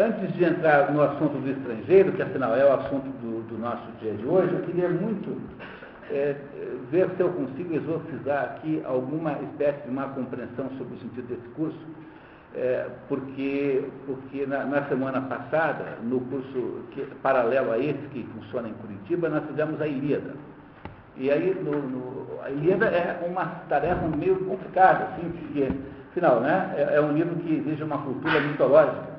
[0.00, 3.86] antes de entrar no assunto do estrangeiro, que afinal é o assunto do, do nosso
[4.00, 5.38] dia de hoje, eu queria muito
[6.10, 6.34] é,
[6.90, 11.48] ver se eu consigo exorcizar aqui alguma espécie de má compreensão sobre o sentido desse
[11.50, 11.78] curso,
[12.54, 18.68] é, porque, porque na, na, semana passada, no curso que, paralelo a esse que funciona
[18.68, 20.32] em Curitiba, nós fizemos a Ilíada.
[21.16, 25.68] E aí no, no, a Ilíada é uma tarefa meio complicada, assim, porque,
[26.10, 29.09] afinal, né, é, é um livro que exige uma cultura mitológica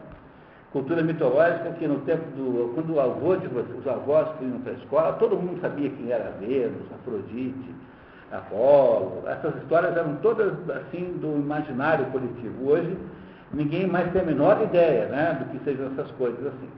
[0.71, 2.73] cultura mitológica que no tempo do.
[2.73, 6.33] quando o avô de os avós iam para a escola, todo mundo sabia quem era
[6.39, 7.75] Vênus, Afrodite,
[8.31, 9.23] Apolo.
[9.27, 12.69] Essas histórias eram todas assim do imaginário coletivo.
[12.69, 12.97] Hoje
[13.53, 16.69] ninguém mais tem a menor ideia né, do que sejam essas coisas assim.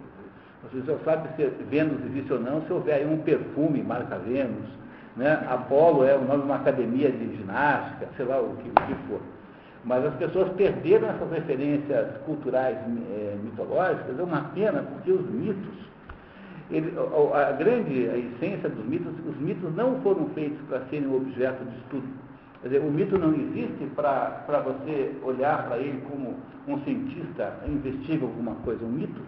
[0.64, 4.70] Você só sabe se Vênus existe ou não se houver aí um perfume, marca Vênus.
[5.16, 5.46] Né?
[5.48, 8.96] Apolo é o nome de uma academia de ginástica, sei lá o que, o que
[9.08, 9.22] for.
[9.84, 15.76] Mas as pessoas perderam essas referências culturais é, mitológicas, é uma pena, porque os mitos,
[16.72, 21.14] ele, a, a, grande a essência dos mitos, os mitos não foram feitos para serem
[21.14, 22.08] objeto de estudo.
[22.62, 28.26] Quer dizer, o mito não existe para você olhar para ele como um cientista investiga
[28.26, 28.86] alguma coisa.
[28.86, 29.22] O mito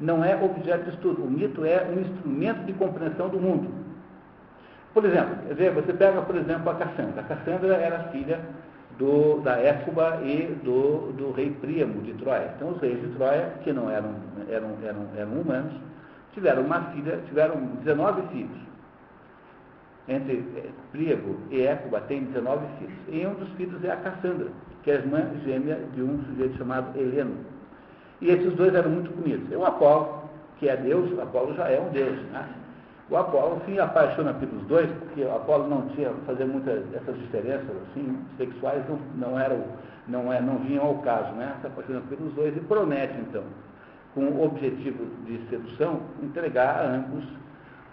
[0.00, 1.22] não é objeto de estudo.
[1.22, 3.68] O mito é um instrumento de compreensão do mundo.
[4.94, 7.20] Por exemplo, quer dizer, você pega, por exemplo, a Cassandra.
[7.20, 8.40] A Cassandra era filha
[8.98, 12.52] do, da Écuba e do, do rei Príamo de Troia.
[12.56, 14.14] Então, os reis de Troia, que não eram,
[14.50, 15.72] eram, eram, eram humanos,
[16.34, 18.68] tiveram uma filha, tiveram 19 filhos.
[20.08, 22.98] Entre eh, Príamo e Écuba tem 19 filhos.
[23.08, 24.48] E um dos filhos é a Cassandra,
[24.82, 27.36] que é a irmã gêmea de um sujeito chamado Heleno.
[28.20, 29.50] E esses dois eram muito bonitos.
[29.52, 30.24] E o Apolo,
[30.58, 32.16] que é Deus, Apolo já é um Deus.
[32.32, 32.48] Né?
[33.10, 37.70] O Apolo se apaixona pelos dois, porque o Apolo não tinha fazer muitas essas diferenças
[37.90, 39.64] assim, sexuais não, não eram,
[40.06, 41.56] não, é, não vinham ao caso, né?
[41.62, 43.44] Se apaixona pelos dois e promete, então,
[44.14, 47.24] com o objetivo de sedução, entregar a ambos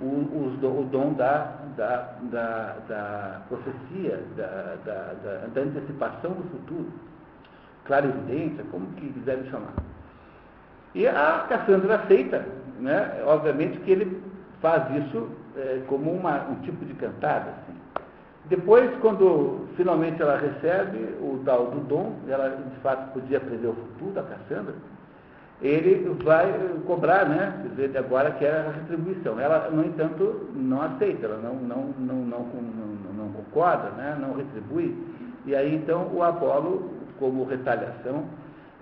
[0.02, 6.92] o, o, o dom da, da, da, da profecia, da, da, da, antecipação do futuro,
[7.86, 9.74] clarividência, como que quiserem chamar.
[10.94, 12.46] E a Cassandra aceita,
[12.80, 13.24] né?
[13.26, 14.25] obviamente que ele
[14.66, 17.52] faz isso é, como uma, um tipo de cantada.
[17.52, 17.78] Assim.
[18.46, 23.76] Depois, quando finalmente ela recebe o tal do dom, ela de fato podia aprender o
[23.76, 24.74] futuro da Cassandra,
[25.62, 26.52] ele vai
[26.88, 27.64] cobrar, né?
[27.70, 29.40] Dizer, agora que é a retribuição.
[29.40, 34.18] Ela, no entanto, não aceita, ela não, não, não, não, não, não concorda, né?
[34.20, 34.98] não retribui.
[35.46, 36.90] E aí então o Apolo,
[37.20, 38.26] como retaliação,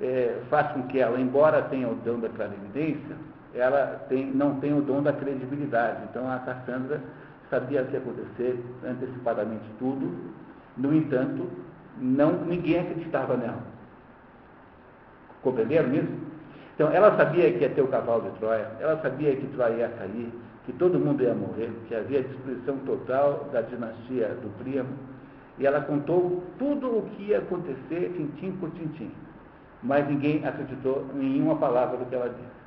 [0.02, 3.18] é, faz com que ela, embora tenha o dom da clarividência,
[3.54, 6.04] ela tem, não tem o dom da credibilidade.
[6.10, 7.02] Então a Cassandra
[7.50, 10.34] sabia o que ia acontecer antecipadamente tudo,
[10.76, 11.48] no entanto,
[11.98, 13.62] não, ninguém acreditava nela.
[15.44, 16.24] Compreenderam isso?
[16.74, 19.90] Então ela sabia que ia ter o cavalo de Troia, ela sabia que Troia ia
[19.90, 20.34] cair,
[20.66, 24.90] que todo mundo ia morrer, que havia destruição total da dinastia do Príamo,
[25.60, 29.12] e ela contou tudo o que ia acontecer, tintim por tintim.
[29.84, 32.63] Mas ninguém acreditou em nenhuma palavra do que ela disse.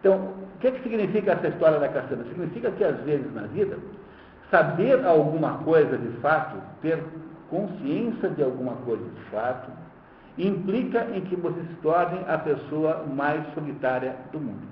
[0.00, 2.24] Então, o que, é que significa essa história da caçamba?
[2.24, 3.76] Significa que, às vezes, na vida,
[4.50, 7.02] saber alguma coisa de fato, ter
[7.50, 9.70] consciência de alguma coisa de fato,
[10.36, 14.66] implica em que você se torne a pessoa mais solitária do mundo.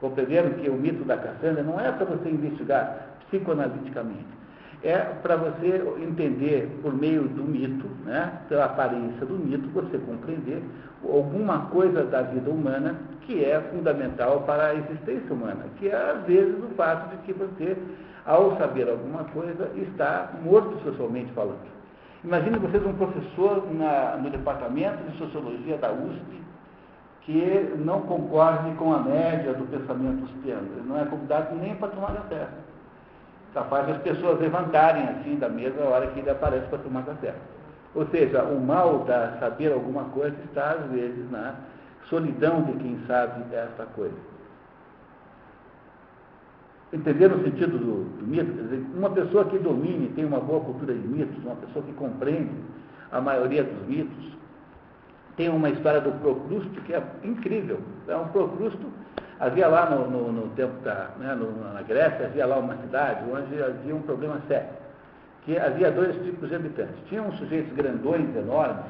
[0.00, 4.26] Compreenderam que o mito da Cassandra não é para você investigar psicoanaliticamente,
[4.84, 10.62] é para você entender por meio do mito, né, pela aparência do mito, você compreender
[11.02, 16.24] alguma coisa da vida humana que é fundamental para a existência humana, que é às
[16.26, 17.78] vezes o fato de que você,
[18.26, 21.72] ao saber alguma coisa, está morto socialmente falando.
[22.22, 26.44] Imagine vocês um professor na, no departamento de sociologia da USP
[27.22, 30.68] que não concorde com a média do pensamento uspiano.
[30.76, 32.46] Ele não é convidado nem para tomar café
[33.54, 37.34] capaz das pessoas levantarem assim da mesa a hora que ele aparece para tomar café.
[37.94, 41.54] Ou seja, o mal da saber alguma coisa está, às vezes, na
[42.10, 44.16] solidão de quem sabe essa coisa.
[46.92, 48.52] Entenderam o sentido do, do mito?
[48.52, 51.92] Quer dizer, uma pessoa que domine, tem uma boa cultura de mitos, uma pessoa que
[51.92, 52.52] compreende
[53.10, 54.32] a maioria dos mitos,
[55.36, 57.80] tem uma história do Procrusto que é incrível.
[58.06, 58.86] É um Procrusto
[59.44, 61.36] Havia lá no, no, no tempo da, né,
[61.74, 64.70] na Grécia, havia lá uma cidade onde havia um problema sério,
[65.44, 66.94] que havia dois tipos de habitantes.
[67.10, 68.86] Tinha uns sujeitos grandões, enormes,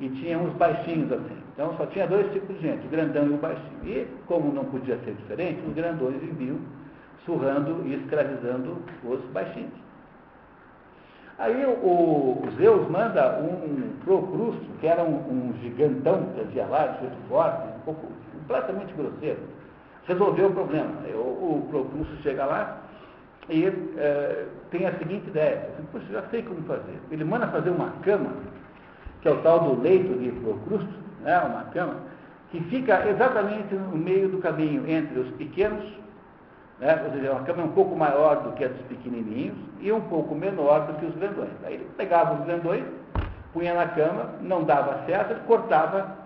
[0.00, 1.36] e tinha uns baixinhos assim.
[1.52, 3.84] Então só tinha dois tipos de gente, o grandão e o baixinho.
[3.84, 6.56] E, como não podia ser diferente, os grandões viviam
[7.26, 9.74] surrando e escravizando os baixinhos.
[11.38, 16.86] Aí o, o Zeus manda um Procrusto, que era um, um gigantão que havia lá,
[16.86, 18.06] de jeito forte, um pouco,
[18.50, 19.38] completamente grosseiro,
[20.06, 20.90] resolveu o problema.
[21.14, 22.78] O, o Procrusto chega lá
[23.48, 23.66] e
[23.96, 26.98] é, tem a seguinte ideia, Poxa, já sei como fazer.
[27.10, 28.30] Ele manda fazer uma cama,
[29.20, 31.96] que é o tal do leito de Procrusto, né, uma cama,
[32.50, 35.84] que fica exatamente no meio do caminho entre os pequenos,
[36.78, 40.00] né, ou seja, uma cama um pouco maior do que a dos pequenininhos e um
[40.02, 41.50] pouco menor do que os grandões.
[41.64, 42.84] Aí ele pegava os grandões,
[43.52, 46.16] punha na cama, não dava certo, cortava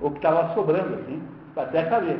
[0.00, 1.22] o que estava sobrando, assim,
[1.56, 2.18] até caber.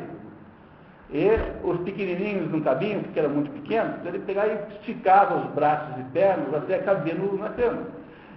[1.13, 1.29] E
[1.65, 5.99] os pequenininhos não cabiam, porque eram muito pequenos, então ele pegava e esticava os braços
[5.99, 7.83] e pernas até caber no, na cama.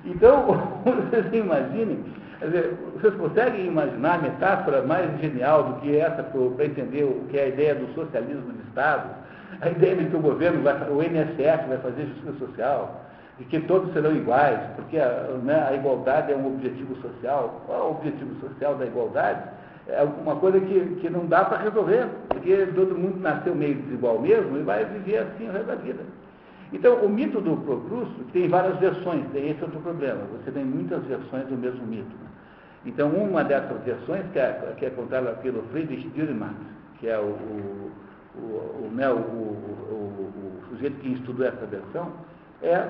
[0.05, 0.45] Então,
[0.83, 2.03] vocês imaginem
[2.43, 7.37] Dizer, vocês conseguem imaginar a metáfora mais genial do que essa para entender o que
[7.37, 9.09] é a ideia do socialismo de Estado?
[9.61, 13.01] A ideia de que o governo, vai, o INSS vai fazer justiça social
[13.39, 17.61] e que todos serão iguais, porque a, né, a igualdade é um objetivo social.
[17.65, 19.41] Qual é o objetivo social da igualdade?
[19.87, 24.19] É uma coisa que, que não dá para resolver, porque todo mundo nasceu meio desigual
[24.19, 25.99] mesmo e vai viver assim o resto da vida.
[26.71, 30.21] Então, o mito do Procrusto tem várias versões, esse é outro problema.
[30.31, 32.15] Você tem muitas versões do mesmo mito.
[32.85, 36.55] Então, uma dessas versões, que é, que é contada pelo Friedrich Dürrenmatt,
[36.99, 37.35] que é o,
[38.35, 42.11] o, o, né, o, o, sujeito que estudou essa versão,
[42.61, 42.87] é,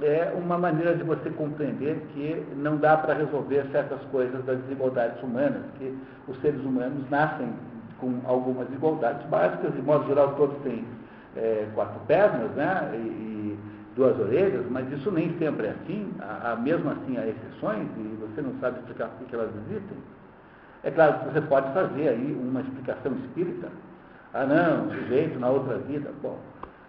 [0.00, 5.22] é uma maneira de você compreender que não dá para resolver certas coisas das desigualdades
[5.22, 5.96] humanas, que
[6.26, 7.52] os seres humanos nascem
[7.98, 10.84] com algumas desigualdades básicas, de modo geral todos têm
[11.36, 13.22] é, quatro pernas, né, e,
[13.94, 18.40] duas orelhas, mas isso nem sempre é assim, há, mesmo assim há exceções e você
[18.40, 19.98] não sabe explicar por que elas existem.
[20.82, 23.68] É claro que você pode fazer aí uma explicação espírita.
[24.34, 26.10] Ah não, sujeito na outra vida.
[26.22, 26.38] Bom,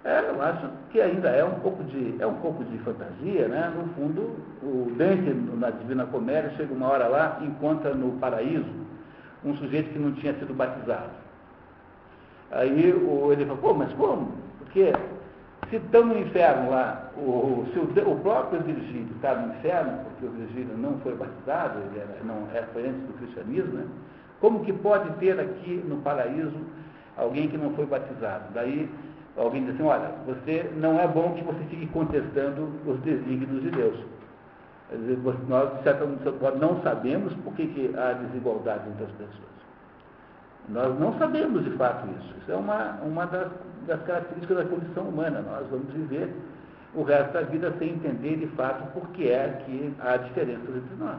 [0.05, 3.71] é, eu acho que ainda é um pouco de, é um pouco de fantasia, né?
[3.75, 8.83] No fundo, o Dante, na Divina Comédia, chega uma hora lá e encontra no paraíso
[9.45, 11.11] um sujeito que não tinha sido batizado.
[12.51, 12.94] Aí
[13.31, 14.33] ele fala, pô, mas como?
[14.59, 14.94] Porque
[15.69, 20.25] se estão no inferno lá, o, se o, o próprio Virgílio está no inferno, porque
[20.25, 23.85] o Virgílio não foi batizado, ele era, não, era, foi antes do cristianismo, né?
[24.39, 26.57] como que pode ter aqui no paraíso
[27.15, 28.53] alguém que não foi batizado?
[28.53, 28.89] Daí
[29.38, 33.71] alguém diz assim, olha, você não é bom que você fique contestando os desígnios de
[33.71, 34.00] Deus.
[35.47, 36.06] Nós, de certa
[36.59, 39.53] não sabemos por que, que há desigualdade entre as pessoas.
[40.69, 42.35] Nós não sabemos de fato isso.
[42.41, 43.51] Isso é uma, uma das,
[43.88, 45.41] das características da condição humana.
[45.41, 46.33] Nós vamos viver
[46.94, 50.95] o resto da vida sem entender de fato por que é que há diferenças entre
[50.97, 51.18] nós.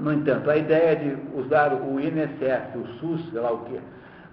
[0.00, 3.78] No entanto, a ideia de usar o INSS, o SUS, sei lá o quê,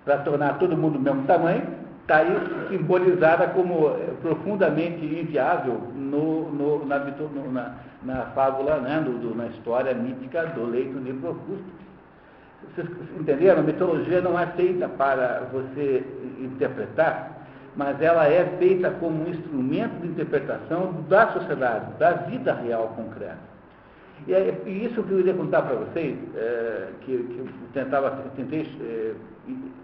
[0.09, 1.61] para tornar todo mundo do mesmo tamanho,
[2.01, 9.35] está aí simbolizada como eh, profundamente inviável no, no, na, na, na, fábula, né, do,
[9.35, 11.63] na história mítica do leito de Procusto
[12.75, 12.87] vocês
[13.19, 13.59] entenderam?
[13.59, 16.03] A mitologia não é feita para você
[16.39, 17.45] interpretar,
[17.75, 23.49] mas ela é feita como um instrumento de interpretação da sociedade, da vida real concreta.
[24.27, 28.11] E, é, e isso que eu queria contar para vocês, é, que, que, eu tentava,
[28.35, 29.13] tentei, é,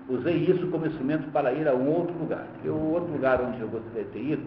[0.09, 2.45] usei isso como instrumento para ir a um outro lugar.
[2.63, 4.43] E o outro lugar onde eu gostaria de ter ido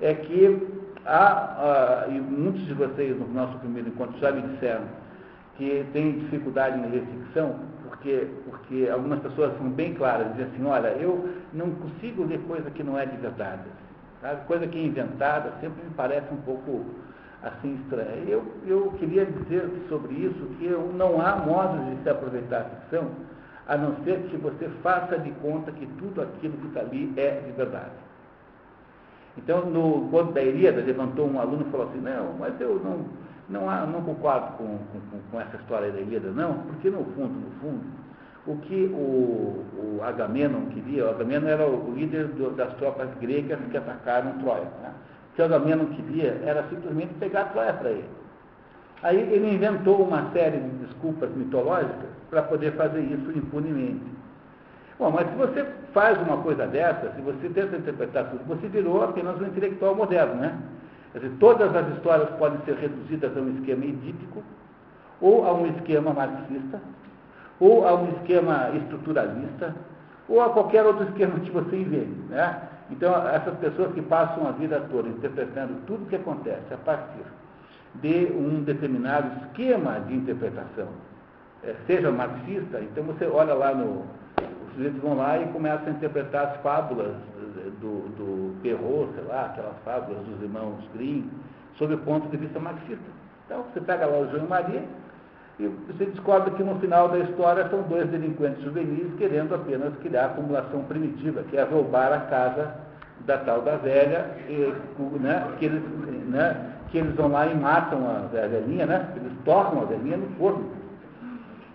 [0.00, 0.68] é que
[1.06, 4.84] há, e muitos de vocês no nosso primeiro encontro já me disseram,
[5.56, 7.56] que tem dificuldade em ler ficção,
[7.88, 12.70] porque, porque algumas pessoas são bem claras, dizem assim, olha, eu não consigo ler coisa
[12.70, 13.62] que não é de verdade.
[14.20, 14.44] Sabe?
[14.46, 16.84] Coisa que é inventada sempre me parece um pouco
[17.42, 18.22] assim estranha.
[18.26, 23.10] Eu, eu queria dizer sobre isso que não há modos de se aproveitar a ficção,
[23.68, 27.42] a não ser que você faça de conta que tudo aquilo que está ali é
[27.46, 27.92] de verdade.
[29.36, 33.22] Então, no conto da Ilíada, levantou um aluno e falou assim, não, mas eu não
[33.48, 37.50] não, não concordo com, com, com, essa história da Ilíada, não, porque no fundo, no
[37.60, 37.84] fundo,
[38.46, 43.58] o que o, o Agamenon queria, o Agamenon era o líder do, das tropas gregas
[43.70, 44.64] que atacaram Troia.
[44.82, 44.92] Né?
[45.30, 48.08] O que o Agamenon queria era simplesmente pegar Troia para ele.
[49.02, 54.06] Aí ele inventou uma série de desculpas mitológicas para poder fazer isso impunemente.
[54.98, 59.04] Bom, mas se você faz uma coisa dessa, se você tenta interpretar tudo, você virou
[59.04, 60.58] apenas um intelectual moderno, né?
[61.12, 64.42] Quer dizer, todas as histórias podem ser reduzidas a um esquema edípico,
[65.20, 66.80] ou a um esquema marxista,
[67.60, 69.76] ou a um esquema estruturalista,
[70.26, 72.18] ou a qualquer outro esquema que você invente.
[72.30, 72.62] Né?
[72.90, 77.26] Então, essas pessoas que passam a vida toda interpretando tudo o que acontece a partir
[77.96, 80.88] de um determinado esquema de interpretação,
[81.86, 84.04] seja marxista, então você olha lá no.
[84.66, 87.14] Os sujeitos vão lá e começam a interpretar as fábulas
[87.80, 91.28] do, do Perrault, sei lá, aquelas fábulas dos irmãos Grimm,
[91.76, 93.04] sob o ponto de vista marxista.
[93.44, 94.82] Então, você pega lá o João e Maria
[95.58, 100.22] e você descobre que no final da história são dois delinquentes juvenis querendo apenas criar
[100.22, 102.74] a acumulação primitiva, que é roubar a casa
[103.26, 104.74] da tal da velha, e,
[105.20, 105.82] né, que, eles,
[106.28, 110.26] né, que eles vão lá e matam a velhinha, né, eles tornam a velhinha no
[110.36, 110.81] forno.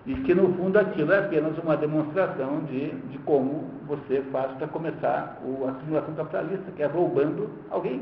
[0.08, 4.66] E que no fundo aquilo é apenas uma demonstração de, de como você faz para
[4.68, 8.02] começar a acumulação capitalista, que é roubando alguém.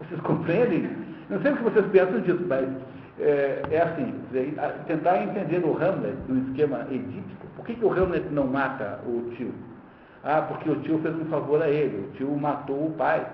[0.00, 0.90] Vocês compreendem?
[1.30, 2.68] Não sei o que vocês pensam disso, mas
[3.18, 4.14] é, é assim,
[4.86, 7.46] tentar entender o Hamlet no esquema edípico.
[7.56, 9.54] Por que, que o Hamlet não mata o tio?
[10.22, 13.26] Ah, porque o tio fez um favor a ele, o tio matou o pai.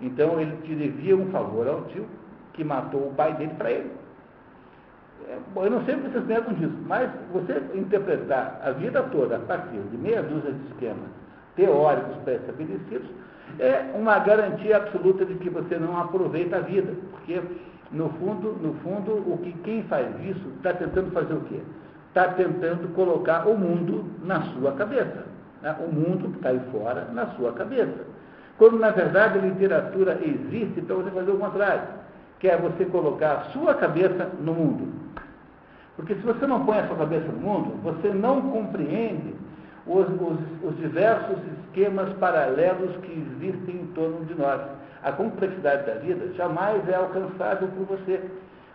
[0.00, 2.06] Então ele te devia um favor ao tio,
[2.54, 4.03] que matou o pai dele para ele.
[5.28, 9.40] Eu não sei o que vocês pensam disso, mas você interpretar a vida toda a
[9.40, 11.08] partir de meia dúzia de esquemas
[11.56, 13.08] teóricos pré-estabelecidos
[13.58, 17.40] é uma garantia absoluta de que você não aproveita a vida, porque
[17.92, 21.60] no fundo, no fundo, o que quem faz isso está tentando fazer o quê?
[22.08, 27.08] Está tentando colocar o mundo na sua cabeça né, o mundo que está aí fora
[27.12, 28.04] na sua cabeça.
[28.58, 31.82] Quando, na verdade, a literatura existe para você fazer o contrário,
[32.44, 34.92] que é você colocar a sua cabeça no mundo.
[35.96, 39.34] Porque se você não põe a sua cabeça no mundo, você não compreende
[39.86, 44.60] os, os, os diversos esquemas paralelos que existem em torno de nós.
[45.02, 48.20] A complexidade da vida jamais é alcançável por você,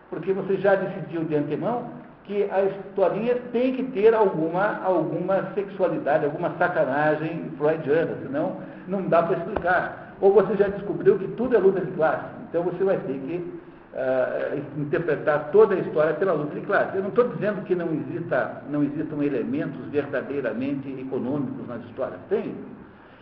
[0.10, 1.92] porque você já decidiu de antemão
[2.24, 8.56] que a historinha tem que ter alguma, alguma sexualidade, alguma sacanagem freudiana, senão
[8.88, 10.16] não dá para explicar.
[10.20, 13.59] Ou você já descobriu que tudo é luta de classe, então você vai ter que
[13.94, 16.96] uh, interpretar toda a história pela luta de classe.
[16.96, 22.20] Eu não estou dizendo que não, exista, não existam elementos verdadeiramente econômicos nas histórias.
[22.30, 22.56] Tem.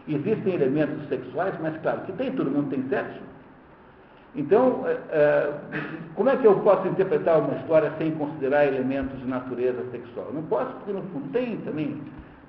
[0.08, 3.20] Existem elementos sexuais, mas claro que tem, todo mundo tem sexo.
[4.36, 5.54] Então, é, é,
[6.16, 10.32] como é que eu posso interpretar uma história sem considerar elementos de natureza sexual?
[10.32, 12.02] Não posso, porque no fundo tem também.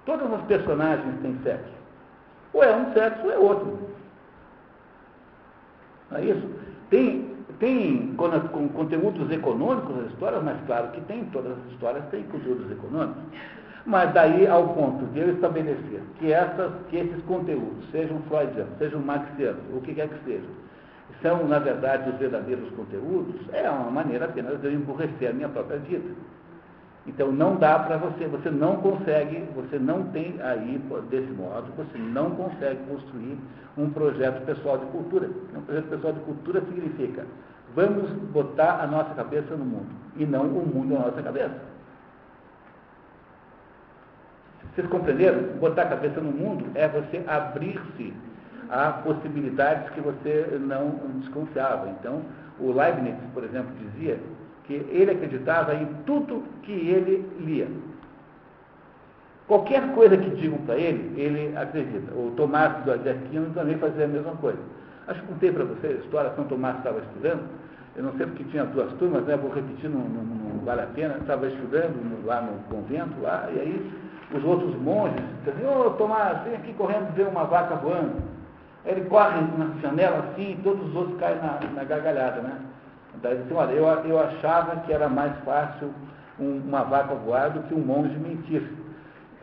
[0.05, 1.73] Todas as personagens têm sexo.
[2.53, 3.79] Ou é um sexo ou é outro.
[6.11, 6.49] Não é isso?
[6.91, 12.23] Tem, tem com conteúdos econômicos as histórias, mas claro que tem, todas as histórias têm
[12.25, 13.23] conteúdos econômicos.
[13.85, 19.01] Mas daí ao ponto de eu estabelecer que, essas, que esses conteúdos, sejam freudianos, sejam
[19.01, 20.51] marxianos, o que quer que sejam,
[21.23, 25.49] são, na verdade, os verdadeiros conteúdos, é uma maneira apenas de eu emburrecer a minha
[25.49, 26.15] própria vida.
[27.09, 31.99] Então não dá para você, você não consegue, você não tem aí, desse modo, você
[31.99, 33.39] não consegue construir
[33.77, 35.29] um projeto pessoal de cultura.
[35.57, 37.25] Um projeto pessoal de cultura significa
[37.75, 41.55] vamos botar a nossa cabeça no mundo e não o mundo na nossa cabeça.
[44.75, 45.59] Vocês compreenderam?
[45.59, 48.13] Botar a cabeça no mundo é você abrir-se
[48.71, 51.89] há possibilidades que você não desconfiava.
[51.89, 52.23] Então,
[52.61, 54.19] o Leibniz, por exemplo, dizia
[54.69, 57.67] que ele acreditava em tudo que ele lia.
[59.49, 62.13] Qualquer coisa que digam para ele, ele acredita.
[62.13, 64.59] O Tomás do Aquino também fazia a mesma coisa.
[65.07, 67.49] Acho que contei para vocês a história, São Tomás estava estudando,
[67.97, 70.87] eu não sei porque tinha duas turmas, né, vou repetir, não, não, não vale a
[70.87, 73.93] pena, estava estudando lá no convento, lá, e aí
[74.35, 78.23] os outros monges diziam, ô oh, Tomás, vem aqui correndo ver uma vaca voando.
[78.85, 82.59] Ele corre na janela assim e todos os outros caem na, na gargalhada, né?
[83.25, 85.93] Assim, olha, eu, eu achava que era mais fácil
[86.39, 88.63] um, uma vaca voar do que um monge mentir.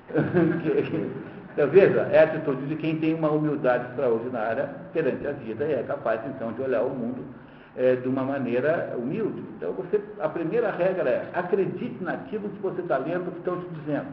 [1.54, 5.74] então, veja, é a atitude de quem tem uma humildade extraordinária perante a vida e
[5.74, 7.24] é capaz, então, de olhar o mundo
[7.76, 9.44] é, de uma maneira humilde.
[9.58, 13.68] Então, você, a primeira regra é acredite naquilo que você está lendo, que estão te
[13.80, 14.08] dizendo.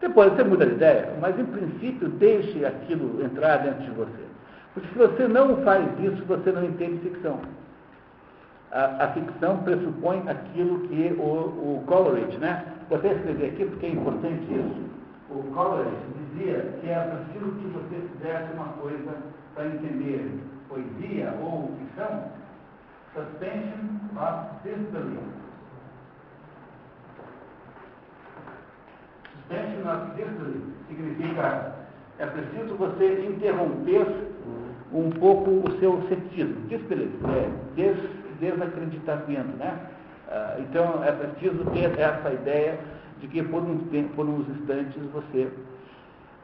[0.00, 4.22] Depois você muda de ideia, mas em princípio deixe aquilo entrar dentro de você.
[4.74, 7.40] Porque se você não faz isso, você não entende ficção.
[8.72, 12.64] A, a ficção pressupõe aquilo que o, o Coleridge, né?
[12.88, 14.90] Vou até escrever aqui porque é importante isso.
[15.28, 19.14] O Coleridge dizia que é preciso que você fizesse uma coisa
[19.54, 22.24] para entender poesia ou ficção,
[23.14, 25.20] suspension of disbelief.
[29.34, 31.74] Suspension of disbelief significa
[32.18, 34.06] é preciso você interromper
[34.92, 36.60] um pouco o seu ceticismo.
[36.68, 37.98] Desbelief, é des,
[38.42, 39.78] desacreditamento, né?
[40.28, 42.78] Ah, então é preciso ter essa ideia
[43.20, 43.82] de que por uns,
[44.16, 45.48] por uns instantes você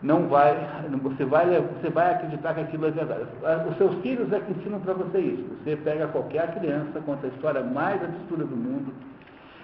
[0.01, 0.55] não vai,
[1.03, 3.27] você vai, você vai acreditar que aquilo é verdade.
[3.43, 5.45] Ah, os seus filhos é que ensinam para você isso.
[5.65, 8.93] Você pega qualquer criança, conta a história mais absurda do mundo.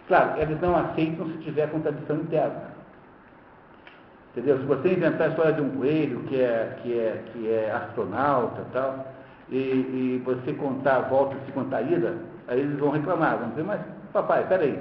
[0.09, 2.75] Claro, eles não aceitam se tiver contradição interna.
[4.33, 4.59] Entendeu?
[4.59, 8.62] Se você inventar a história de um coelho que é, que é, que é astronauta
[8.62, 9.13] e tal,
[9.51, 12.17] e, e você contar a volta e se contar a ida,
[12.49, 13.81] aí eles vão reclamar, vão dizer, mas
[14.13, 14.79] papai, peraí,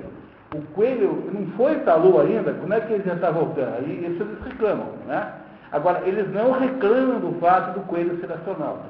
[0.53, 3.75] o coelho não foi para a lua ainda, como é que ele já está voltando?
[3.77, 5.33] Aí isso eles reclamam, né?
[5.71, 8.85] Agora, eles não reclamam do fato do coelho ser astronauta.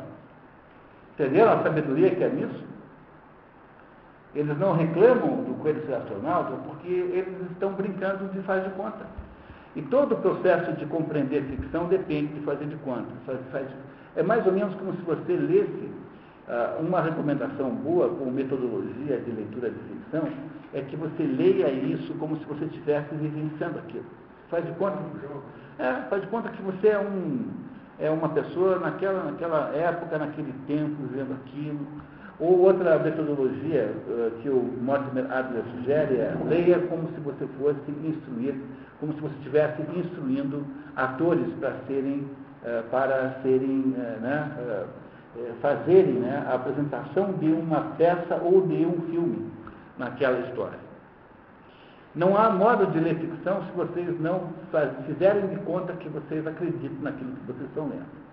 [1.14, 2.64] Entenderam a sabedoria que é nisso?
[4.36, 9.06] Eles não reclamam do coelho ser astronauta porque eles estão brincando de fazer de conta.
[9.76, 13.08] E todo o processo de compreender ficção depende de fazer de conta.
[13.26, 13.68] Faz, faz,
[14.16, 15.90] é mais ou menos como se você lesse
[16.48, 20.28] uh, uma recomendação boa com metodologia de leitura de ficção,
[20.74, 24.06] é que você leia isso como se você estivesse vivenciando aquilo.
[24.50, 24.98] Faz de conta,
[25.80, 27.48] é, faz de conta que você é, um,
[28.00, 31.80] é uma pessoa naquela, naquela época, naquele tempo, vendo aquilo.
[32.40, 37.92] Ou outra metodologia uh, que o Mortimer Adler sugere é leia como se você fosse
[38.04, 38.56] instruir
[39.04, 40.66] como se você estivesse instruindo
[40.96, 42.26] atores para serem,
[42.92, 44.52] para serem, eh, né,
[45.38, 49.52] eh, fazerem né, a apresentação de uma peça ou de um filme
[49.98, 50.80] naquela história.
[52.16, 54.50] Não há modo de ler ficção se vocês não
[55.08, 58.24] fizerem de conta que vocês acreditam naquilo que vocês estão lendo.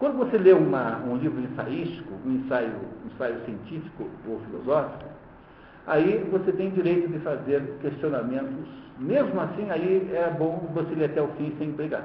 [0.00, 2.72] Quando você lê uma, um livro ensaístico, um ensaio,
[3.04, 5.04] um ensaio científico ou filosófico,
[5.86, 8.66] aí você tem direito de fazer questionamentos
[9.00, 12.04] mesmo assim, aí é bom você ir até o fim sem brigar.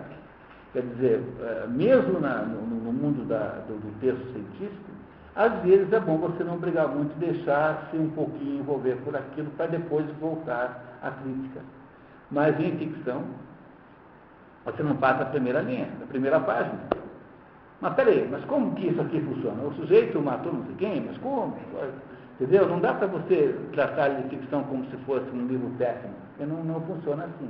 [0.75, 4.91] Quer dizer, é, mesmo na, no, no, mundo da, do, do, texto científico,
[5.33, 9.67] às vezes é bom você não brigar muito, deixar-se um pouquinho envolver por aquilo para
[9.67, 11.61] depois voltar à crítica.
[12.29, 13.23] Mas em ficção,
[14.65, 16.77] você não passa a primeira linha, a primeira página.
[17.79, 19.63] Mas peraí, mas como que isso aqui funciona?
[19.63, 21.57] O sujeito matou não sei quem, mas como?
[22.33, 22.67] Entendeu?
[22.67, 26.65] Não dá para você tratar de ficção como se fosse um livro técnico, porque não,
[26.65, 27.49] não funciona assim.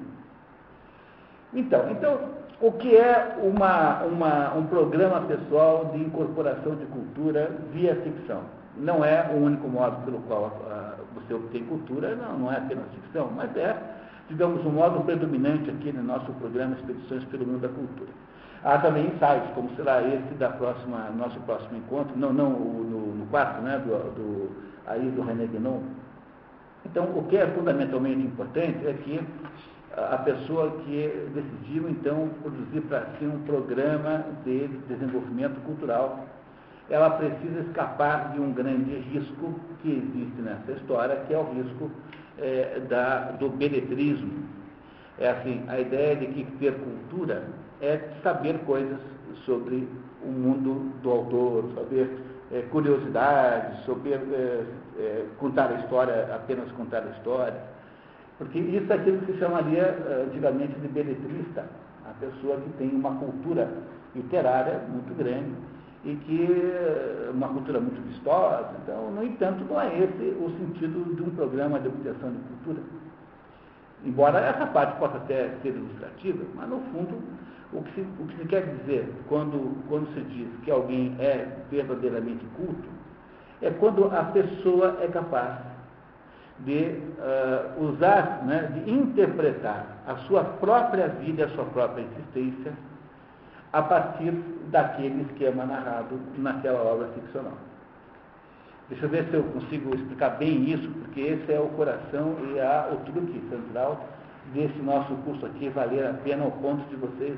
[1.55, 2.19] Então, então,
[2.61, 8.41] o que é uma, uma, um programa pessoal de incorporação de cultura via ficção?
[8.77, 12.83] Não é o único modo pelo qual uh, você obtém cultura, não, não é apenas
[12.93, 13.73] ficção, mas é,
[14.29, 18.09] digamos, um modo predominante aqui no nosso programa Expedições pelo Mundo da Cultura.
[18.65, 23.25] Há também ensaios, como será esse da próxima, nosso próximo encontro, não, não no, no
[23.27, 24.51] quarto, né, do, do
[24.87, 25.81] aí do René Guénon.
[26.85, 29.21] Então, o que é fundamentalmente importante é que
[29.97, 36.25] a pessoa que decidiu, então, produzir para si um programa de desenvolvimento cultural,
[36.89, 41.89] ela precisa escapar de um grande risco que existe nessa história, que é o risco
[42.37, 44.45] é, da, do beletrismo.
[45.17, 47.43] É assim, a ideia de que ter cultura
[47.81, 48.99] é saber coisas
[49.45, 49.87] sobre
[50.21, 52.09] o mundo do autor, saber
[52.51, 54.63] é, curiosidades, sobre é,
[54.97, 57.74] é, contar a história, apenas contar a história.
[58.37, 61.65] Porque isso é aquilo que se chamaria é, antigamente de beletrista,
[62.05, 63.69] a pessoa que tem uma cultura
[64.13, 65.53] literária muito grande
[66.03, 68.71] e que é, uma cultura muito vistosa.
[68.83, 72.83] Então, no entanto, não é esse o sentido de um programa de obtenção de cultura.
[74.03, 77.17] Embora essa parte possa até ser ilustrativa, mas no fundo
[77.73, 81.47] o que, se, o que se quer dizer quando, quando se diz que alguém é
[81.71, 82.87] verdadeiramente culto
[83.61, 85.74] é quando a pessoa é capaz
[86.59, 92.73] de uh, usar, né, de interpretar a sua própria vida, a sua própria existência,
[93.73, 94.31] a partir
[94.69, 97.57] daquele esquema narrado naquela obra ficcional.
[98.87, 102.59] Deixa eu ver se eu consigo explicar bem isso, porque esse é o coração e
[102.59, 104.05] a, o truque central
[104.53, 107.37] desse nosso curso aqui, valer a pena ao ponto de vocês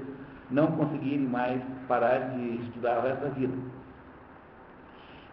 [0.51, 3.53] não conseguirem mais parar de estudar o resto da vida.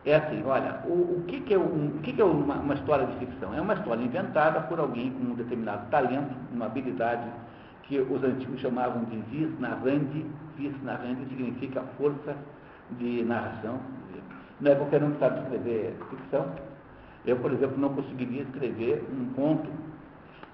[0.06, 2.74] É assim, olha, o, o que, que, é, um, o que, que é uma, uma,
[2.74, 3.54] história de ficção?
[3.54, 7.26] É uma história inventada por alguém com um determinado talento, uma habilidade
[7.84, 10.26] que os antigos chamavam de vis narrandi.
[10.58, 12.36] Vis narrandi significa força
[12.98, 13.80] de narração.
[14.60, 16.46] Não é qualquer um que sabe escrever ficção.
[17.24, 19.70] Eu, por exemplo, não conseguiria escrever um conto,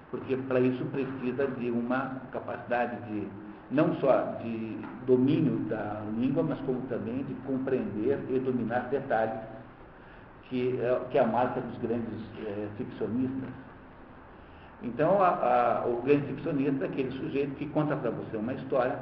[0.09, 3.27] porque para isso precisa de uma capacidade de
[3.71, 9.39] não só de domínio da língua, mas como também de compreender e dominar detalhes,
[10.43, 13.49] que é, que é a marca dos grandes é, ficcionistas.
[14.83, 18.97] Então, a, a, o grande ficcionista é aquele sujeito que conta para você uma história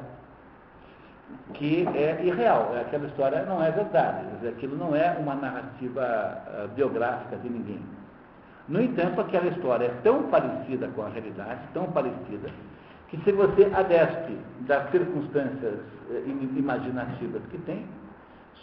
[1.53, 7.37] que é irreal, aquela história não é verdade, aquilo não é uma narrativa uh, biográfica
[7.37, 7.79] de ninguém.
[8.67, 12.49] No entanto, aquela história é tão parecida com a realidade, tão parecida,
[13.09, 15.79] que se você adeste das circunstâncias
[16.11, 16.23] eh,
[16.55, 17.85] imaginativas que tem,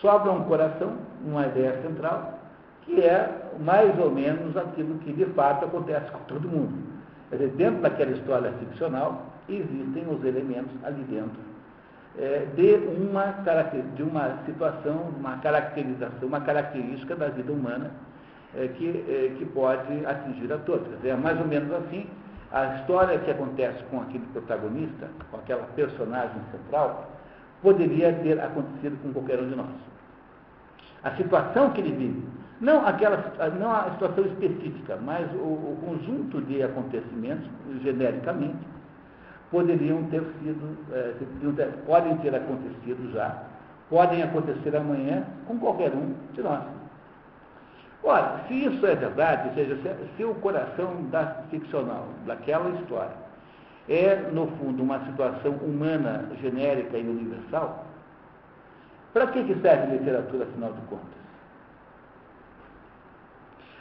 [0.00, 2.38] sobra um coração, uma ideia central,
[2.82, 6.96] que é mais ou menos aquilo que de fato acontece com todo mundo.
[7.30, 11.56] Quer dizer, dentro daquela história ficcional, existem os elementos ali dentro
[12.18, 13.34] é, de, uma,
[13.94, 17.90] de uma situação, uma caracterização, uma característica da vida humana
[18.56, 20.88] é, que, é, que pode atingir a todos.
[21.04, 22.06] É mais ou menos assim
[22.56, 27.10] a história que acontece com aquele protagonista, com aquela personagem central,
[27.60, 29.66] poderia ter acontecido com qualquer um de nós.
[31.04, 32.26] A situação que ele vive,
[32.58, 33.18] não, aquela,
[33.58, 37.46] não a situação específica, mas o, o conjunto de acontecimentos,
[37.82, 38.56] genericamente,
[39.50, 43.42] poderiam ter sido, é, podem ter acontecido já,
[43.90, 46.62] podem acontecer amanhã com qualquer um de nós.
[48.06, 49.76] Ora, se isso é verdade, ou seja,
[50.16, 53.16] se, o coração da ficcional, daquela história,
[53.88, 57.84] é, no fundo, uma situação humana, genérica e universal,
[59.12, 61.16] para que, serve literatura, afinal de contas?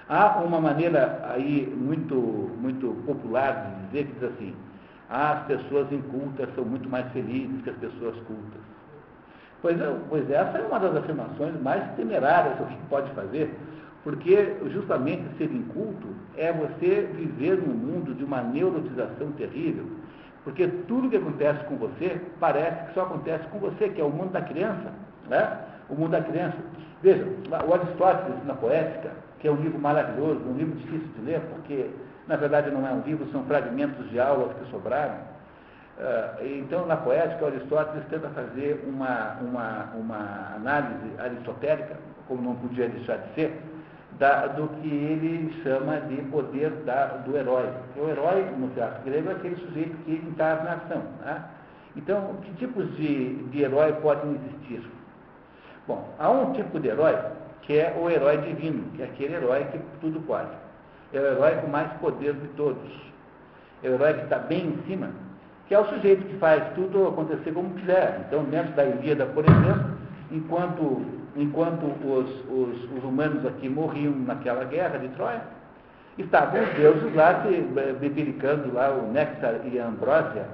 [0.10, 4.56] Há uma maneira aí muito, muito popular de dizer que diz assim,
[5.08, 8.62] as pessoas incultas são muito mais felizes que as pessoas cultas.
[9.62, 13.56] Pois, é, pois essa é uma das afirmações mais temerárias que pode fazer,
[14.06, 19.88] porque justamente ser inculto é você viver num mundo de uma neurotização terrível,
[20.44, 24.12] porque tudo que acontece com você parece que só acontece com você, que é o
[24.12, 24.94] mundo da criança,
[25.28, 25.58] né?
[25.90, 26.56] O mundo da criança.
[27.02, 27.26] Veja,
[27.68, 31.90] o Aristóteles na Poética, que é um livro maravilhoso, um livro difícil de ler, porque
[32.28, 35.16] na verdade não é um livro, são fragmentos de aulas que sobraram.
[35.98, 41.96] Uh, então, na poética, Aristóteles tenta fazer uma, uma, uma análise aristotélica,
[42.28, 43.62] como não podia deixar de ser,
[44.20, 47.70] da, do que ele chama de poder da, do herói.
[47.98, 51.04] O herói, no teatro grego, é aquele sujeito que encarna a ação.
[51.24, 51.44] Né?
[51.96, 54.84] Então, que tipos de, de herói podem existir?
[55.88, 57.16] Bom, há um tipo de herói
[57.62, 60.52] que é o herói divino, que é aquele herói que tudo pode
[61.14, 62.92] é o herói com mais poder de todos.
[63.84, 65.10] É o herói que está bem em cima,
[65.68, 68.26] que é o sujeito que faz tudo acontecer como quiser.
[68.28, 69.98] Então, dentro da Ilíada, por exemplo,
[70.32, 75.42] enquanto, enquanto os, os, os humanos aqui morriam naquela guerra de Troia,
[76.18, 77.62] estavam os deuses lá se,
[78.00, 80.46] bebericando lá o néctar e a ambrósia,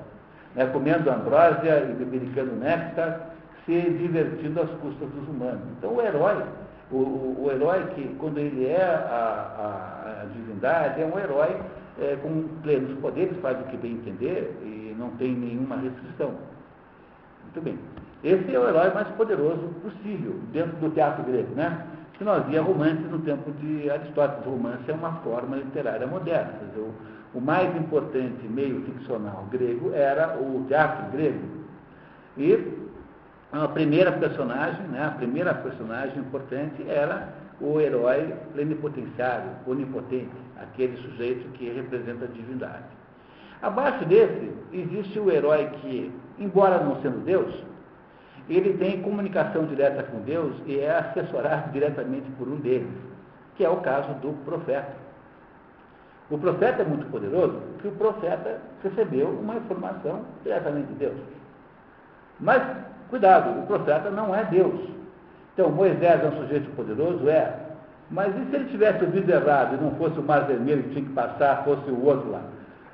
[0.55, 3.31] né, comendo ambrósia e bebericando néctar,
[3.65, 5.61] se divertindo às custas dos humanos.
[5.77, 6.43] Então, o herói
[6.91, 11.55] o, o, herói que, quando ele é a, a, a divindade, é um herói
[11.99, 16.33] é, com plenos poderes, faz o que bem entender e não tem nenhuma restrição.
[17.43, 17.79] Muito bem.
[18.23, 21.87] Esse é o herói mais poderoso possível dentro do teatro grego, né?
[22.17, 26.53] Se nós via romance no tempo de Aristóteles, romance é uma forma literária moderna.
[26.69, 26.93] Dizer, o,
[27.33, 31.39] o mais importante meio ficcional grego era o teatro grego.
[32.37, 32.77] E
[33.51, 37.27] a primeira personagem, né, a primeira personagem importante era
[37.59, 40.29] o herói plenipotenciário, onipotente,
[40.61, 42.85] aquele sujeito que representa a divindade.
[43.61, 47.53] Abaixo desse, existe o herói que, embora não sendo Deus,
[48.55, 52.91] ele tem comunicação direta com Deus e é assessorado diretamente por um deles,
[53.55, 54.93] que é o caso do profeta.
[56.29, 61.17] O profeta é muito poderoso porque o profeta recebeu uma informação diretamente de Deus.
[62.39, 62.63] Mas
[63.11, 64.89] Cuidado, o profeta não é Deus.
[65.53, 67.27] Então, Moisés é um sujeito poderoso?
[67.27, 67.53] É.
[68.09, 71.03] Mas e se ele tivesse ouvido errado e não fosse o mar vermelho que tinha
[71.03, 72.41] que passar, fosse o outro lá?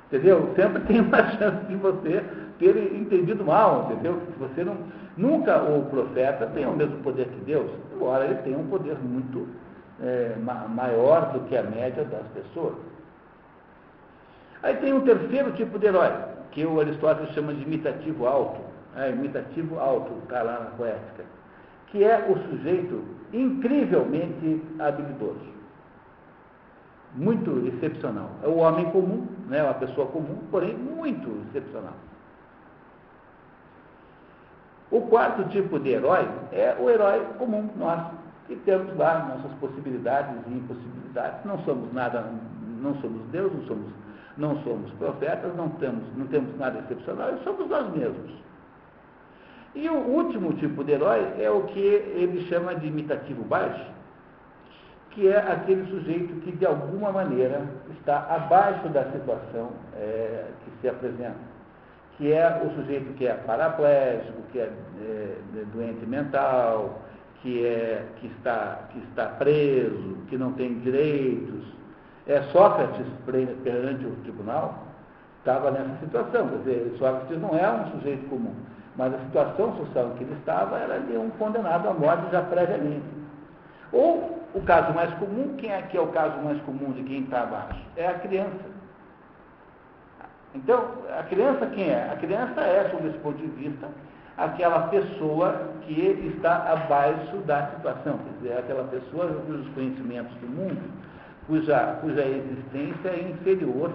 [0.08, 0.52] Entendeu?
[0.56, 2.24] Sempre tem uma chance de você
[2.58, 4.20] ter entendido mal, entendeu?
[4.40, 4.76] Você não,
[5.18, 9.46] nunca o profeta tem o mesmo poder que Deus, embora ele tenha um poder muito
[10.00, 10.34] é,
[10.68, 12.74] maior do que a média das pessoas.
[14.62, 16.10] Aí tem um terceiro tipo de herói,
[16.52, 21.24] que o Aristóteles chama de imitativo alto é, imitativo alto, está lá na poética,
[21.88, 25.58] que é o sujeito incrivelmente habilidoso.
[27.14, 28.30] Muito excepcional.
[28.42, 31.94] É o homem comum, né, uma pessoa comum, porém muito excepcional.
[34.98, 38.02] O quarto tipo de herói é o herói comum, nós,
[38.48, 41.44] que temos lá nossas possibilidades e impossibilidades.
[41.44, 42.24] Não somos nada,
[42.82, 43.92] não somos Deus, não somos,
[44.36, 48.32] não somos profetas, não temos, não temos nada excepcional, somos nós mesmos.
[49.76, 53.86] E o último tipo de herói é o que ele chama de imitativo baixo,
[55.10, 57.62] que é aquele sujeito que de alguma maneira
[57.96, 61.36] está abaixo da situação é, que se apresenta,
[62.18, 64.64] que é o sujeito que é paraplégico, que é,
[65.00, 67.00] é, é doente mental,
[67.40, 71.64] que, é, que, está, que está preso, que não tem direitos.
[72.26, 74.84] É Sócrates perante o tribunal
[75.38, 78.54] estava nessa situação, quer dizer, Sócrates não é um sujeito comum
[78.98, 82.42] mas a situação social em que ele estava era de um condenado à morte já
[82.42, 83.06] previamente.
[83.92, 87.22] Ou o caso mais comum, quem é que é o caso mais comum de quem
[87.22, 87.80] está abaixo?
[87.96, 88.77] É a criança.
[90.54, 90.82] Então,
[91.18, 92.10] a criança quem é?
[92.10, 93.88] A criança é, sob esse ponto de vista,
[94.36, 100.80] aquela pessoa que está abaixo da situação, quer dizer, aquela pessoa cujos conhecimentos do mundo,
[101.46, 103.92] cuja, cuja existência é inferior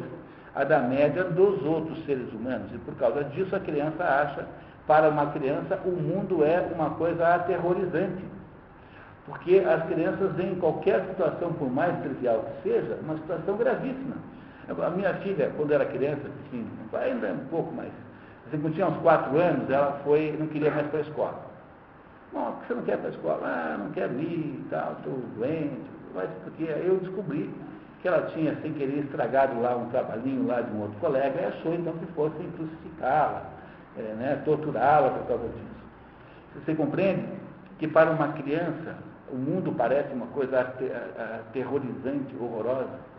[0.53, 2.71] à da média dos outros seres humanos.
[2.73, 4.45] E por causa disso a criança acha,
[4.85, 8.23] para uma criança, o mundo é uma coisa aterrorizante.
[9.25, 14.17] Porque as crianças veem qualquer situação, por mais trivial que seja, uma situação gravíssima.
[14.69, 17.91] A minha filha, quando era criança, assim, ainda um pouco mais,
[18.47, 21.39] assim, quando tinha uns quatro anos, ela foi, não queria mais para a escola.
[22.31, 23.41] Bom, por que você não quer para a escola?
[23.43, 25.81] Ah, não quero ir e tal, estou doente.
[26.15, 27.49] Mas porque eu descobri
[28.01, 31.45] que ela tinha, sem querer, estragado lá um trabalhinho lá de um outro colega e
[31.45, 33.43] achou então que fossem crucificá-la,
[33.97, 36.63] é, né, torturá-la por causa disso.
[36.63, 37.25] Você compreende
[37.79, 38.95] que para uma criança
[39.31, 43.12] o mundo parece uma coisa aterrorizante, horrorosa?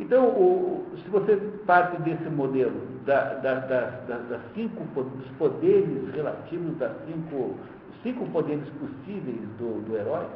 [0.00, 6.76] Então, o, se você parte desse modelo da, da, da, das cinco, dos poderes relativos,
[6.78, 7.56] das cinco,
[8.02, 10.26] cinco poderes possíveis do, do herói,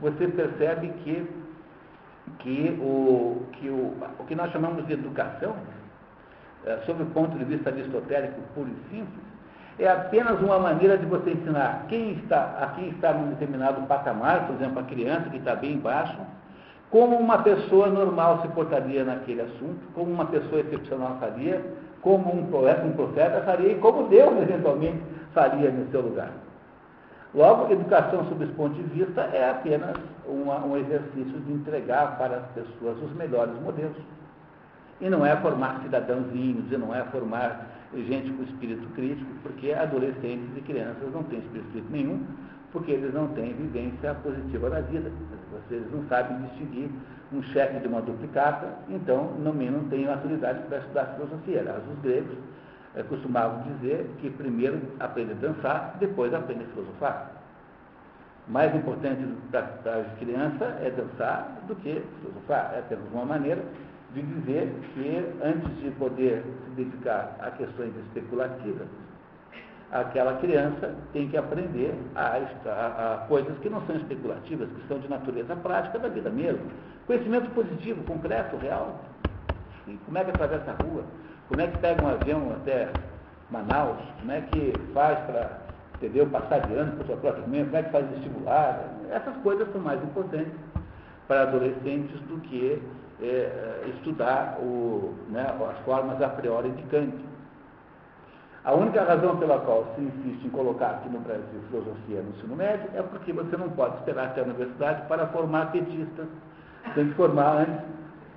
[0.00, 1.28] você percebe que,
[2.38, 5.54] que, o, que o, o que nós chamamos de educação,
[6.64, 9.30] é, sob o ponto de vista aristotélico puro e simples,
[9.78, 14.46] é apenas uma maneira de você ensinar quem está, a quem está num determinado patamar,
[14.46, 16.18] por exemplo, a criança que está bem baixo,
[16.90, 21.64] como uma pessoa normal se portaria naquele assunto, como uma pessoa excepcional faria,
[22.02, 25.00] como um profeta, um profeta faria e como Deus eventualmente
[25.32, 26.30] faria no seu lugar.
[27.32, 29.94] Logo, educação sob esse ponto de vista é apenas
[30.26, 33.96] uma, um exercício de entregar para as pessoas os melhores modelos.
[35.00, 40.48] E não é formar cidadãozinhos, e não é formar gente com espírito crítico, porque adolescentes
[40.56, 42.20] e crianças não têm espírito crítico nenhum,
[42.72, 45.10] porque eles não têm vivência positiva da vida.
[45.52, 46.88] Vocês não sabem distinguir
[47.32, 51.60] um cheque de uma duplicata, então, no mínimo, não têm maturidade para estudar filosofia.
[51.60, 52.36] Aliás, os gregos
[52.94, 57.32] é, costumavam dizer que primeiro aprende a dançar, depois aprende a filosofar.
[58.48, 62.72] Mais importante para a criança é dançar do que filosofar.
[62.74, 63.62] É apenas uma maneira
[64.12, 68.88] de dizer que, antes de poder se dedicar a questões especulativas,
[69.90, 74.98] aquela criança tem que aprender a, a, a, coisas que não são especulativas, que são
[74.98, 76.70] de natureza prática da vida mesmo.
[77.06, 79.00] Conhecimento positivo, concreto, real.
[79.88, 81.02] E como é que atravessa a rua?
[81.48, 82.88] Como é que pega um avião até
[83.50, 83.98] Manaus?
[84.20, 85.58] Como é que faz para,
[85.96, 87.64] entendeu, passar de ano por sua própria mãe?
[87.64, 88.84] Como é que faz vestibular?
[89.10, 90.52] Essas coisas são mais importantes
[91.26, 92.80] para adolescentes do que
[93.20, 97.29] é, estudar o, né, as formas a priori de Kant.
[98.62, 102.56] A única razão pela qual se insiste em colocar aqui no Brasil filosofia no ensino
[102.56, 106.26] médio é porque você não pode esperar até a universidade para formar petistas.
[106.94, 107.80] Tem que formar antes,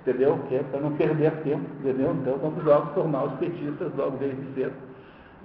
[0.00, 0.38] entendeu?
[0.48, 2.14] Que é para não perder tempo, entendeu?
[2.14, 4.72] Então vamos logo formar os petistas logo desde cedo.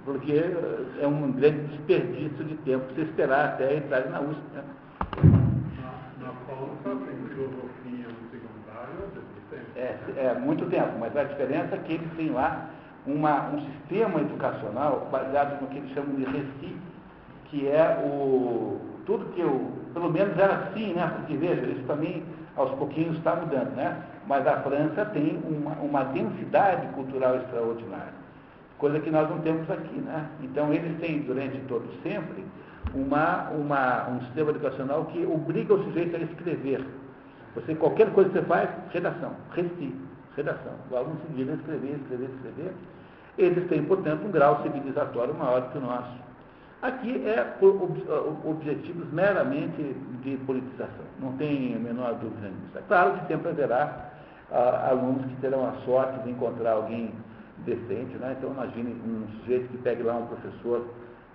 [0.06, 0.42] Porque
[0.98, 4.40] é um grande desperdício de tempo você esperar até entrar na USP.
[4.54, 4.64] Né?
[6.22, 9.24] Na, França tem filosofia no secundário
[9.76, 12.70] É, é muito tempo, mas a diferença é que eles têm lá
[13.06, 16.76] uma, um sistema educacional baseado no que eles chamam de RECI,
[17.46, 21.12] que é o, tudo que eu, pelo menos era assim, né?
[21.16, 22.22] Porque veja, isso também
[22.56, 24.02] aos pouquinhos está mudando, né?
[24.26, 28.12] Mas a França tem uma, uma densidade cultural extraordinária,
[28.78, 30.28] coisa que nós não temos aqui, né?
[30.42, 32.44] Então eles têm durante todo sempre
[32.94, 36.84] uma, uma, um sistema educacional que obriga o sujeito a escrever.
[37.54, 39.92] Você, qualquer coisa que você faz, redação, reci,
[40.42, 40.72] redação.
[40.90, 42.72] Logo em seguida, escrever, escrever, escrever.
[43.38, 46.30] Eles têm, portanto, um grau civilizatório maior que o nosso.
[46.82, 47.90] Aqui é por
[48.44, 52.78] objetivos meramente de politização, não tem a menor dúvida nisso.
[52.78, 54.10] É claro que sempre haverá
[54.50, 57.12] ah, alunos que terão a sorte de encontrar alguém
[57.66, 58.34] decente, né?
[58.38, 60.86] então imagine um sujeito que pegue lá um professor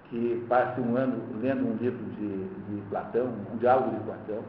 [0.10, 4.44] que passe um ano lendo um livro de, de Platão, um diálogo de Platão,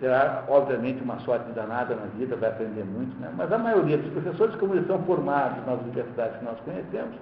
[0.00, 3.32] terá, obviamente, uma sorte danada na vida, vai aprender muito, né?
[3.36, 7.14] mas a maioria dos professores, como eles são formados nas universidades que nós conhecemos,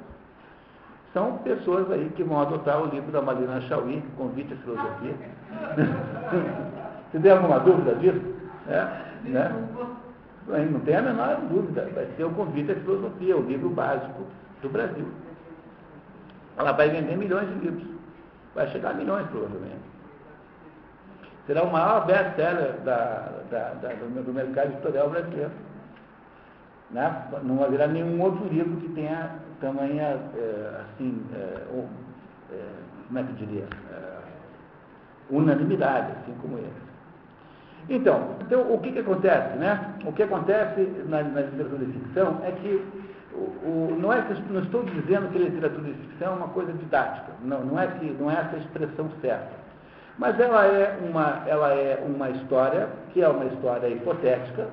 [1.12, 5.14] são pessoas aí que vão adotar o livro da Marina Chauí, Convite à Filosofia.
[7.10, 8.20] Você tem alguma dúvida disso?
[8.68, 8.86] É,
[9.24, 9.52] né?
[10.46, 14.22] Não tem a menor dúvida, vai ser o Convite à Filosofia, o livro básico
[14.62, 15.06] do Brasil.
[16.56, 17.88] Ela vai vender milhões de livros,
[18.54, 19.89] vai chegar a milhões provavelmente
[21.50, 25.50] será o maior best-seller do, do, mercado editorial brasileiro.
[26.92, 27.24] Né?
[27.42, 31.66] Não haverá nenhum outro livro que tenha tamanha, é, assim, é,
[32.52, 32.66] é,
[33.08, 34.18] como é que eu diria, é,
[35.28, 36.90] unanimidade, assim como esse.
[37.88, 39.94] Então, então o que, que acontece, né?
[40.04, 42.86] O que acontece na, na literatura de ficção é que
[43.32, 46.72] o, o, não, é não estou dizendo que a literatura de ficção é uma coisa
[46.72, 49.59] didática, não, não, é, que, não é essa expressão certa.
[50.20, 54.68] Mas ela é uma, ela é uma história que é uma história hipotética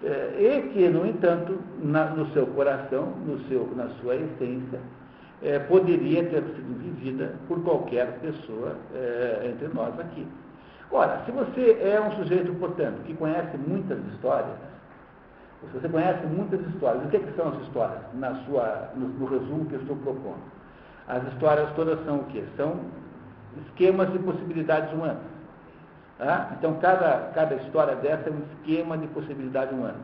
[0.00, 4.78] é, e que, no entanto, na, no seu coração, no seu, na sua essência,
[5.42, 10.24] é, poderia ter sido vivida por qualquer pessoa é, entre nós aqui.
[10.92, 14.54] Ora, se você é um sujeito, portanto, que conhece muitas histórias,
[15.62, 19.08] se você conhece muitas histórias, o que, é que são as histórias, na sua, no,
[19.08, 20.46] no resumo que eu estou propondo?
[21.08, 22.44] As histórias todas são o quê?
[22.56, 22.78] São
[23.66, 25.22] esquemas de possibilidades humanas.
[26.18, 26.52] Tá?
[26.58, 29.96] Então, cada, cada história dessa é um esquema de possibilidade humana.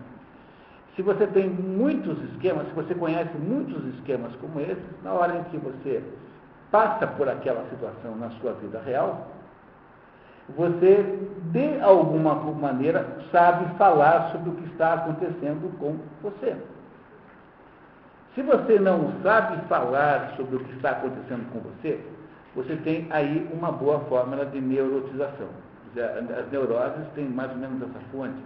[0.94, 5.44] Se você tem muitos esquemas, se você conhece muitos esquemas como esses, na hora em
[5.44, 6.02] que você
[6.70, 9.26] passa por aquela situação na sua vida real,
[10.50, 11.18] você,
[11.50, 16.56] de alguma maneira, sabe falar sobre o que está acontecendo com você.
[18.34, 22.00] Se você não sabe falar sobre o que está acontecendo com você,
[22.54, 25.48] você tem aí uma boa fórmula de neurotização.
[25.96, 28.42] As neuroses têm mais ou menos essa fonte.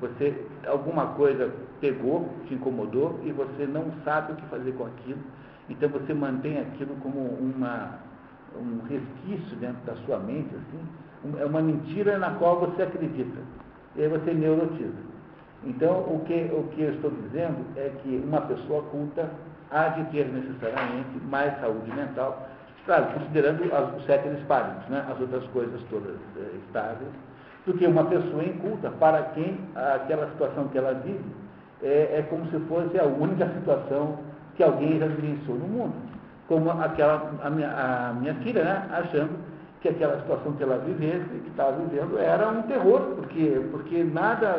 [0.00, 5.20] Você, alguma coisa pegou, te incomodou e você não sabe o que fazer com aquilo,
[5.68, 7.98] então você mantém aquilo como uma,
[8.56, 13.40] um resquício dentro da sua mente, assim, é uma mentira na qual você acredita.
[13.96, 15.14] E aí você neurotiza.
[15.64, 19.30] Então, o que, o que eu estou dizendo é que uma pessoa culta
[19.70, 22.48] há de ter necessariamente mais saúde mental,
[22.84, 27.10] claro, considerando as, os sete pares, né, as outras coisas todas é, estáveis,
[27.66, 31.24] do que uma pessoa inculta para quem aquela situação que ela vive
[31.82, 34.18] é, é como se fosse a única situação
[34.56, 35.94] que alguém já vivenciou no mundo.
[36.46, 39.30] Como aquela, a minha, a minha filha, né, achando
[39.80, 44.56] que aquela situação que ela vivesse, que estava vivendo, era um terror, porque, porque nada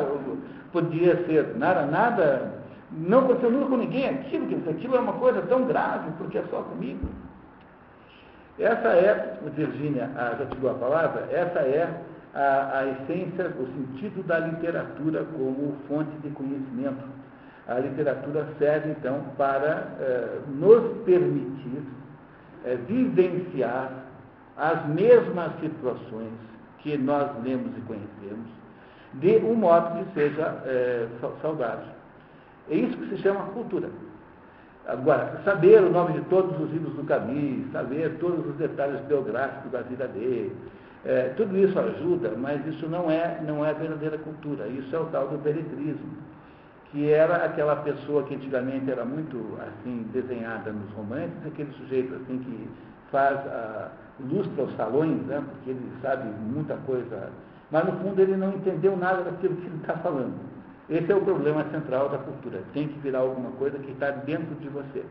[0.72, 2.52] podia ser, nada, nada,
[2.92, 6.62] não aconteceu nunca com ninguém aquilo, aquilo é uma coisa tão grave, porque é só
[6.62, 7.06] comigo.
[8.58, 11.88] Essa é, Virgínia, já te dou a palavra, essa é
[12.34, 17.04] a, a essência, o sentido da literatura como fonte de conhecimento.
[17.68, 21.82] A literatura serve, então, para eh, nos permitir
[22.64, 23.90] eh, vivenciar
[24.56, 26.32] as mesmas situações
[26.78, 28.46] que nós lemos e conhecemos,
[29.14, 31.08] de um modo que seja é,
[31.42, 31.88] saudável.
[32.70, 33.88] É isso que se chama cultura.
[34.86, 39.72] Agora, saber o nome de todos os livros do caminho, saber todos os detalhes biográficos
[39.72, 40.54] da vida dele,
[41.04, 44.66] é, tudo isso ajuda, mas isso não é, não é verdadeira cultura.
[44.68, 46.16] Isso é o tal do beletrismo,
[46.90, 52.38] que era aquela pessoa que antigamente era muito assim desenhada nos romances, aquele sujeito assim
[52.38, 52.68] que
[53.10, 57.30] faz a lustra os salões, né, porque ele sabe muita coisa,
[57.70, 60.55] mas no fundo ele não entendeu nada daquilo que ele está falando.
[60.88, 62.62] Esse é o problema central da cultura.
[62.72, 65.04] Tem que virar alguma coisa que está dentro de você.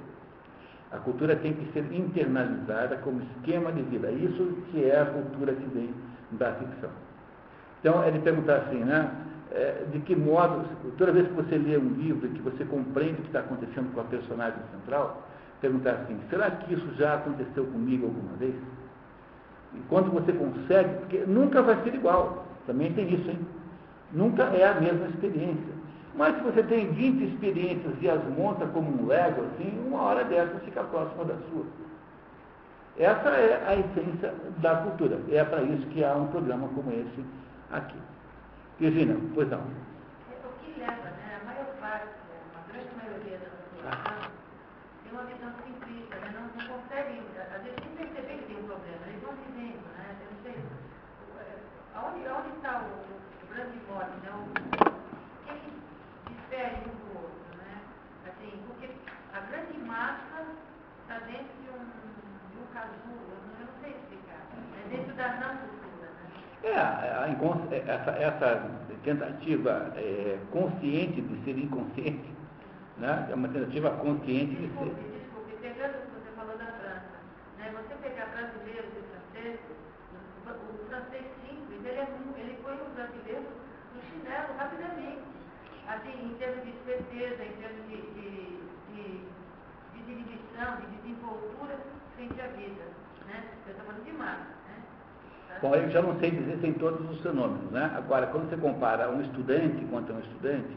[0.91, 4.09] A cultura tem que ser internalizada como esquema de vida.
[4.11, 5.93] Isso que é a cultura que vem
[6.31, 6.89] da ficção.
[7.79, 9.11] Então, é de perguntar assim, né?
[9.51, 10.65] É, de que modo,
[10.97, 13.93] toda vez que você lê um livro e que você compreende o que está acontecendo
[13.93, 15.23] com a personagem central,
[15.61, 18.55] perguntar assim, será que isso já aconteceu comigo alguma vez?
[19.73, 22.45] Enquanto você consegue, porque nunca vai ser igual.
[22.65, 23.39] Também tem isso, hein?
[24.11, 25.73] Nunca é a mesma experiência.
[26.15, 30.23] Mas se você tem 20 experiências e as monta como um Lego, assim, uma hora
[30.23, 31.65] dessa fica próxima da sua.
[32.97, 35.19] Essa é a essência da cultura.
[35.29, 37.25] É para isso que há um programa como esse
[37.69, 37.97] aqui.
[38.79, 39.59] Virginia, pois não.
[39.59, 41.39] É o que leva, né?
[41.41, 42.07] A maior parte,
[42.55, 44.31] a grande maioria da população,
[45.03, 46.31] tem uma visão simplista, né?
[46.31, 47.19] não, não consegue,
[47.51, 49.03] às vezes, nem perceber que tem um problema.
[49.07, 50.15] Eles vão dizendo, né?
[50.15, 50.55] Eu não sei,
[51.95, 53.24] aonde, aonde está o,
[53.55, 54.31] o grande mote, né?
[54.35, 57.79] O, que, que difere um do outro, né?
[58.27, 58.89] Assim, porque
[59.33, 60.43] a grande massa
[61.03, 61.85] está dentro de um,
[62.51, 64.43] de um casulo, eu não, não sei explicar.
[64.83, 66.25] É dentro da não cultura, né?
[66.63, 68.71] É, a, a, essa, essa
[69.03, 72.35] tentativa é, consciente de ser inconsciente
[72.97, 73.27] né?
[73.29, 74.93] É uma tentativa consciente de ser.
[74.95, 77.19] Desculpe, pegando o que você falou da França,
[77.57, 77.73] né?
[77.73, 79.59] você pegar brasileiros e franceses,
[80.47, 81.25] o, francês
[81.87, 82.07] ele, é,
[82.37, 83.45] ele põe o brasileiro
[83.93, 85.23] no chinelo rapidamente.
[85.87, 88.59] Assim, em termos de esperteza, em termos de, de,
[88.91, 89.19] de,
[89.93, 91.77] de inibição, de desenvoltura
[92.15, 92.83] frente à vida.
[93.27, 93.43] Né?
[93.67, 94.49] Eu estou falando de massa.
[94.67, 94.81] Né?
[95.49, 95.59] Tá?
[95.61, 97.91] Bom, eu já não sei dizer sem todos os fenômenos, né?
[97.95, 100.75] Agora, quando você compara um estudante quanto a um estudante,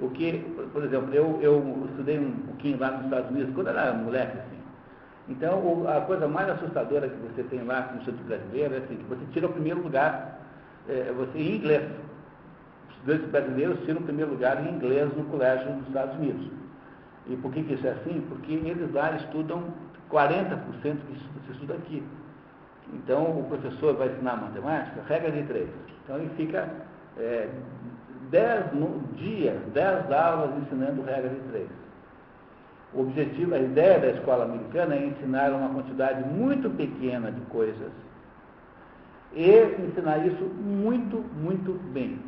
[0.00, 0.38] o que,
[0.72, 4.57] por exemplo, eu, eu estudei um pouquinho lá nos Estados Unidos, quando era moleque, assim.
[5.28, 9.04] Então, a coisa mais assustadora que você tem lá no Instituto Brasileiro é assim, que
[9.04, 10.40] você tira o primeiro lugar,
[10.88, 11.84] é, você em inglês.
[12.90, 16.48] estudantes brasileiros tiram o primeiro lugar em inglês no colégio dos Estados Unidos.
[17.26, 18.24] E por que, que isso é assim?
[18.28, 19.64] Porque eles lá estudam
[20.10, 22.02] 40% que se estuda aqui.
[22.94, 25.68] Então, o professor vai ensinar matemática, regra de três.
[26.04, 26.66] Então, ele fica
[27.18, 27.50] é,
[28.30, 28.64] dez
[29.16, 31.68] dias, dez aulas ensinando regra de três.
[32.94, 37.92] O objetivo, a ideia da escola americana é ensinar uma quantidade muito pequena de coisas
[39.34, 42.18] e ensinar isso muito, muito bem.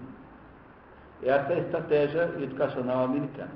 [1.23, 3.51] Essa é a estratégia educacional americana.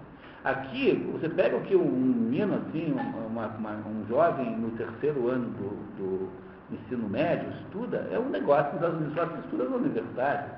[0.44, 5.46] Aqui, você pega o que um menino, assim, uma, uma, um jovem no terceiro ano
[5.52, 6.28] do, do,
[6.72, 10.50] ensino médio estuda, é um negócio que os Estados Unidos só estuda na universidade.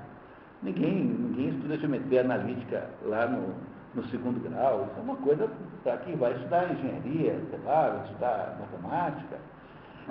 [0.63, 3.53] Ninguém, ninguém estuda geometria analítica lá no,
[3.97, 4.87] no segundo grau.
[4.89, 5.49] Isso é uma coisa
[5.83, 9.37] para quem vai estudar engenharia, sei lá, vai estudar matemática.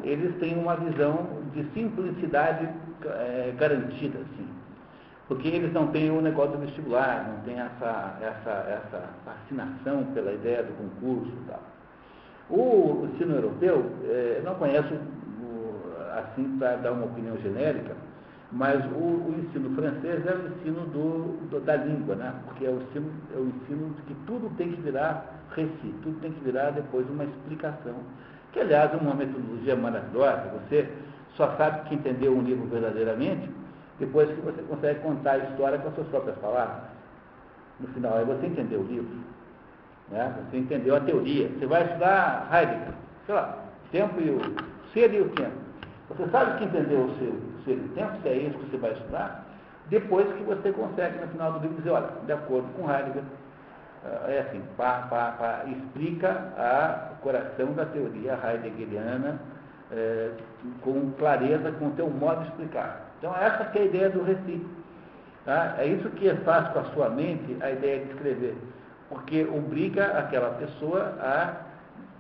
[0.03, 2.69] Eles têm uma visão de simplicidade
[3.05, 4.49] é, garantida, assim.
[5.29, 10.33] Porque eles não têm o negócio do vestibular, não têm essa, essa, essa fascinação pela
[10.33, 11.63] ideia do concurso e tal.
[12.49, 14.95] O ensino europeu, é, não conheço
[16.17, 17.95] assim para dar uma opinião genérica,
[18.53, 22.33] mas o, o, ensino francês é o ensino do, do, da língua, né?
[22.45, 26.21] porque é o, ensino, é o ensino de que tudo tem que virar reci, tudo
[26.21, 27.95] tem que virar depois uma explicação.
[28.53, 30.89] Que, aliás, é uma metodologia maravilhosa, você
[31.35, 33.51] só sabe que entendeu um livro verdadeiramente
[33.99, 36.83] depois que você consegue contar a história com as suas próprias palavras.
[37.81, 39.17] No final, aí você entendeu o livro.
[40.11, 40.35] Né?
[40.51, 41.49] Você entendeu a teoria.
[41.49, 42.95] Você vai estudar Heidegger,
[43.27, 43.59] sei lá,
[43.91, 44.41] tempo e o
[44.93, 45.57] ser e o tempo.
[46.09, 49.45] Você sabe que entendeu o o tempo, se é isso que você vai estudar,
[49.89, 53.23] depois que você consegue, no final do livro, dizer, olha, de acordo com Heidegger,
[54.05, 59.39] ah, é assim, pá, pá, pá, explica a coração da teoria heideggeriana
[59.91, 60.31] é,
[60.83, 63.07] com clareza, com o teu modo de explicar.
[63.19, 64.67] Então, essa que é a ideia do Recife.
[65.45, 65.77] Tá?
[65.79, 68.57] É isso que faz com a sua mente a ideia de escrever,
[69.09, 71.55] porque obriga aquela pessoa a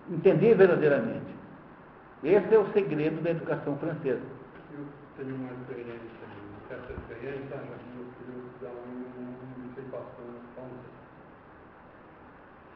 [0.08, 1.34] entender verdadeiramente.
[2.22, 4.35] Esse é o segredo da educação francesa.
[5.16, 6.26] Tenho uma experiência,
[6.68, 9.06] certa experiência, mas meu filho dá um
[9.90, 10.96] passando francês.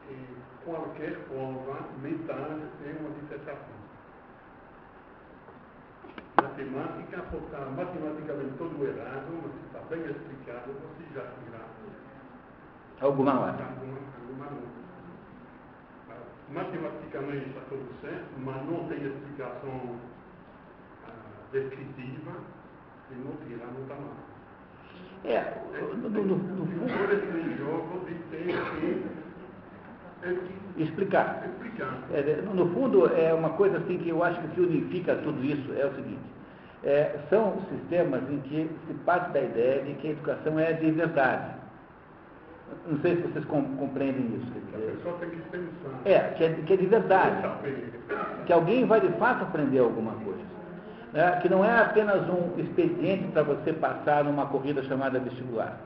[0.09, 3.81] E qualquer prova metade é uma dissertação
[6.41, 11.61] matemática pode estar matematicamente todo errado, mas se está bem explicado, você já tira
[12.99, 13.63] alguma nota.
[13.63, 14.81] Alguma, alguma nota.
[16.51, 19.99] Matematicamente está tudo certo, mas não tem explicação
[21.51, 22.31] descritiva
[23.11, 24.31] e não tira a nota má.
[25.23, 27.57] É, no, no, no, no fundo.
[27.57, 28.47] jogo de ter
[30.75, 31.47] que explicar.
[32.11, 35.73] É, no fundo, é uma coisa assim que eu acho que que unifica tudo isso
[35.73, 36.21] é o seguinte:
[36.83, 40.91] é, são sistemas em que se parte da ideia de que a educação é de
[40.91, 41.61] verdade.
[42.87, 44.51] Não sei se vocês compreendem isso.
[44.73, 46.01] A pessoa tem que pensar.
[46.05, 47.47] É, que é, que é de verdade.
[48.45, 50.40] Que alguém vai de fato aprender alguma coisa.
[51.13, 51.39] Né?
[51.41, 55.77] Que não é apenas um expediente para você passar numa corrida chamada vestibular.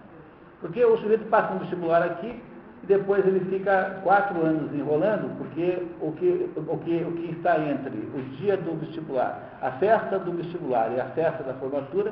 [0.62, 2.42] Porque o sujeito passa um vestibular aqui
[2.84, 7.60] e depois ele fica quatro anos enrolando, porque o que, o que, o que está
[7.60, 12.12] entre o dia do vestibular, a festa do vestibular e a festa da formatura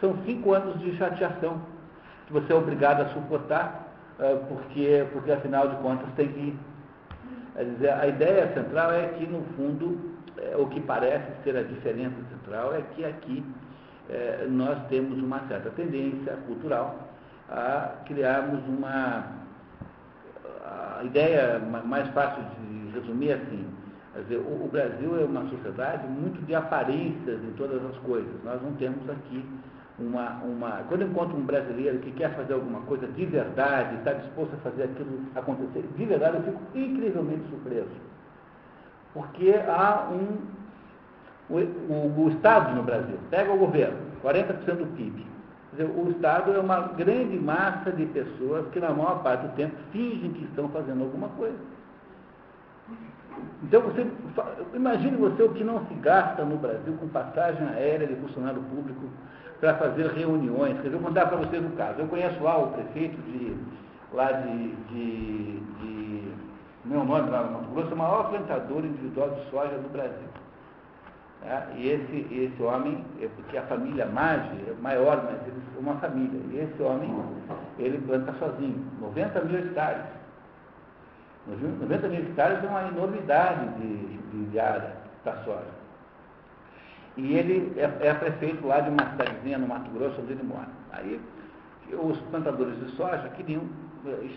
[0.00, 1.60] são cinco anos de chateação
[2.26, 6.58] que você é obrigado a suportar, ah, porque, porque afinal de contas tem que ir.
[8.00, 12.14] A ideia central é que, no fundo, é, o que parece ser a diferença
[12.54, 13.44] é que aqui
[14.08, 17.08] é, nós temos uma certa tendência cultural
[17.48, 19.44] a criarmos uma
[20.64, 23.66] a ideia mais fácil de resumir assim,
[24.22, 28.32] dizer, o, Brasil é uma sociedade muito de aparências em todas as coisas.
[28.44, 29.44] Nós não temos aqui
[29.98, 30.70] uma, uma.
[30.88, 34.58] Quando eu encontro um brasileiro que quer fazer alguma coisa de verdade, está disposto a
[34.58, 37.88] fazer aquilo acontecer, de verdade eu fico incrivelmente surpreso.
[39.12, 40.63] Porque há um.
[41.48, 45.26] O, o, o Estado no Brasil, pega o governo, 40% do PIB.
[45.72, 49.74] Dizer, o Estado é uma grande massa de pessoas que, na maior parte do tempo,
[49.92, 51.58] fingem que estão fazendo alguma coisa.
[53.62, 54.06] Então, você,
[54.72, 59.08] imagine você o que não se gasta no Brasil com passagem aérea de funcionário público
[59.60, 60.76] para fazer reuniões.
[60.76, 62.00] Quer dizer, eu vou contar para vocês um caso.
[62.00, 63.56] Eu conheço lá o prefeito de,
[64.12, 66.32] lá de, de, de
[66.84, 70.28] meu nome lá no Mato Grosso, o maior plantador individual de soja do Brasil.
[71.44, 71.66] Tá?
[71.76, 75.96] E esse, esse homem, é porque a família Maggi é maior, mas eles são uma
[75.96, 76.40] família.
[76.50, 77.14] E esse homem,
[77.78, 80.04] ele planta sozinho, 90 mil hectares.
[81.46, 85.84] 90 mil hectares é uma enormidade de, de, de área para soja.
[87.16, 90.68] E ele é, é, prefeito lá de uma cidadezinha no Mato Grosso onde ele mora.
[90.92, 91.20] Aí
[91.92, 93.62] os plantadores de soja queriam
[94.06, 94.28] eh,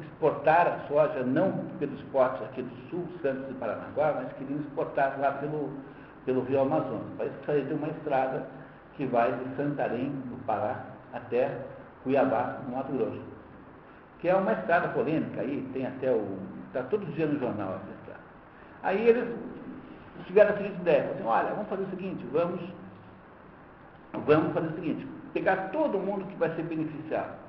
[0.00, 5.18] exportar a soja, não pelos portos aqui do sul, Santos e Paranaguá, mas queriam exportar
[5.20, 5.72] lá pelo,
[6.24, 7.02] pelo Rio Amazonas.
[7.20, 8.46] Isso precisa de uma estrada
[8.96, 11.58] que vai de Santarém, do Pará, até
[12.02, 13.22] Cuiabá, no Mato Grosso.
[14.20, 16.38] Que é uma estrada polêmica aí, tem até o.
[16.68, 18.20] Está todo dia no jornal essa estrada.
[18.82, 19.34] Aí eles
[20.26, 22.60] tiveram a seguinte ideia, assim, olha, vamos fazer o seguinte, vamos,
[24.26, 27.44] vamos fazer o seguinte, pegar todo mundo que vai ser beneficiado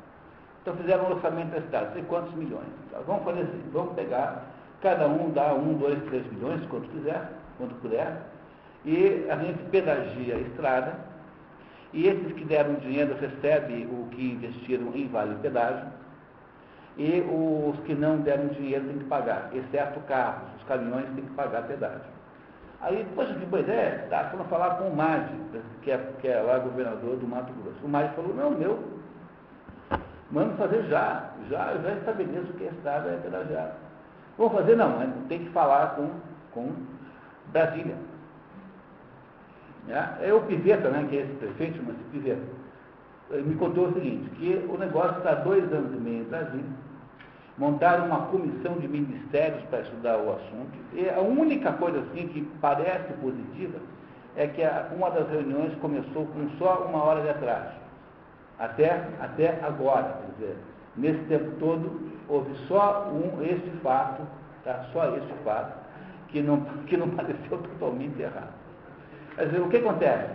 [0.66, 2.66] então fizeram um orçamento da cidade, sei quantos milhões.
[3.06, 4.46] Vamos fazer assim, vamos pegar,
[4.82, 8.18] cada um dá um, dois, três milhões, quanto quiser, quanto puder,
[8.86, 10.94] e a gente pedagia a estrada,
[11.92, 15.88] e esses que deram dinheiro recebem o que investiram em vale pedágio,
[16.98, 21.34] e os que não deram dinheiro têm que pagar, exceto carros, os caminhões têm que
[21.34, 22.16] pagar pedágio.
[22.82, 25.34] Aí, poxa, que boa ideia, tá, foram falar com o Madi,
[25.82, 27.80] que é, que é lá governador do Mato Grosso.
[27.84, 28.96] O Madi falou, não, meu,
[30.32, 33.74] Vamos fazer já, já, já estabeleço que a estrada é pedajada.
[34.38, 34.76] Vamos fazer?
[34.76, 36.10] Não, tem que falar com,
[36.52, 36.74] com
[37.52, 37.96] Brasília.
[39.88, 42.42] É, o Piveta, né, que é esse prefeito, mas Piveta,
[43.32, 46.66] me contou o seguinte, que o negócio está há dois anos e meio em Brasília,
[47.58, 52.42] montaram uma comissão de ministérios para estudar o assunto, e a única coisa assim que
[52.62, 53.78] parece positiva
[54.36, 57.76] é que a, uma das reuniões começou com só uma hora de atraso.
[58.60, 60.58] Até, até agora, quer dizer,
[60.98, 64.24] nesse tempo todo, houve só um, este fato,
[64.64, 64.86] tá?
[64.92, 65.74] só este fato,
[66.30, 68.65] que não, que não pareceu totalmente errado.
[69.36, 70.34] Quer dizer, o que acontece?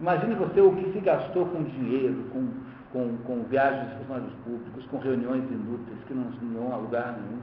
[0.00, 2.48] Imagine você o que se gastou com dinheiro, com,
[2.92, 7.40] com, com viagens de funcionários públicos, com reuniões inúteis que não, vão a lugar nenhum.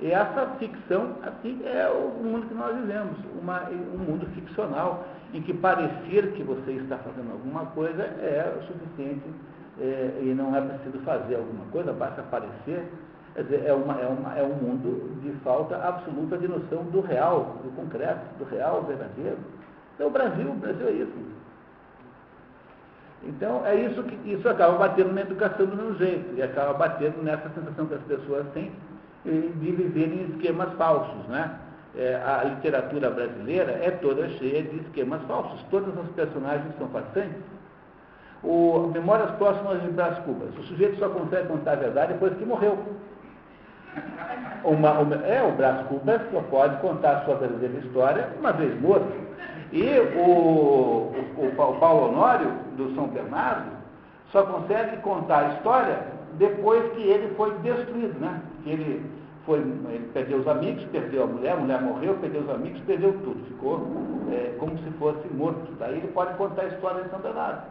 [0.00, 5.42] E essa ficção, assim, é o mundo que nós vivemos, uma, um mundo ficcional, em
[5.42, 9.28] que parecer que você está fazendo alguma coisa é o suficiente
[9.80, 12.90] é, e não é preciso fazer alguma coisa, basta parecer.
[13.34, 17.00] Quer dizer, é, uma, é, uma, é um mundo de falta absoluta de noção do
[17.00, 19.38] real, do concreto, do real verdadeiro.
[19.94, 21.34] Então o Brasil, o Brasil é isso.
[23.22, 27.22] Então é isso que isso acaba batendo na educação do meu jeito, e acaba batendo
[27.22, 28.72] nessa sensação que as pessoas têm
[29.24, 31.58] de viver em esquemas falsos, né?
[31.96, 35.62] É, a literatura brasileira é toda cheia de esquemas falsos.
[35.70, 37.40] Todas as personagens são farsantes.
[38.42, 40.50] O Memórias Próximas de Brás Cubas.
[40.58, 42.78] O sujeito só consegue contar a verdade depois que morreu.
[44.64, 48.78] Uma, uma, é, o Brás Cubas só pode contar a sua verdadeira história uma vez
[48.80, 49.14] morto.
[49.74, 49.82] E
[50.16, 53.72] o, o, o Paulo Honório, do São Bernardo,
[54.30, 55.98] só consegue contar a história
[56.34, 58.40] depois que ele foi destruído, né?
[58.62, 59.10] Que ele
[59.44, 63.14] foi, ele perdeu os amigos, perdeu a mulher, a mulher morreu, perdeu os amigos, perdeu
[63.24, 63.44] tudo.
[63.48, 63.80] Ficou
[64.30, 65.72] é, como se fosse morto.
[65.80, 67.62] Daí ele pode contar a história de São Bernardo.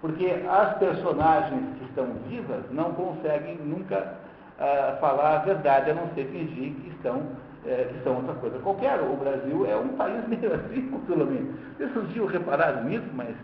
[0.00, 4.14] Porque as personagens que estão vivas não conseguem nunca
[4.60, 7.22] ah, falar a verdade, a não ser fingir que estão
[7.68, 8.98] é, que são outra coisa qualquer.
[9.00, 11.50] O Brasil é um país meio assim, culturalmente.
[11.94, 13.34] Não tinham reparado nisso, mas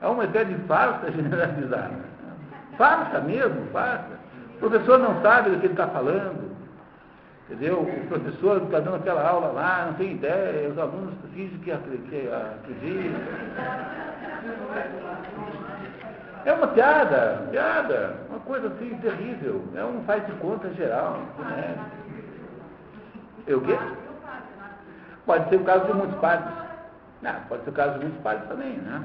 [0.00, 2.14] é uma ideia de farsa generalizada.
[2.78, 4.18] Farsa mesmo, farsa.
[4.56, 6.54] O professor não sabe do que ele está falando.
[7.46, 7.82] Entendeu?
[7.82, 12.40] O professor está dando aquela aula lá, não tem ideia, os alunos fingem que acreditam.
[16.46, 19.62] É uma piada, piada, uma coisa assim terrível.
[19.74, 21.18] É um faz de conta geral.
[21.38, 21.76] Né?
[23.46, 23.76] É o quê?
[25.26, 26.52] Pode ser o caso de muitos padres.
[27.22, 29.04] Não, pode ser o caso de muitos padres também, né?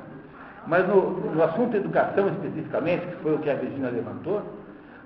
[0.67, 4.43] Mas no, no assunto educação especificamente, que foi o que a Virginia levantou,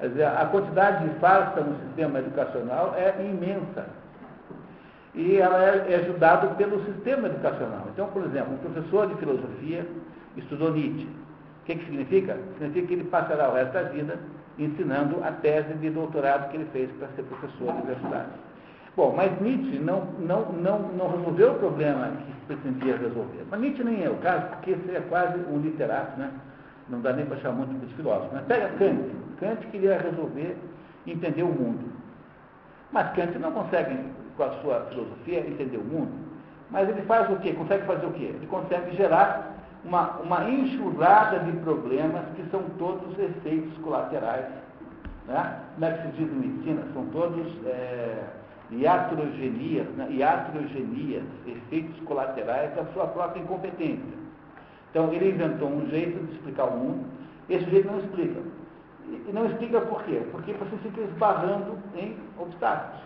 [0.02, 3.86] dizer, a quantidade de farsa no sistema educacional é imensa.
[5.14, 7.88] E ela é, é ajudada pelo sistema educacional.
[7.94, 9.88] Então, por exemplo, um professor de filosofia
[10.36, 11.08] estudou Nietzsche.
[11.62, 12.38] O que, que significa?
[12.58, 14.20] Significa que ele passará o resto da vida
[14.58, 18.30] ensinando a tese de doutorado que ele fez para ser professor de universidade.
[18.96, 23.46] Bom, mas Nietzsche não, não, não, não resolveu o problema que pretendia resolver.
[23.50, 26.32] Mas Nietzsche nem é o caso, porque ele é quase um literato, né?
[26.90, 28.30] não dá nem para chamar muito de filósofo.
[28.34, 29.10] Mas pega Kant.
[29.40, 30.58] Kant queria resolver
[31.08, 31.92] entender o mundo.
[32.92, 33.98] Mas Kant não consegue,
[34.38, 36.12] com a sua filosofia, entender o mundo.
[36.70, 37.54] Mas ele faz o quê?
[37.54, 38.26] Consegue fazer o quê?
[38.36, 44.46] Ele consegue gerar uma, uma enxurrada de problemas que são todos efeitos colaterais.
[45.28, 45.60] Né?
[45.74, 46.84] Como é que se diz em medicina?
[46.94, 48.24] São todos é,
[48.80, 50.08] iatrogenias, né?
[50.12, 54.24] iatrogenias, efeitos colaterais da sua própria incompetência.
[54.90, 57.06] Então, ele inventou um jeito de explicar o mundo,
[57.50, 58.42] esse jeito não explica.
[59.28, 60.22] E não explica por quê?
[60.32, 63.02] Porque você fica esbarrando em obstáculos.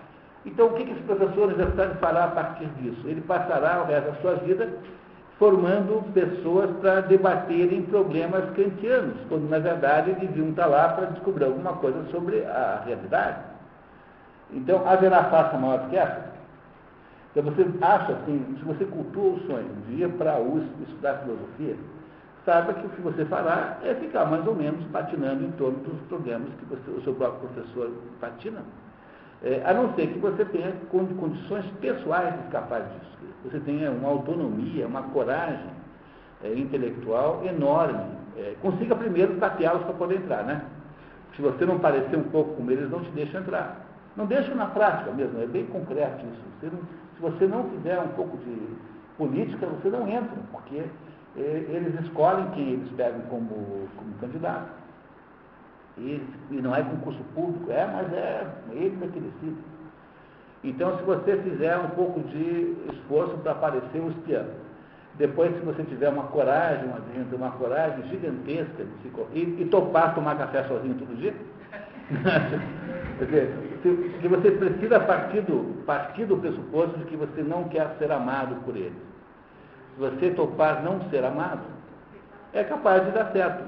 [0.46, 3.02] Então, o que esse professor universitário fará a partir disso?
[3.06, 4.70] Ele passará o resto da sua vida
[5.38, 11.74] formando pessoas para debaterem problemas kantianos, quando na verdade deviam estar lá para descobrir alguma
[11.74, 13.57] coisa sobre a realidade.
[14.52, 16.28] Então, haverá faça maior do que essa?
[17.32, 21.20] Então, você acha assim, se você cultua o sonho de ir para a USP estudar
[21.20, 21.76] filosofia,
[22.46, 26.00] saiba que o que você fará é ficar mais ou menos patinando em torno dos
[26.08, 27.92] problemas que você, o seu próprio professor
[28.22, 28.62] patina.
[29.44, 33.18] É, a não ser que você tenha condições pessoais de escapar disso.
[33.44, 35.70] Você tenha uma autonomia, uma coragem
[36.44, 38.18] é, intelectual enorme.
[38.36, 40.64] É, consiga primeiro tateá-los para poder entrar, né?
[41.36, 43.87] Se você não parecer um pouco com eles, não te deixam entrar.
[44.18, 46.42] Não deixa na prática mesmo, é bem concreto isso.
[46.60, 46.80] Você não,
[47.16, 48.76] se você não fizer um pouco de
[49.16, 50.84] política, você não entra, porque
[51.36, 54.70] eles escolhem quem eles pegam como, como candidato.
[56.00, 59.58] E, e, não é concurso público, é, mas é ele é que decide.
[60.64, 64.46] Então, se você fizer um pouco de esforço para aparecer um espião,
[65.16, 70.14] depois, se você tiver uma coragem, uma, uma coragem gigantesca de se, e, e topar
[70.14, 71.34] tomar café sozinho todo dia,
[73.18, 77.66] quer dizer, se, se você precisa partir do, partir do pressuposto de que você não
[77.66, 79.08] quer ser amado por eles
[79.98, 81.64] se você topar não ser amado,
[82.54, 83.64] é capaz de dar certo.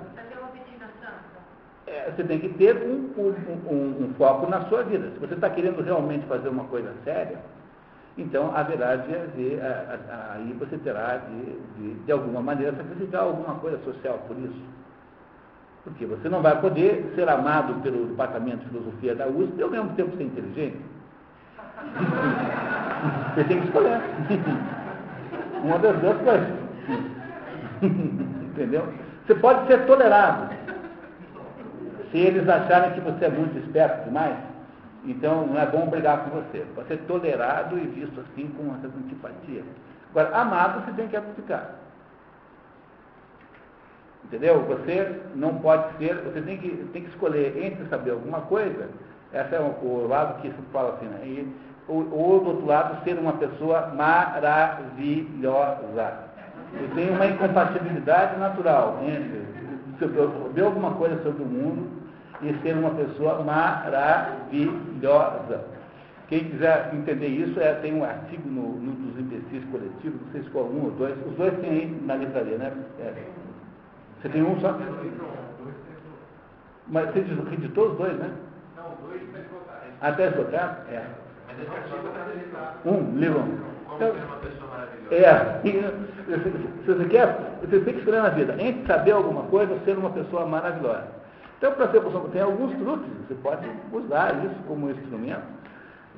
[1.88, 3.34] É, você tem que ter um, um,
[3.68, 5.10] um, um, foco na sua vida.
[5.12, 7.40] Se você está querendo realmente fazer uma coisa séria,
[8.16, 9.60] então haverá de haver,
[10.32, 14.62] aí você terá de, de, de alguma maneira, sacrificar alguma coisa social por isso.
[15.84, 19.70] Porque você não vai poder ser amado pelo departamento de filosofia da USP e ao
[19.70, 20.78] mesmo tempo ser inteligente.
[23.34, 24.02] Você tem que escolher.
[25.64, 26.50] Uma das duas coisas.
[27.82, 28.94] Entendeu?
[29.26, 30.54] Você pode ser tolerado.
[32.12, 34.36] Se eles acharem que você é muito esperto demais,
[35.06, 36.66] então não é bom brigar com você.
[36.74, 39.64] Pode ser tolerado e visto assim com uma certa antipatia.
[40.10, 41.76] Agora, amado você tem que aplicar.
[44.26, 44.62] Entendeu?
[44.68, 48.90] Você não pode ser, você tem que, tem que escolher entre saber alguma coisa,
[49.34, 51.22] esse é o, o lado que se fala assim, né?
[51.24, 51.48] E,
[51.88, 54.70] ou, ou, do outro lado, ser uma pessoa maravilhosa.
[56.80, 59.42] Eu tenho uma incompatibilidade natural entre
[60.00, 61.90] saber alguma coisa sobre o mundo
[62.42, 64.70] e ser uma pessoa maravilhosa.
[66.28, 70.44] Quem quiser entender isso, é, tem um artigo no, no dos imbecis coletivos, não sei
[70.44, 72.72] se qual um ou dois, os dois tem aí na livraria, né?
[73.00, 73.14] É.
[74.22, 74.78] Você tem um só?
[76.88, 78.32] Mas você editou os dois, né?
[78.76, 79.84] Não, dois até esgotar.
[80.02, 80.86] Até esgotar?
[80.92, 81.04] É.
[82.86, 83.44] Um livro.
[83.96, 84.14] Então,
[85.12, 89.98] é, se você quer, você tem que escolher na vida, entre saber alguma coisa ser
[89.98, 91.08] uma pessoa maravilhosa.
[91.58, 95.42] Então, para ser pessoa, tem alguns truques, você pode usar isso como instrumento.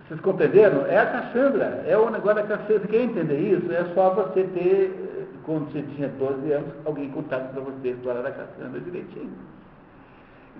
[0.08, 0.86] Vocês compreenderam?
[0.86, 2.80] É a Cassandra, é o negócio da Cassandra.
[2.80, 3.72] Você quer entender isso?
[3.72, 8.22] É só você ter, quando você tinha 12 anos, alguém contado para você a história
[8.22, 9.34] da Cassandra direitinho.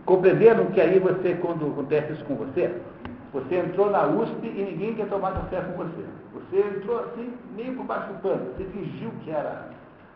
[0.06, 2.74] Compreenderam que aí você, quando acontece isso com você,
[3.34, 6.06] você entrou na USP e ninguém quer tomar café com você.
[6.34, 8.46] Você entrou assim, meio por baixo do pano.
[8.58, 9.70] Você fingiu que era,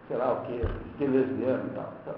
[0.07, 0.61] sei lá o que,
[0.97, 2.16] telesiano e tal, tal.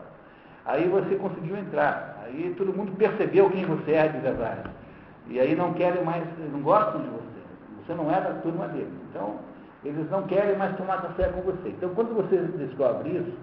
[0.65, 2.23] Aí você conseguiu entrar.
[2.25, 4.69] Aí todo mundo percebeu quem você é de verdade.
[5.29, 7.85] E aí não querem mais, não gostam de você.
[7.85, 8.93] Você não é da turma deles.
[9.09, 9.35] Então,
[9.84, 11.69] eles não querem mais tomar café com você.
[11.69, 13.34] Então, quando você descobre isso,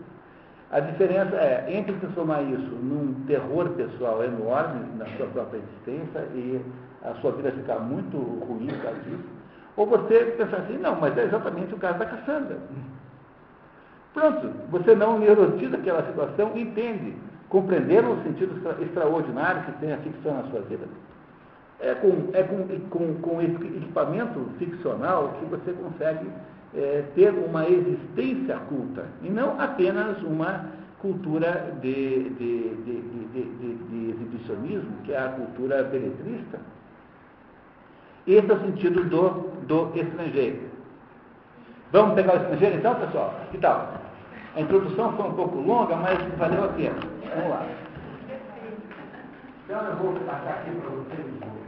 [0.70, 6.61] a diferença é entre transformar isso num terror pessoal enorme na sua própria existência e
[7.03, 9.24] a sua vida ficar muito ruim por causa disso,
[9.76, 12.59] ou você pensar assim, não, mas é exatamente o caso da Cassandra.
[14.14, 17.14] Pronto, você não neurotiza aquela situação e entende,
[17.49, 20.87] compreender o sentido extra, extraordinário que tem a ficção na sua vida.
[21.81, 26.27] É com, é com, com, com equipamento ficcional que você consegue
[26.75, 30.66] é, ter uma existência culta, e não apenas uma
[31.01, 33.03] cultura de, de, de,
[33.91, 36.59] de, exibicionismo, que é a cultura beletrista.
[38.27, 39.31] Esse é o sentido do,
[39.66, 40.70] do estrangeiro.
[41.93, 43.35] Vamos pegar o estrangeiro então, pessoal?
[43.51, 43.93] Que tal?
[44.57, 46.97] A introdução foi um pouco longa, mas valeu a pena.
[47.35, 47.66] Vamos lá.
[49.64, 51.64] Então eu vou passar aqui para vocês.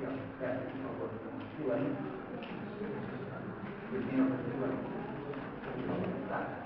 [0.00, 0.12] Aqui, ó.
[0.38, 1.10] Por favor.
[1.56, 1.88] Fila aí.
[3.90, 4.74] Fila aí.
[6.28, 6.60] Tá.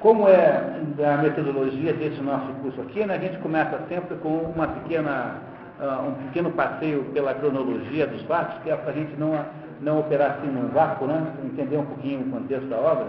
[0.00, 4.68] Como é a metodologia desse nosso curso aqui, né, a gente começa sempre com uma
[4.68, 5.40] pequena,
[5.80, 9.44] uh, um pequeno passeio pela cronologia dos fatos, que é para a gente não,
[9.80, 11.26] não operar assim num vácuo, né?
[11.44, 13.06] entender um pouquinho o contexto da obra.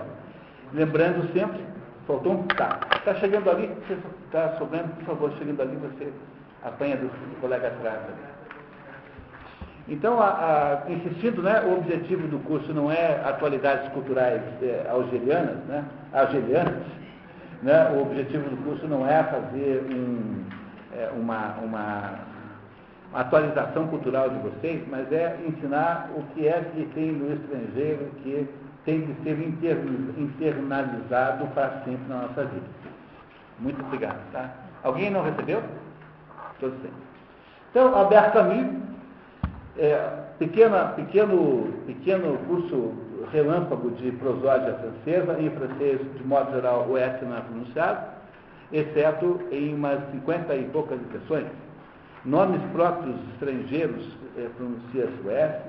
[0.74, 1.62] Lembrando sempre,
[2.08, 2.44] faltou um.
[2.44, 3.72] Tá, está chegando ali,
[4.26, 6.12] está sobrando, por favor, chegando ali, você
[6.64, 8.00] apanha do, do colega atrás.
[9.88, 15.58] Então, a, a, insistindo, né, o objetivo do curso não é atualidades culturais é, algerianas,
[15.68, 16.82] né, algerianas,
[17.62, 20.44] né, o objetivo do curso não é fazer um,
[20.98, 22.14] é, uma, uma,
[23.16, 28.48] atualização cultural de vocês, mas é ensinar o que é que tem no estrangeiro que
[28.84, 29.40] tem que ser
[30.18, 32.66] internalizado para sempre na nossa vida.
[33.60, 34.20] Muito obrigado.
[34.32, 34.52] Tá?
[34.84, 35.64] Alguém não recebeu?
[36.60, 36.92] Todos têm.
[37.72, 38.68] Então, Albert Camus,
[39.78, 42.94] é, pequena, pequeno, pequeno curso
[43.32, 48.08] relâmpago de prosódia francesa, em francês, de modo geral, o S não é pronunciado,
[48.72, 51.48] exceto em umas cinquenta e poucas exceções.
[52.26, 54.04] Nomes próprios estrangeiros
[54.36, 55.62] é, pronuncia-se o S,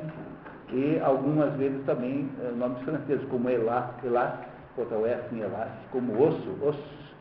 [0.73, 4.33] e algumas vezes também é, nomes franceses, como Elas, Elas,
[4.77, 7.15] botar o S em Elas, como osso, osso,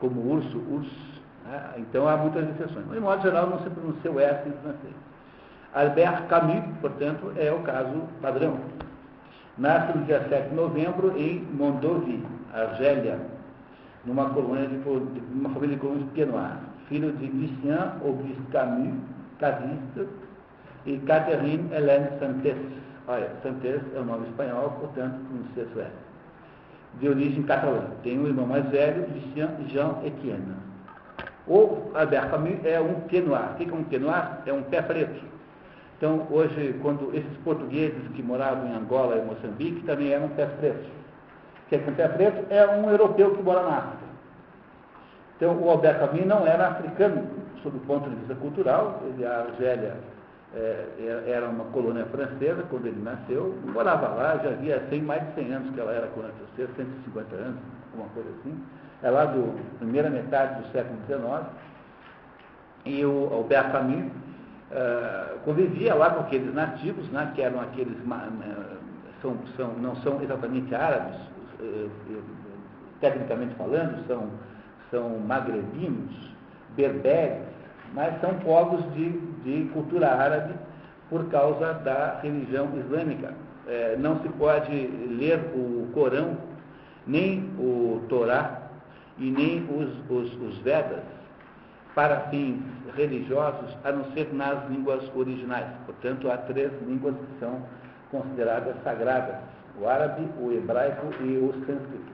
[0.00, 1.22] como urso, urso.
[1.44, 1.62] Né?
[1.76, 2.86] Então há muitas exceções.
[2.86, 4.94] Mas, de modo geral, não se pronuncia o S em francês.
[5.74, 8.58] Albert Camus, portanto, é o caso padrão.
[9.58, 13.20] Nasce no dia 7 de novembro em Mondovie, Argélia,
[14.04, 14.76] numa colônia de,
[15.32, 16.58] uma família de de Pienoir,
[16.94, 18.94] filho de Lucien Auguste Camus,
[19.40, 20.06] casista,
[20.86, 22.56] e Catherine Hélène Santés.
[23.08, 25.90] Olha, Santés é o nome espanhol, portanto, pronuncia sueco.
[27.00, 27.86] De origem catalã.
[28.04, 30.54] Tem um irmão mais velho, Lucien Jean Etienne.
[31.48, 33.52] O Albert Camus é um Pienoir.
[33.52, 34.38] O que é um Pienoir?
[34.46, 35.20] É um pé preto.
[35.96, 40.86] Então, hoje, quando esses portugueses que moravam em Angola e Moçambique também eram pés pretos.
[40.86, 42.46] O que é um pé preto?
[42.50, 44.03] É um europeu que mora na África.
[45.36, 47.26] Então, o Albert Camus não era africano,
[47.62, 49.00] sob o ponto de vista cultural.
[49.06, 49.96] Ele, a Argélia
[50.54, 53.54] é, era uma colônia francesa quando ele nasceu.
[53.64, 57.34] Morava lá, já havia 100, mais de 100 anos que ela era colônia francesa, 150
[57.34, 57.58] anos,
[57.92, 58.64] alguma coisa assim.
[59.02, 61.46] É lá do primeira metade do século XIX.
[62.86, 64.12] E o Albert Camus
[64.70, 67.96] uh, convivia lá com aqueles nativos, né, que eram aqueles,
[69.20, 71.16] são, são, não são exatamente árabes,
[71.60, 71.90] uh,
[73.00, 74.28] tecnicamente falando, são,
[74.94, 76.14] são magrebinos,
[76.76, 77.42] berberes,
[77.92, 79.10] mas são povos de,
[79.42, 80.54] de cultura árabe
[81.10, 83.34] por causa da religião islâmica.
[83.66, 86.36] É, não se pode ler o Corão,
[87.06, 88.62] nem o Torá
[89.18, 91.02] e nem os, os, os Vedas
[91.94, 92.60] para fins
[92.96, 95.66] religiosos, a não ser nas línguas originais.
[95.86, 97.62] Portanto, há três línguas que são
[98.10, 99.36] consideradas sagradas:
[99.80, 102.13] o árabe, o hebraico e o sânscrito.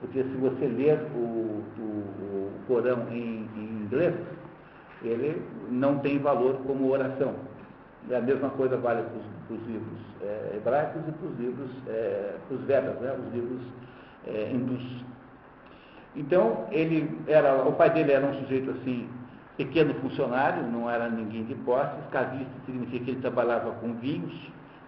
[0.00, 4.14] Porque se você ler o, o, o Corão em, em, inglês,
[5.02, 7.34] ele não tem valor como oração.
[8.08, 12.36] E a mesma coisa vale para os livros é, hebraicos e para os livros, é,
[12.46, 13.62] para os Vedas, né, os livros
[14.26, 15.04] é, hindus.
[16.16, 19.08] Então, ele era, o pai dele era um sujeito assim,
[19.56, 24.32] pequeno funcionário, não era ninguém de posses, casista significa que ele trabalhava com vinhos,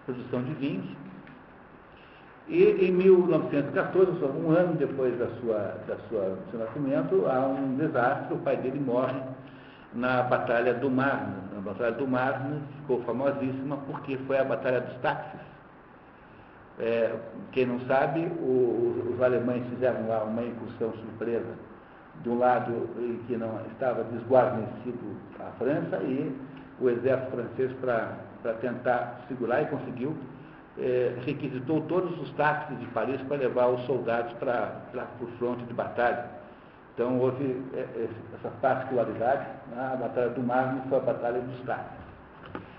[0.05, 0.85] produção de vinhos.
[2.51, 7.75] E em 1914, um ano depois da sua, da sua, do seu nascimento, há um
[7.77, 9.19] desastre, o pai dele morre
[9.93, 11.33] na Batalha do Marne.
[11.55, 15.51] Na Batalha do Marne ficou famosíssima porque foi a Batalha dos Táxis
[16.81, 17.15] é,
[17.51, 21.53] quem não sabe, o, os alemães fizeram lá uma incursão surpresa
[22.23, 26.35] de um lado em que não estava desguarnecido a França e
[26.79, 30.15] o exército francês para tentar segurar e conseguiu,
[30.81, 34.81] é, requisitou todos os táxis de Paris para levar os soldados para
[35.21, 36.25] o fronte de batalha.
[36.93, 39.91] Então houve é, é, essa particularidade, né?
[39.93, 42.01] a Batalha do Marne foi a Batalha dos Táxis.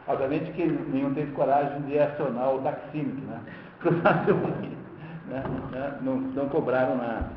[0.07, 3.41] Obviamente que nenhum teve coragem de acionar o taxímetro, né?
[5.29, 5.45] né?
[5.71, 5.99] né?
[6.03, 7.31] Não, não cobraram nada.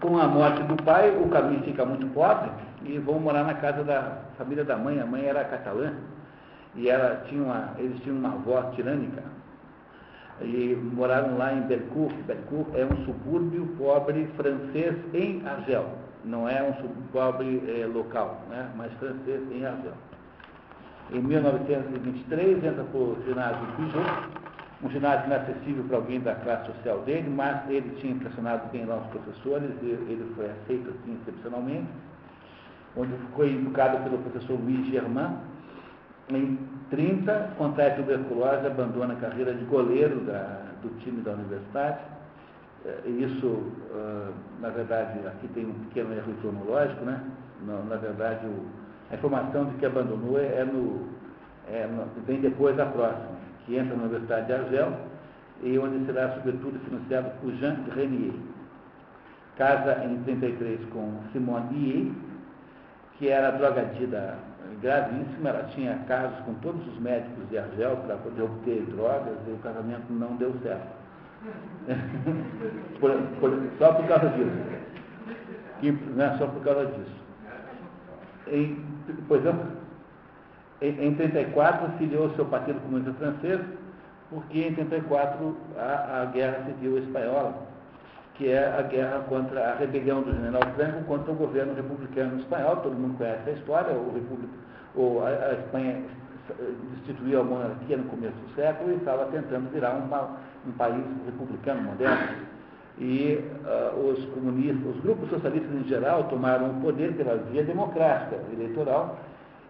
[0.00, 2.50] Com a morte do pai, o caminho fica muito pobre
[2.84, 5.00] e vão morar na casa da família da mãe.
[5.00, 5.94] A mãe era catalã
[6.74, 9.22] e ela tinha uma, eles tinham uma avó tirânica.
[10.40, 12.14] E moraram lá em Belcourt.
[12.26, 15.86] Belcourt é um subúrbio pobre francês em Argel.
[16.24, 18.70] Não é um subúrbio pobre é, local, né?
[18.76, 19.92] mas francês em Argel.
[21.12, 24.28] Em 1923, entra para o ginásio Pijot,
[24.82, 28.96] um ginásio inacessível para alguém da classe social dele, mas ele tinha impressionado bem lá
[28.96, 31.88] os professores, e ele foi aceito assim excepcionalmente,
[32.96, 35.36] onde foi educado pelo professor Luiz Germain.
[36.30, 36.58] Em
[36.90, 41.98] 30, contrai tuberculose, abandona a carreira de goleiro da, do time da universidade.
[42.84, 43.72] Eh, isso,
[44.60, 47.20] na verdade, aqui tem um pequeno erro cronológico, né?
[47.66, 48.46] Na, verdade,
[49.10, 51.08] a informação de que abandonou é, é no,
[51.68, 51.88] é,
[52.26, 54.92] vem depois da próxima, que entra na Universidade de Argel,
[55.62, 58.34] e onde será, sobretudo, financiado por Jean Renier.
[59.56, 62.12] Casa em 33 com Simone Ier,
[63.18, 64.38] que era drogadida
[64.80, 69.50] gravíssima, ela tinha casos com todos os médicos de Argel para poder obter drogas e
[69.50, 71.00] o casamento não deu certo.
[73.00, 74.80] por, por, só por causa disso.
[75.82, 77.20] E, não é só por causa disso.
[78.48, 78.84] Em,
[79.28, 79.54] pois é,
[80.82, 83.60] em, em 34 filiou seu partido comunista francês,
[84.30, 87.54] porque em 34 a, a guerra civil espanhola,
[88.34, 92.76] que é a guerra contra a rebelião do general Franco contra o governo republicano espanhol,
[92.76, 94.14] todo mundo conhece a história, o,
[94.94, 96.02] o a, a, Espanha
[96.94, 101.82] destituiu a monarquia no começo do século e estava tentando virar uma, um país republicano
[101.82, 102.50] moderno.
[102.98, 108.36] E uh, os comunistas, os grupos socialistas em geral tomaram o poder pela via democrática
[108.52, 109.18] eleitoral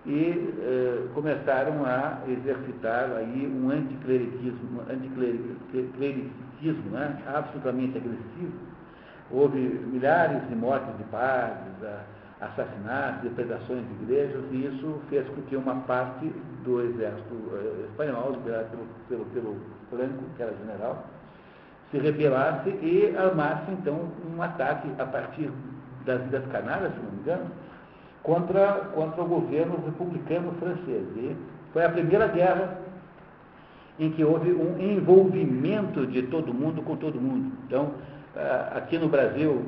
[0.07, 8.53] e eh, começaram a exercitar aí um anticlericismo, anticlericismo né, absolutamente agressivo.
[9.31, 11.75] Houve milhares de mortes de padres,
[12.41, 16.33] assassinatos, depredações de igrejas, e isso fez com que uma parte
[16.65, 19.57] do exército eh, espanhol, liderado pelo, pelo, pelo
[19.91, 21.05] Franco, que era general,
[21.91, 25.51] se rebelasse e armasse então um ataque a partir
[26.07, 27.51] das Ilhas Canárias, se não me engano,
[28.23, 31.05] contra, contra o governo republicano francês.
[31.17, 31.37] E
[31.73, 32.79] foi a primeira guerra
[33.99, 37.53] em que houve um envolvimento de todo mundo com todo mundo.
[37.67, 37.93] Então,
[38.35, 39.63] ah, aqui no Brasil,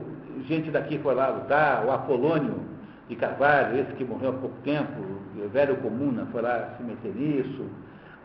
[0.46, 2.60] gente daqui foi lá lutar, o Apolônio
[3.08, 5.00] de Carvalho, esse que morreu há pouco tempo,
[5.36, 7.66] o velho Comuna foi lá se meter nisso,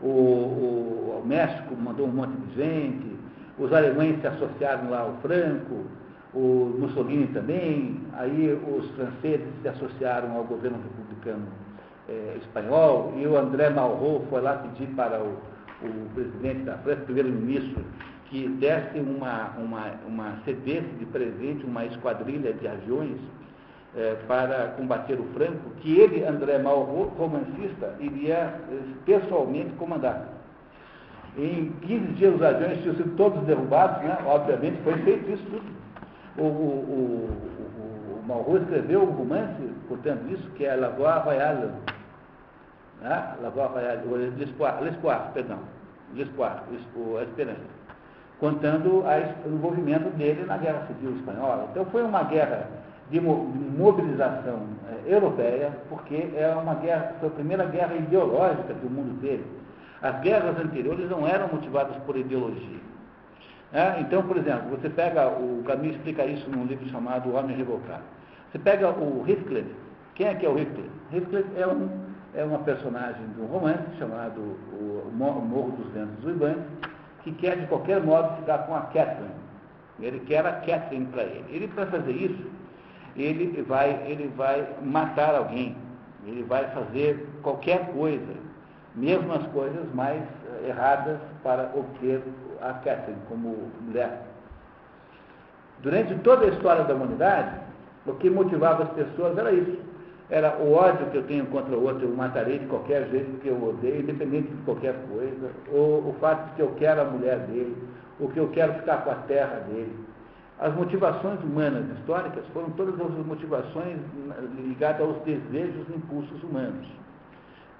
[0.00, 3.16] o, o, o México mandou um monte de gente,
[3.58, 5.84] os alemães se associaram lá ao Franco,
[6.34, 11.46] o Mussolini também, aí os franceses se associaram ao governo republicano
[12.08, 15.36] é, espanhol, e o André Malraux foi lá pedir para o,
[15.82, 17.84] o presidente da França, primeiro-ministro,
[18.28, 23.18] que desse uma, uma, uma cedesse de presente uma esquadrilha de aviões
[23.96, 28.60] é, para combater o Franco, que ele, André Malraux, romancista, iria
[29.06, 30.28] pessoalmente comandar.
[31.36, 34.18] Em 15 dias os aviões tinham sido todos derrubados, né?
[34.26, 35.78] obviamente foi feito isso tudo
[36.38, 41.72] o, o, o, o Malraux escreveu um romance, portanto, isso, que é La Voix Royale.
[43.00, 43.36] Né?
[43.42, 44.02] La Voix Royale,
[44.36, 45.58] L'Espoir, L'Espoir, perdão.
[46.14, 46.62] L'Espoir,
[47.18, 47.77] a Esperança.
[48.40, 51.68] Contando a, o envolvimento dele na Guerra Civil Espanhola.
[51.70, 52.68] Então foi uma guerra
[53.10, 54.60] de mobilização
[54.90, 59.44] é, europeia, porque é uma guerra, foi a primeira guerra ideológica que o mundo teve.
[60.02, 62.78] As guerras anteriores não eram motivadas por ideologia.
[63.72, 64.00] É?
[64.00, 68.02] Então, por exemplo, você pega, o Camus explica isso num livro chamado O Homem Revocado.
[68.50, 69.68] Você pega o Heathcliff.
[70.14, 70.90] Quem é que é o Heathcliff?
[71.12, 71.88] Heathcliff é, um,
[72.34, 76.62] é uma personagem de um romance chamado O Morro dos Ventos Uibantes,
[77.28, 79.34] que quer de qualquer modo ficar com a Catherine.
[80.00, 81.44] Ele quer a Catherine para ele.
[81.50, 82.44] Ele, para fazer isso,
[83.16, 85.76] ele vai, ele vai matar alguém.
[86.26, 88.34] Ele vai fazer qualquer coisa,
[88.94, 92.22] mesmo as coisas mais eh, erradas, para obter
[92.60, 94.22] a Catherine como mulher.
[95.80, 97.60] Durante toda a história da humanidade,
[98.06, 99.87] o que motivava as pessoas era isso.
[100.30, 103.48] Era o ódio que eu tenho contra o outro, eu matarei de qualquer jeito porque
[103.48, 107.38] eu odeio, independente de qualquer coisa, ou o fato de que eu quero a mulher
[107.46, 107.76] dele,
[108.20, 109.96] ou que eu quero ficar com a terra dele.
[110.58, 113.96] As motivações humanas históricas foram todas as motivações
[114.58, 116.86] ligadas aos desejos e impulsos humanos.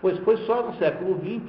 [0.00, 1.42] Pois foi só no século XX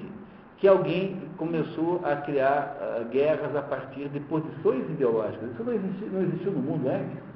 [0.58, 5.52] que alguém começou a criar uh, guerras a partir de posições ideológicas.
[5.52, 7.29] Isso não existiu, não existiu no mundo antes.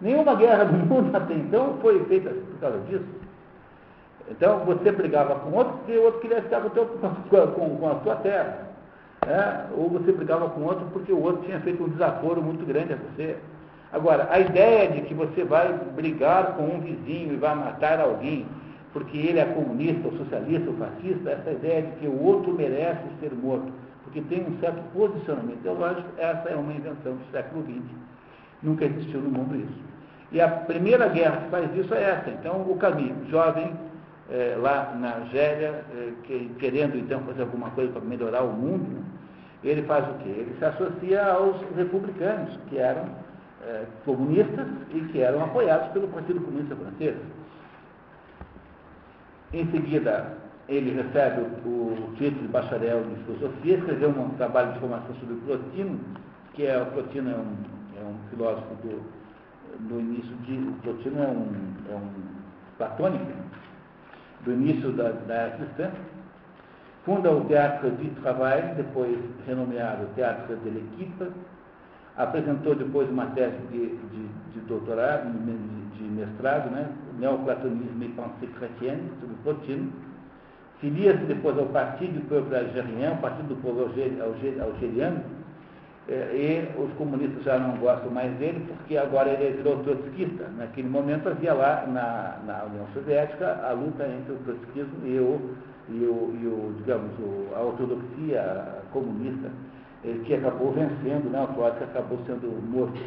[0.00, 3.04] Nenhuma guerra no mundo até então foi feita por causa disso.
[4.30, 8.00] Então você brigava com outro porque o outro queria ficar com, teu, com, com a
[8.00, 8.68] sua terra.
[9.26, 9.66] É?
[9.76, 12.96] Ou você brigava com outro porque o outro tinha feito um desaforo muito grande a
[12.96, 13.36] você.
[13.92, 18.46] Agora, a ideia de que você vai brigar com um vizinho e vai matar alguém
[18.92, 23.02] porque ele é comunista, ou socialista, ou fascista, essa ideia de que o outro merece
[23.20, 23.70] ser morto,
[24.04, 27.82] porque tem um certo posicionamento ideológico, essa é uma invenção do século XX.
[28.62, 29.88] Nunca existiu no mundo isso.
[30.30, 32.30] E a primeira guerra que faz isso é essa.
[32.30, 33.72] Então, o Camille, jovem,
[34.30, 39.04] é, lá na Argélia, é, que, querendo então fazer alguma coisa para melhorar o mundo,
[39.64, 40.28] ele faz o quê?
[40.28, 43.06] Ele se associa aos republicanos, que eram
[43.66, 47.16] é, comunistas e que eram apoiados pelo Partido Comunista Francês.
[49.52, 50.36] Em seguida,
[50.68, 55.36] ele recebe o, o título de bacharel em filosofia, escreveu um trabalho de formação sobre
[55.36, 55.98] Plotino,
[56.52, 57.77] que é, o Plotino é um,
[58.08, 59.02] um filósofo do,
[59.88, 60.56] do início de.
[60.82, 62.10] Plotino é um, é um
[62.76, 63.32] platônico,
[64.44, 65.90] do início da, da era cristã,
[67.08, 71.30] Funda o Teatro de Travail, depois renomeado Teatro de l'Equipe.
[72.18, 76.86] Apresentou depois uma tese de, de, de doutorado, de, de mestrado, né?
[77.18, 79.90] Neoplatonismo e Pensée Chrétienne, sobre Plotino.
[80.80, 85.22] Filia-se depois ao Partido do Povo Algerien, Partido do Povo Algeriano,
[86.08, 90.48] e os comunistas já não gostam mais dele, porque agora ele virou trotskista.
[90.56, 95.54] Naquele momento havia lá na, na União Soviética a luta entre o trotskismo e o,
[95.90, 99.50] e o, e o digamos, o, a ortodoxia comunista,
[100.02, 102.98] eh, que acabou vencendo, né, o Trotsky acabou sendo morto.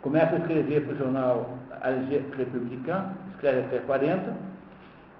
[0.00, 4.36] Começa a escrever para o jornal Alger Républicain, escreve até 40,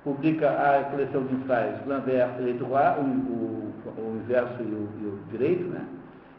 [0.05, 5.07] publica a coleção de ensaios Lambert et Droit, o, o, o inverso e o, e
[5.07, 5.85] o direito, né?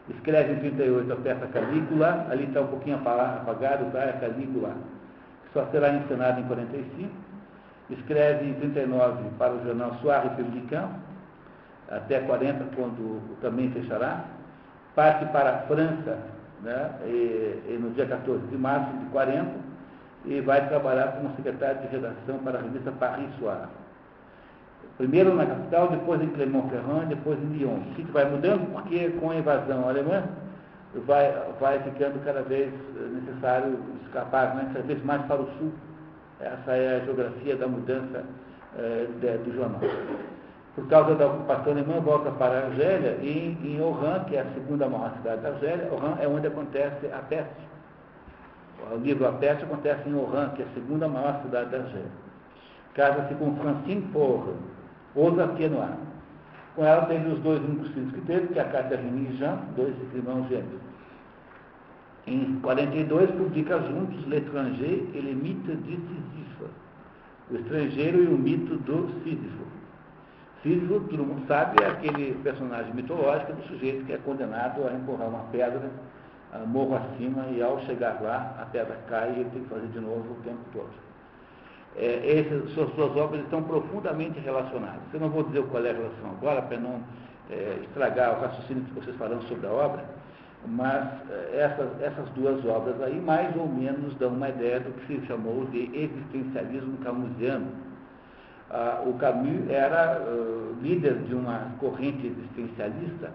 [0.08, 4.00] Escreve em 38 a peça Calígula, ali está um pouquinho apagado, tá?
[4.00, 4.74] É Calígula,
[5.44, 7.10] que só será encenada em 45.
[7.90, 10.88] Escreve em 39 para o jornal Soir Républicain,
[11.88, 14.24] até 40, quando também fechará.
[14.94, 16.18] Parte para a França,
[16.62, 16.90] né?
[17.04, 19.50] E, e no dia 14 de março de 40,
[20.24, 23.68] e vai trabalhar como secretário de redação para a revista Paris Soir.
[24.96, 27.80] Primeiro na capital, depois em Clermont-Ferrand, depois em Lyon.
[27.98, 28.72] O vai mudando?
[28.72, 30.22] Porque com a invasão alemã
[31.04, 32.72] vai, vai ficando cada vez
[33.12, 34.70] necessário escapar, né?
[34.72, 35.72] cada vez mais para o sul.
[36.40, 38.24] Essa é a geografia da mudança
[38.78, 39.80] eh, de, do jornal.
[40.74, 44.46] Por causa da ocupação alemã, volta para a Argélia e em Oran, que é a
[44.54, 47.66] segunda maior cidade da Argélia, Oran é onde acontece a peste.
[48.92, 52.26] O livro A Peste acontece em Oran, que é a segunda maior cidade da Argélia.
[52.94, 54.52] Casa-se com Francine Porre,
[55.16, 55.96] ousa Pienoir.
[56.76, 59.58] Com ela teve os dois únicos filhos que teve, que é a Catherine e Jean,
[59.74, 60.80] dois irmãos gêmeos.
[62.26, 66.68] Em 42, publica juntos L'étranger et le mythe de Sísifo,
[67.50, 69.64] o estrangeiro e o mito do Sísifo.
[70.62, 75.28] Sísifo, todo mundo sabe, é aquele personagem mitológico do sujeito que é condenado a empurrar
[75.28, 75.90] uma pedra
[76.64, 80.00] morro acima e ao chegar lá a pedra cai e ele tem que fazer de
[80.00, 81.05] novo o tempo todo
[81.96, 85.02] é, essas suas, suas obras estão profundamente relacionadas.
[85.12, 87.00] Eu não vou dizer qual é a relação agora, para não
[87.50, 90.04] é, estragar o raciocínio que vocês falaram sobre a obra,
[90.66, 95.06] mas é, essas, essas duas obras aí mais ou menos dão uma ideia do que
[95.06, 97.86] se chamou de existencialismo camusiano.
[98.68, 103.30] Ah, o Camus era uh, líder de uma corrente existencialista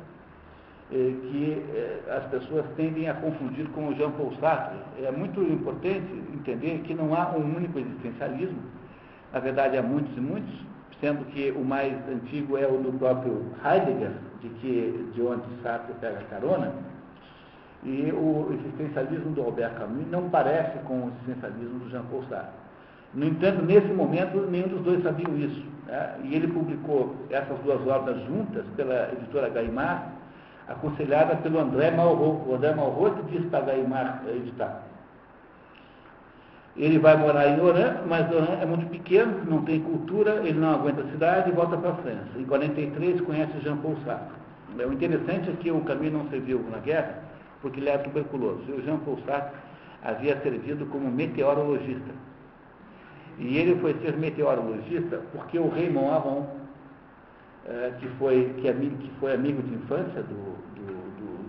[0.91, 4.77] que eh, as pessoas tendem a confundir com o Jean Paul Sartre.
[5.01, 8.59] É muito importante entender que não há um único existencialismo,
[9.31, 10.53] na verdade há muitos e muitos,
[10.99, 14.11] sendo que o mais antigo é o do próprio Heidegger,
[14.41, 16.73] de, que, de onde Sartre pega carona,
[17.83, 22.61] e o existencialismo do Robert Camus não parece com o existencialismo do Jean Paul Sartre.
[23.13, 25.65] No entanto, nesse momento, nenhum dos dois sabiam isso.
[25.87, 26.15] Né?
[26.23, 30.20] E ele publicou essas duas obras juntas pela editora Gaimard,
[30.67, 32.47] aconselhada pelo André Malraux.
[32.47, 34.83] O André Malraux que disse para Gaimar editar.
[36.75, 40.71] Ele vai morar em Oran, mas Oran é muito pequeno, não tem cultura, ele não
[40.73, 42.29] aguenta a cidade e volta para a França.
[42.37, 44.39] Em 43 conhece Jean Paul Sartre.
[44.77, 47.19] O interessante é que o Camille não serviu na guerra
[47.61, 48.63] porque ele era tuberculoso.
[48.69, 49.59] E o Jean Paul Sartre
[50.01, 52.11] havia servido como meteorologista.
[53.37, 56.47] E ele foi ser meteorologista porque o Raymond Aron,
[57.65, 60.50] é, que, foi, que, amigo, que foi amigo de infância do,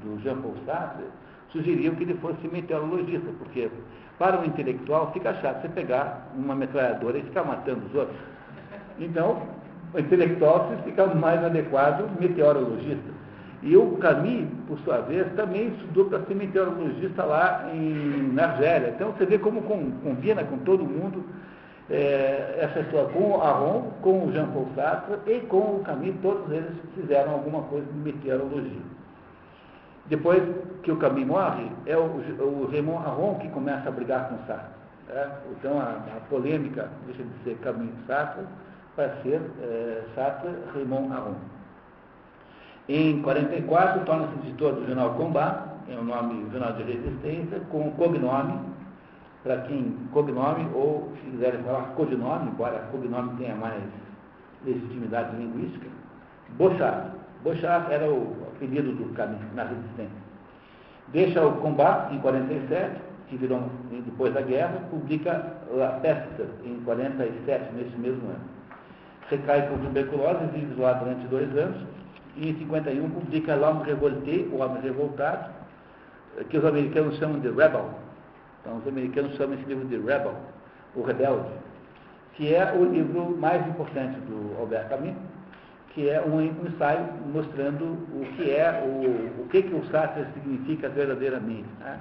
[0.02, 1.04] do, Jean Paul Sartre,
[1.50, 3.70] sugeriu que ele fosse meteorologista, porque
[4.18, 8.16] para o intelectual fica chato você pegar uma metralhadora e ficar matando os outros.
[8.98, 9.42] Então,
[9.94, 13.22] o intelectual fica mais adequado meteorologista.
[13.62, 18.92] E o Camille, por sua vez, também estudou para ser meteorologista lá em, na Argélia.
[18.94, 21.24] Então você vê como combina com todo mundo
[21.88, 26.18] é, essa história com o Aron, com o Jean Paul Sartre e com o Camille,
[26.22, 28.82] todos eles fizeram alguma coisa de meteorologia.
[30.06, 30.42] Depois
[30.82, 34.74] que o Camille morre, é o, o Raymond Aron que começa a brigar com Sartre.
[35.08, 35.30] Né?
[35.52, 38.44] Então a, a, polêmica deixa de ser Camille Sartre
[38.96, 41.34] para ser é, Sartre-Raymond Aron.
[42.88, 47.92] Em 44, torna-se editor do jornal Combat, é um nome, jornal de resistência, com o
[47.92, 48.72] cognome
[49.42, 53.82] para quem cognome, ou se quiserem falar codinome, embora cognome tenha mais
[54.64, 55.86] legitimidade linguística,
[56.50, 57.12] Bochart.
[57.42, 60.32] Bochart era o apelido do caminho na resistência.
[61.08, 67.74] Deixa o combate em 47, que virou depois da guerra, publica La Peste em 47,
[67.74, 68.52] nesse mesmo ano.
[69.28, 71.82] Recai por tuberculose, vive lá durante dois anos,
[72.36, 75.50] e em 51 publica L'Homme Révolté, o Homem Revoltado,
[76.48, 77.90] que os americanos chamam de Rebel,
[78.62, 80.34] então, os americanos chamam esse livro de Rebel,
[80.94, 81.48] o Rebelde,
[82.34, 85.14] que é o livro mais importante do Albert Camus,
[85.94, 90.88] que é um, ensaio mostrando o que é, o, o que, que o Sartre significa
[90.88, 91.68] verdadeiramente.
[91.80, 92.00] Né?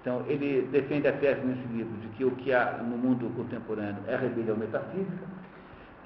[0.00, 4.02] Então, ele defende a tese nesse livro de que o que há no mundo contemporâneo
[4.06, 5.26] é rebelião metafísica,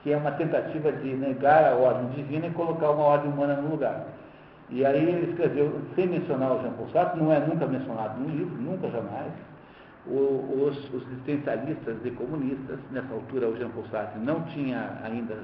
[0.03, 3.71] que é uma tentativa de negar a ordem divina e colocar uma ordem humana no
[3.71, 4.07] lugar.
[4.71, 8.29] E aí ele escreveu, sem mencionar o Jean Paul Sartre, não é nunca mencionado no
[8.29, 9.33] livro, nunca jamais,
[10.07, 15.37] o, os, os existencialistas e comunistas, nessa altura o Jean Paul Sartre não tinha ainda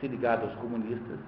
[0.00, 1.18] se ligado aos comunistas,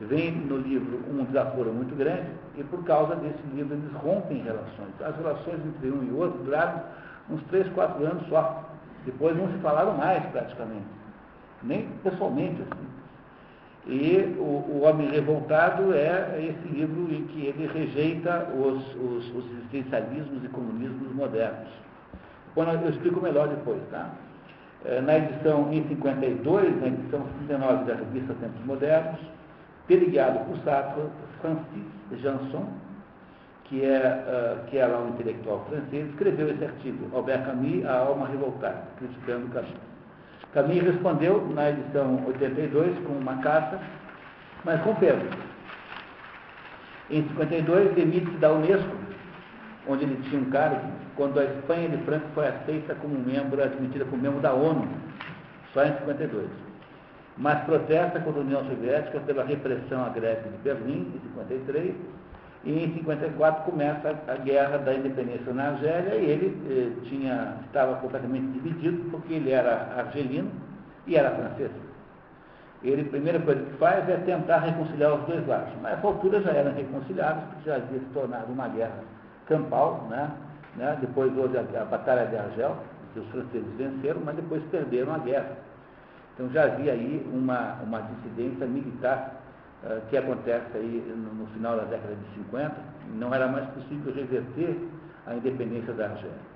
[0.00, 2.26] vem no livro um desaforo muito grande
[2.56, 4.90] e por causa desse livro eles rompem relações.
[5.00, 6.82] As relações entre um e outro duraram
[7.30, 8.64] uns três, quatro anos só.
[9.04, 10.86] Depois não se falaram mais praticamente,
[11.62, 12.94] nem pessoalmente assim.
[13.86, 19.50] E o, o Homem Revoltado é esse livro em que ele rejeita os, os, os
[19.58, 21.68] existencialismos e comunismos modernos.
[22.54, 24.10] Bom, eu explico melhor depois, tá?
[24.86, 29.20] É, na edição em 52, na edição 59 da revista Tempos Modernos,
[29.86, 31.02] teleguiado por Sartre,
[31.40, 32.66] Francis Janson,
[33.64, 38.28] que, é, uh, que era um intelectual francês, escreveu esse artigo, Albert Camus, A Alma
[38.28, 39.70] Revoltada, criticando Camus.
[40.52, 43.80] Camus respondeu na edição 82 com uma carta,
[44.64, 45.26] mas com peso.
[47.10, 48.96] Em 52, demite-se da Unesco,
[49.88, 50.80] onde ele tinha um cargo,
[51.16, 54.88] quando a Espanha de Franco foi aceita como membro, admitida como membro da ONU,
[55.72, 56.48] só em 52.
[57.36, 61.94] Mas protesta contra a União Soviética pela repressão à greve de Berlim, em 53,
[62.64, 67.96] e em 54 começa a guerra da independência na Argélia e ele eh, tinha, estava
[67.96, 70.50] completamente dividido porque ele era argelino
[71.06, 71.70] e era francês.
[72.82, 75.72] Ele, a primeira coisa que faz é tentar reconciliar os dois lados.
[75.82, 79.02] Mas a altura já eram reconciliados, porque já havia se tornado uma guerra
[79.46, 80.30] campal, né?
[80.76, 80.96] né?
[81.00, 82.76] depois houve a, a Batalha de Argel,
[83.12, 85.56] que os franceses venceram, mas depois perderam a guerra.
[86.34, 89.40] Então já havia aí uma, uma dissidência militar
[89.84, 92.74] uh, que acontece aí no, no, final da década de 50,
[93.14, 94.76] não era mais possível reverter
[95.26, 96.54] a independência da Argélia.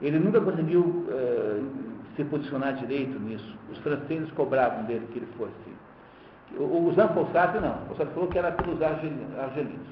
[0.00, 1.70] Ele nunca conseguiu uh,
[2.14, 3.56] se posicionar direito nisso.
[3.72, 5.52] Os franceses cobravam dele que ele fosse.
[6.56, 7.08] O, o Jean
[7.60, 7.92] não.
[7.92, 9.86] O Sartre falou que era pelos argelinos.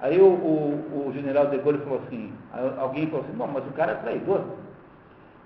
[0.00, 2.32] Aí o, o, o, general de Gaulle falou assim,
[2.78, 4.44] alguém falou assim, bom, mas o cara é traidor.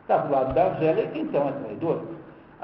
[0.03, 2.03] Está do lado da Argélia, então é traidor.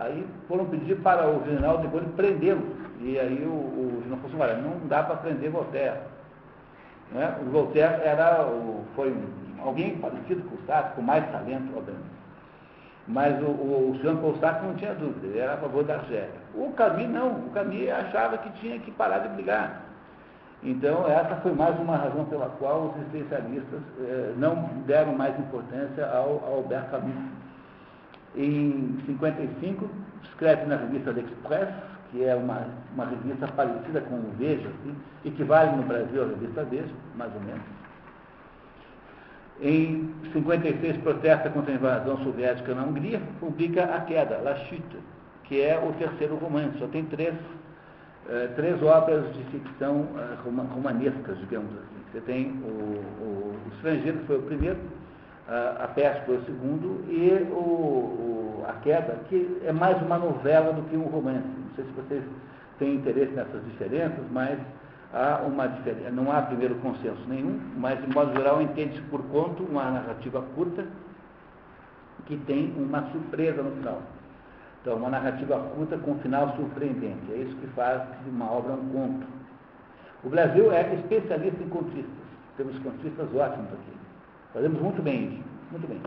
[0.00, 2.66] Aí foram pedir para o general de Gaulle prendê-lo.
[3.00, 5.98] E aí o, o falou assim, olha, não dá para prender Voltaire.
[7.12, 7.36] Né?
[7.42, 9.14] O Voltaire era, o, foi
[9.62, 12.20] alguém parecido com o Sartre, com mais talento, obviamente.
[13.06, 16.30] Mas o, o, o Paul Sartre não tinha dúvida, ele era a favor da Argélia.
[16.54, 19.82] O Camus não, o Camus achava que tinha que parar de brigar.
[20.62, 24.54] Então, essa foi mais uma razão pela qual os existencialistas eh, não
[24.86, 27.39] deram mais importância ao, ao Albert Camus.
[28.36, 29.88] Em 55,
[30.22, 31.68] escreve na revista The Express,
[32.10, 36.64] que é uma, uma revista parecida com o Veja, assim, equivale no Brasil à revista
[36.64, 37.62] Veja, mais ou menos.
[39.62, 44.96] Em 56, protesta contra a invasão soviética na Hungria, publica A Queda, La Chute,
[45.44, 47.34] que é o terceiro romance, só tem três
[48.30, 52.00] é, três obras de ficção uh, romanescas, digamos assim.
[52.12, 54.78] Você tem o, o Estrangeiro, que foi o primeiro,
[55.48, 60.72] A Peste foi o segundo, e o, o, A Queda, que é mais uma novela
[60.72, 61.46] do que um romance.
[61.46, 62.24] Não sei se vocês
[62.78, 64.58] têm interesse nessas diferenças, mas
[65.12, 66.10] há uma diferença.
[66.10, 70.84] Não há primeiro consenso nenhum, mas de modo geral entende-se por conto uma narrativa curta
[72.26, 74.02] que tem uma surpresa no final.
[74.80, 77.32] Então, uma narrativa curta com um final surpreendente.
[77.32, 79.26] É isso que faz de uma obra um conto.
[80.22, 82.04] O Brasil é especialista em contistas.
[82.56, 83.99] Temos contistas ótimos aqui.
[84.52, 85.44] Fazemos muito bem isso.
[85.70, 86.00] Muito bem.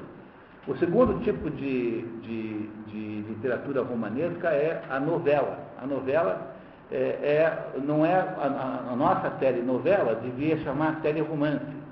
[0.67, 5.59] O segundo tipo de, de, de literatura romanesca é a novela.
[5.81, 6.53] A novela
[6.91, 11.83] é, é não é a, a, nossa série novela, devia chamar série romance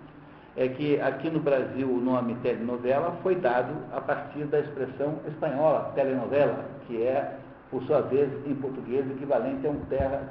[0.57, 5.91] é que aqui no Brasil o nome telenovela foi dado a partir da expressão espanhola,
[5.95, 7.37] telenovela, que é,
[7.69, 9.79] por sua vez, em português, equivalente a um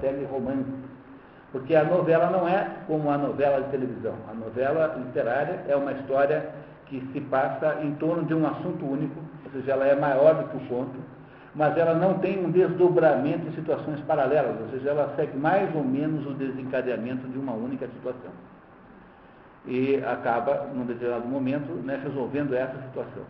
[0.00, 0.89] teleromance.
[1.52, 4.14] Porque a novela não é como a novela de televisão.
[4.30, 6.48] A novela literária é uma história
[6.86, 10.48] que se passa em torno de um assunto único, ou seja, ela é maior do
[10.48, 10.96] que o conto,
[11.54, 15.84] mas ela não tem um desdobramento em situações paralelas, ou seja, ela segue mais ou
[15.84, 18.30] menos o desencadeamento de uma única situação
[19.66, 23.22] e acaba, num determinado momento, né, resolvendo essa situação.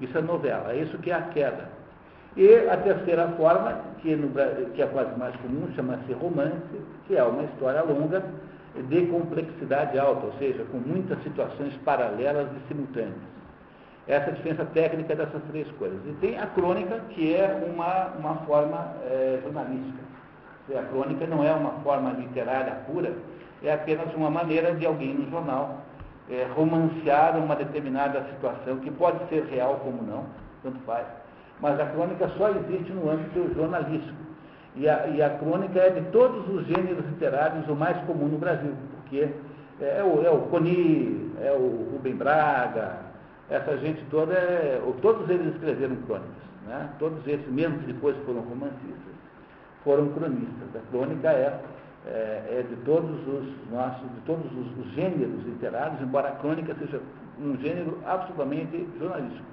[0.00, 1.68] Isso é novela, é isso que é a queda.
[2.40, 4.30] E a terceira forma, que, no,
[4.72, 8.24] que é quase mais comum, chama-se romance, que é uma história longa
[8.88, 13.12] de complexidade alta, ou seja, com muitas situações paralelas e simultâneas.
[14.08, 16.00] Essa é a diferença técnica dessas três coisas.
[16.06, 20.02] E tem a crônica, que é uma, uma forma é, jornalística.
[20.78, 23.12] A crônica não é uma forma literária pura,
[23.62, 25.82] é apenas uma maneira de alguém no jornal
[26.30, 30.24] é, romancear uma determinada situação, que pode ser real como não,
[30.62, 31.19] tanto faz.
[31.60, 34.18] Mas a crônica só existe no âmbito jornalístico.
[34.76, 38.38] E a, e a crônica é de todos os gêneros literários o mais comum no
[38.38, 39.28] Brasil, porque
[39.80, 42.98] é, é o, é o Coni, é o Rubem Braga,
[43.50, 46.30] essa gente toda, é, todos eles escreveram crônicas.
[46.66, 46.88] Né?
[46.98, 49.14] Todos esses, mesmo que depois foram romancistas,
[49.82, 50.68] foram cronistas.
[50.76, 51.60] A crônica é
[52.06, 56.74] é, é, de todos os nossos, de todos os, os, gêneros literários, embora a crônica
[56.78, 57.00] seja
[57.38, 59.44] um gênero absolutamente jornalístico.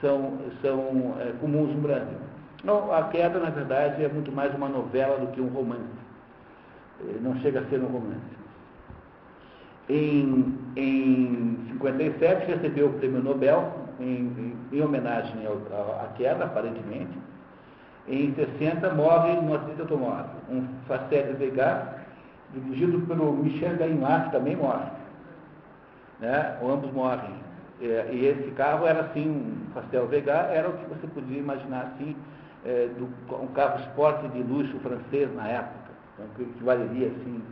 [0.00, 2.18] São, são é, comuns no Brasil.
[2.64, 5.82] Não, a queda, na verdade, é muito mais uma novela do que um romance.
[7.00, 8.36] É, não chega a ser um romance.
[9.88, 17.16] Em, em 57 recebeu o prêmio Nobel em, em, em homenagem à queda, aparentemente
[18.08, 20.30] em 60 morre num acidente de automóvel.
[20.48, 21.88] Um Facete Vegas,
[22.52, 24.90] dirigido pelo Michel Gaimard, também morre.
[26.20, 26.56] Né?
[26.62, 27.34] Ambos morrem.
[27.80, 31.92] É, e esse carro era assim, um Pastel Vegas, era o que você podia imaginar
[31.94, 32.16] assim,
[32.64, 33.04] é, do,
[33.34, 35.90] um carro esporte de luxo francês na época.
[36.14, 37.42] Então, que equivaleria assim,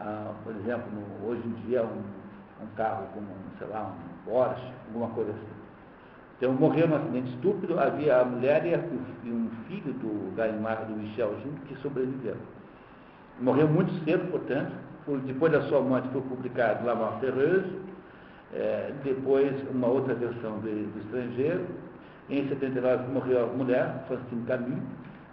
[0.00, 3.26] a, por exemplo, no, hoje em dia um, um carro como,
[3.58, 5.56] sei lá, um Porsche, alguma coisa assim.
[6.36, 11.34] Então morreu num acidente estúpido, havia a mulher e um filho do Gaimar, do Michel
[11.42, 12.40] junto, que sobreviveram.
[13.40, 14.72] Morreu muito cedo, portanto,
[15.06, 17.78] foi, depois da sua morte foi publicado La Mort Heureuse,
[18.54, 21.66] é, depois uma outra versão do, do estrangeiro,
[22.28, 24.82] em 79 morreu a mulher, Francine Camus,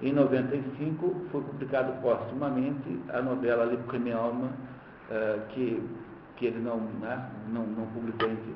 [0.02, 4.49] em 95 foi publicado póstumamente a novela Le Premier Homme,
[5.10, 5.81] é, que,
[6.35, 8.56] que ele não, né, não, não publicou si.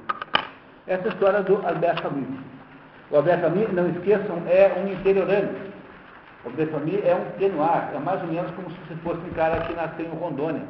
[0.87, 2.27] Essa história do Albert Camus.
[3.09, 5.49] O Albert Camus, não esqueçam, é um interiorano.
[6.43, 9.61] O Albert Camus é um tenuar, é mais ou menos como se fosse um cara
[9.61, 10.63] que nasceu em Rondônia.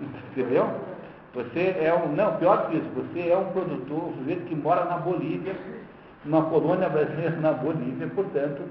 [0.30, 0.95] Entendeu?
[1.36, 4.86] Você é um, não, pior que isso, você é um produtor, um sujeito que mora
[4.86, 5.54] na Bolívia,
[6.24, 8.62] numa colônia brasileira na Bolívia, portanto,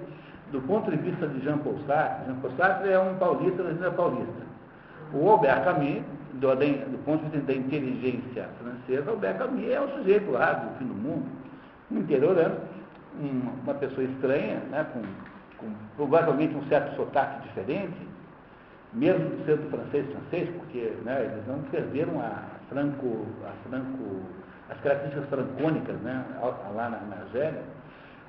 [0.51, 3.89] do ponto de vista de Jean Paul Sartre, Jean Paul Sartre é um paulista, é
[3.91, 4.45] paulista.
[5.13, 6.01] O Albert Camus
[6.33, 10.77] do, do ponto de vista da inteligência francesa, o Camus é o sujeito lá do
[10.79, 11.25] fim do mundo,
[11.91, 12.57] um interiorano,
[13.63, 15.01] uma pessoa estranha, né, com,
[15.59, 17.95] com provavelmente um certo sotaque diferente,
[18.91, 24.21] mesmo sendo francês francês, porque né, eles não perderam a franco, a franco,
[24.69, 26.25] as características francônicas né,
[26.75, 27.63] lá na, na Argélia,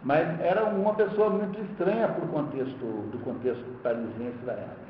[0.03, 4.87] mas era uma pessoa muito estranha para contexto, do contexto parisiense da época.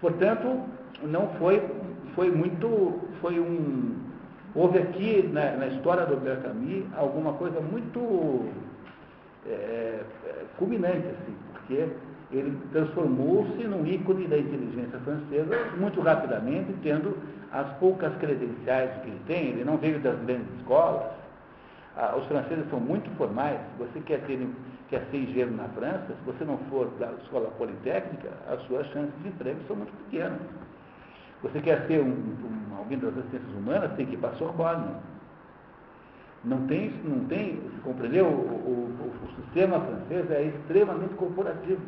[0.00, 0.60] Portanto,
[1.02, 1.62] não foi
[2.14, 3.96] foi muito, foi um,
[4.54, 8.48] houve aqui na, na história do Albert Camus alguma coisa muito
[9.46, 9.50] é,
[10.26, 11.88] é, culminante, assim, porque
[12.32, 17.16] ele transformou-se num ícone da inteligência francesa muito rapidamente, tendo
[17.54, 21.04] as poucas credenciais que ele tem, ele não veio das grandes escolas,
[21.96, 24.44] ah, os franceses são muito formais, você quer, ter,
[24.88, 29.14] quer ser engenheiro na França, se você não for da escola politécnica, as suas chances
[29.22, 30.40] de emprego são muito pequenas.
[31.44, 34.96] Você quer ser um, um, alguém das ciências humanas, tem que ir para a Sorbonne.
[36.42, 38.26] Não tem, não tem, compreendeu?
[38.26, 41.80] O, o, o, sistema francês é extremamente corporativo.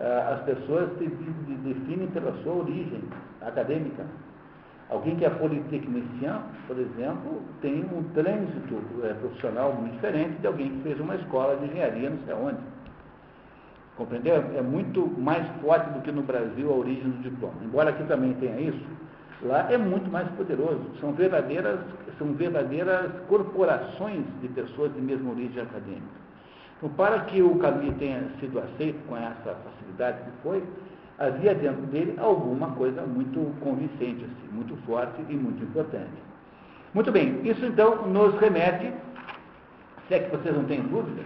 [0.00, 3.04] Ah, as pessoas se definem pela sua origem
[3.40, 4.04] acadêmica.
[4.94, 6.38] Alguém que é politecnicien,
[6.68, 11.56] por exemplo, tem um trânsito é, profissional muito diferente de alguém que fez uma escola
[11.56, 12.58] de engenharia não sei onde.
[13.96, 14.36] Compreendeu?
[14.56, 17.56] É muito mais forte do que no Brasil a origem do diploma.
[17.64, 18.86] Embora aqui também tenha isso,
[19.42, 20.80] lá é muito mais poderoso.
[21.00, 21.80] São verdadeiras,
[22.16, 26.22] são verdadeiras corporações de pessoas de mesma origem acadêmica.
[26.76, 30.62] Então, para que o Camus tenha sido aceito com essa facilidade que foi,
[31.18, 36.22] havia dentro dele alguma coisa muito convincente, assim, muito forte e muito importante.
[36.92, 38.92] Muito bem, isso então nos remete,
[40.08, 41.24] se é que vocês não têm dúvidas,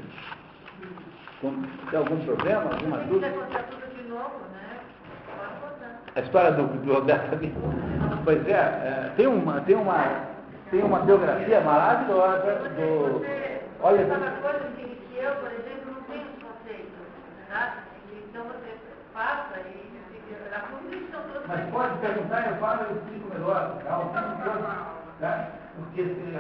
[1.41, 3.29] tem algum problema, alguma dúvida?
[3.29, 4.81] Né?
[6.17, 7.39] A história do, do Roberto
[8.25, 10.27] Pois é, é, tem, uma, tem, uma,
[10.71, 13.25] tem uma biografia maravilhosa do.
[13.81, 14.05] Olha.
[14.43, 16.91] coisa que, eu, por exemplo, não tenho conceitos,
[17.49, 17.79] tá?
[18.13, 18.68] Então você
[19.19, 19.89] e.
[20.55, 21.47] A convicção toda.
[21.49, 23.79] Mas pode perguntar, eu falo e explico melhor.
[23.83, 23.99] Tá?
[25.21, 25.51] Tá?
[25.77, 26.39] Porque se,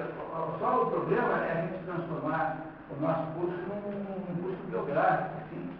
[0.58, 2.58] só o problema é a gente transformar
[2.90, 5.70] o nosso curso num, num curso biográfico, assim.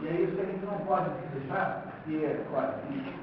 [0.00, 2.72] E é isso que a gente não pode deixar, porque, olha,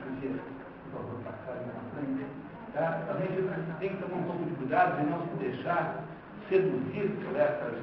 [0.03, 0.39] podia,
[0.83, 2.25] por favor, passar na frente,
[2.73, 3.01] tá?
[3.09, 6.03] a gente tem que tomar um pouco de cuidado de não se deixar
[6.49, 7.75] seduzir por essas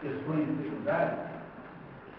[0.00, 1.31] questões secundárias,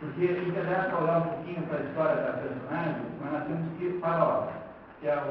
[0.03, 3.99] Porque interessa olhar um pouquinho para a história da personagem, mas nós temos que ir
[4.01, 4.53] para a obra,
[4.99, 5.23] que é a.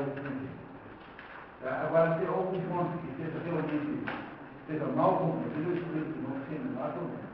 [1.63, 1.83] Tá?
[1.87, 4.03] Agora, se algum ponto que seja realmente
[4.67, 7.33] seja mal compreendido, eu explico novo, sem menor problema.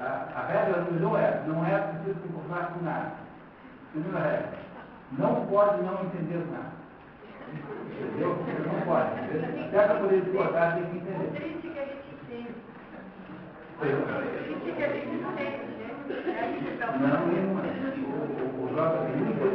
[0.00, 3.12] A, a regra não é, não é preciso concordar com nada.
[3.92, 4.52] Segunda regra,
[5.12, 6.72] não pode não entender nada.
[8.02, 8.36] Entendeu?
[8.66, 9.10] Não pode.
[9.68, 11.24] Até para poder discordar tem que entender.
[11.24, 12.46] O triste que a gente tem.
[13.78, 13.78] O
[14.42, 15.65] triste que a gente tem.
[16.06, 17.62] Não, nenhuma.
[17.62, 19.46] O, o Jota tem muita.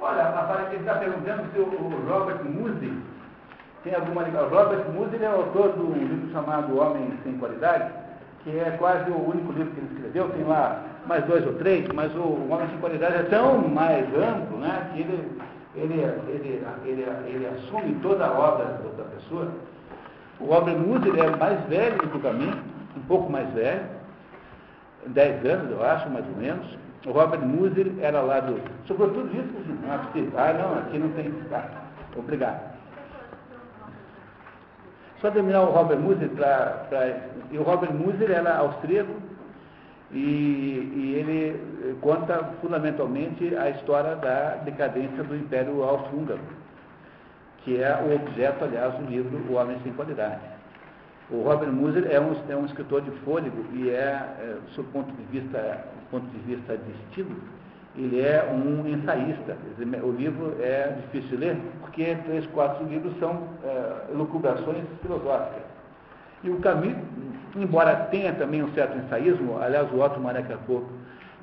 [0.00, 3.02] Olha, aparece que ele está perguntando se o, o Robert Musil
[3.82, 4.48] tem alguma ligação.
[4.48, 7.92] Robert Musil é autor de um livro chamado Homem Sem Qualidade,
[8.44, 11.86] que é quase o único livro que ele escreveu, tem lá mais dois ou três,
[11.94, 15.40] mas o Homem Sem Qualidade é tão mais amplo, né, que ele
[15.74, 19.48] ele, ele, ele, ele assume toda a obra da pessoa.
[20.40, 22.58] O Robert Musil é mais velho do que o caminho,
[22.96, 23.82] um pouco mais velho,
[25.06, 26.66] 10 anos, eu acho, mais ou menos.
[27.06, 28.60] O Robert Musil era lá do.
[28.86, 30.32] Sobretudo isso, assim, não é possível.
[30.36, 31.30] Ah, não, aqui não tem.
[31.48, 31.64] Tá.
[32.16, 32.70] Obrigado.
[35.20, 37.20] Só terminar o Robert Musil para.
[37.50, 39.12] E o Robert Musil era austríaco,
[40.12, 46.40] e, e, ele conta fundamentalmente a história da decadência do Império Austro-Húngaro,
[47.64, 50.40] que é o objeto, aliás, do livro O Homem Sem Qualidade.
[51.30, 55.12] O Robert Musil é um, é um escritor de fôlego e é, é, do ponto
[55.12, 57.36] de vista, ponto de vista de estilo,
[57.96, 59.56] ele é um ensaísta.
[60.02, 65.69] O livro é difícil de ler, porque três, quatro livros são é, elucubrações filosóficas.
[66.42, 66.96] E o Camus
[67.56, 70.82] embora tenha também um certo ensaísmo, aliás, o Otto Maria Capô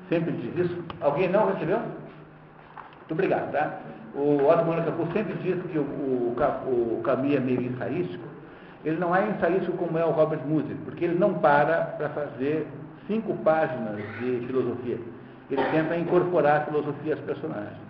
[0.08, 0.84] sempre diz isso.
[1.00, 1.78] Alguém não recebeu?
[1.78, 3.78] Muito obrigado, tá?
[4.14, 8.26] O Otto Maria Capô sempre diz que o, o, o Camus é meio ensaístico.
[8.84, 12.66] Ele não é ensaístico como é o Robert Musil, porque ele não para para fazer
[13.06, 14.98] cinco páginas de filosofia.
[15.50, 17.88] Ele tenta incorporar a filosofia às personagens.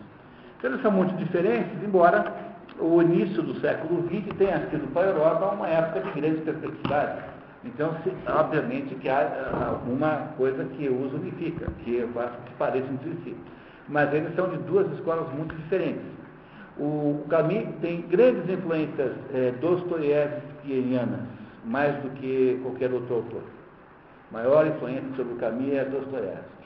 [0.59, 2.33] Então, eles são muito diferentes, embora
[2.81, 7.39] o início do século XX tenha sido para a Europa uma época de grande perplexidade
[7.65, 13.11] então, se, obviamente que há alguma coisa que os unifica, que faz que pareçam entre
[13.25, 13.37] si.
[13.89, 16.03] Mas eles são de duas escolas muito diferentes.
[16.79, 21.21] O Camus tem grandes influências é, dostoiévskianas,
[21.65, 23.43] mais do que qualquer outro autor.
[24.31, 26.58] maior influência sobre o Camus é Dostoiévski.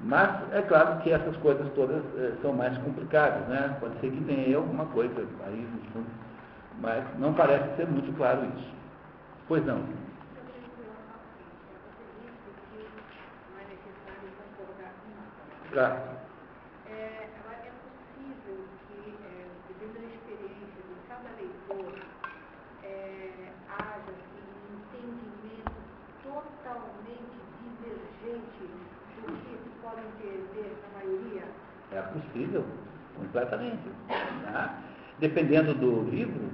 [0.00, 3.76] Mas é claro que essas coisas todas é, são mais complicadas, né?
[3.80, 6.10] Pode ser que tenha alguma coisa aí no fundo,
[6.80, 8.74] mas não parece ser muito claro isso.
[9.48, 9.80] Pois não.
[15.72, 15.96] Claro.
[16.88, 21.92] É, é possível que, é, dependendo da experiência de cada leitor,
[22.82, 25.72] é, haja assim, um entendimento
[26.22, 28.64] totalmente divergente
[29.20, 29.56] do que
[31.92, 32.64] É possível,
[33.16, 33.88] completamente.
[34.08, 34.70] Né?
[35.18, 36.50] Dependendo do livro,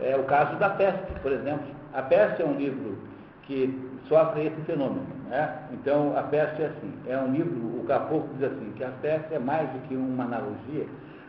[0.00, 1.66] é o caso da peste, por exemplo.
[1.92, 2.98] A peste é um livro
[3.42, 3.78] que
[4.08, 5.06] sofre esse fenômeno.
[5.28, 5.58] Né?
[5.72, 9.34] Então, a peste é assim, é um livro, o Capô diz assim, que a peste
[9.34, 10.86] é mais do que uma analogia,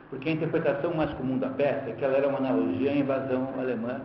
[0.09, 3.49] porque a interpretação mais comum da peste é que ela era uma analogia à invasão
[3.57, 4.01] alemã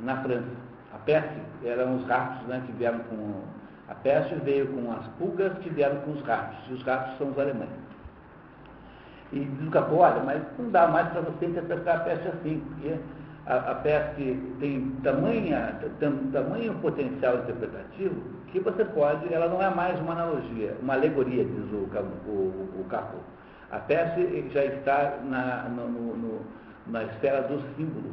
[0.00, 0.66] na França.
[0.94, 3.42] A peste eram os ratos né, que vieram com...
[3.88, 7.30] A peste veio com as pulgas que vieram com os ratos, e os ratos são
[7.30, 7.68] os alemães.
[9.32, 12.62] E diz o Capô, olha, mas não dá mais para você interpretar a peste assim,
[12.68, 12.94] porque
[13.46, 19.68] a, a peste tem tamanha, tam, tamanho potencial interpretativo que você pode, ela não é
[19.68, 21.88] mais uma analogia, uma alegoria, diz o,
[22.28, 23.18] o, o Capô.
[23.70, 26.40] A peste já está na, no, no,
[26.86, 28.10] na esfera do símbolo.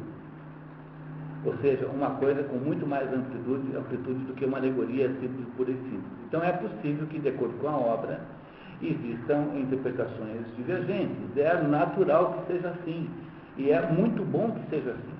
[1.44, 5.68] Ou seja, uma coisa com muito mais amplitude, amplitude do que uma alegoria simples por
[5.68, 6.04] e simples.
[6.26, 8.20] Então é possível que, de acordo com a obra,
[8.82, 11.36] existam interpretações divergentes.
[11.36, 13.10] É natural que seja assim.
[13.56, 15.14] E é muito bom que seja assim.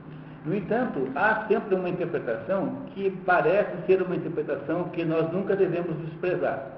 [0.45, 5.97] No entanto, há sempre uma interpretação que parece ser uma interpretação que nós nunca devemos
[6.07, 6.73] desprezar.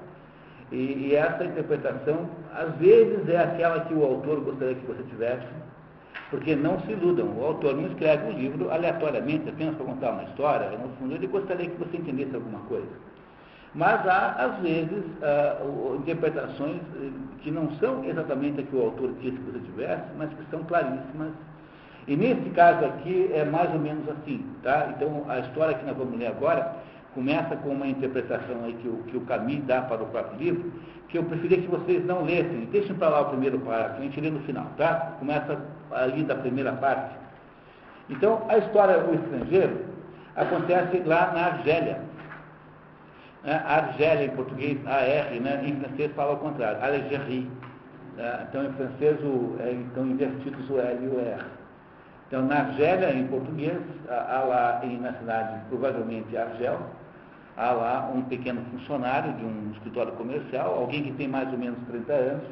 [0.71, 5.45] E, e, essa interpretação, às vezes, é aquela que o autor gostaria que você tivesse,
[6.29, 10.23] porque não se iludam, o autor não escreve um livro aleatoriamente, apenas para contar uma
[10.23, 13.07] história, no fundo ele gostaria que você entendesse alguma coisa.
[13.73, 17.09] Mas há, às vezes, uh, interpretações eh,
[17.41, 20.63] que não são exatamente a que o autor quis que você tivesse, mas que são
[20.63, 21.31] claríssimas
[22.07, 24.93] e nesse caso aqui é mais ou menos assim, tá?
[24.95, 26.77] Então a história que nós vamos ler agora
[27.17, 30.71] começa com uma interpretação aí que o, que o Camus dá para o próprio livro,
[31.09, 32.67] que eu preferia que vocês não lessem.
[32.71, 35.13] Deixem para lá o primeiro parágrafo, a gente lê no final, tá?
[35.17, 37.15] Começa ali da primeira parte.
[38.07, 39.83] Então, a história do estrangeiro
[40.35, 42.01] acontece lá na Argélia.
[43.43, 43.63] Né?
[43.65, 45.63] Argélia em português, AR, né?
[45.65, 47.49] em francês fala ao contrário, Algérie.
[48.15, 48.47] Né?
[48.47, 51.43] Então, em francês, o, é, então, invertidos o L e o R.
[52.27, 56.77] Então, na Argélia, em português, há lá em, na cidade, provavelmente Argel,
[57.57, 61.79] há lá um pequeno funcionário de um escritório comercial, alguém que tem mais ou menos
[61.87, 62.43] 30 anos,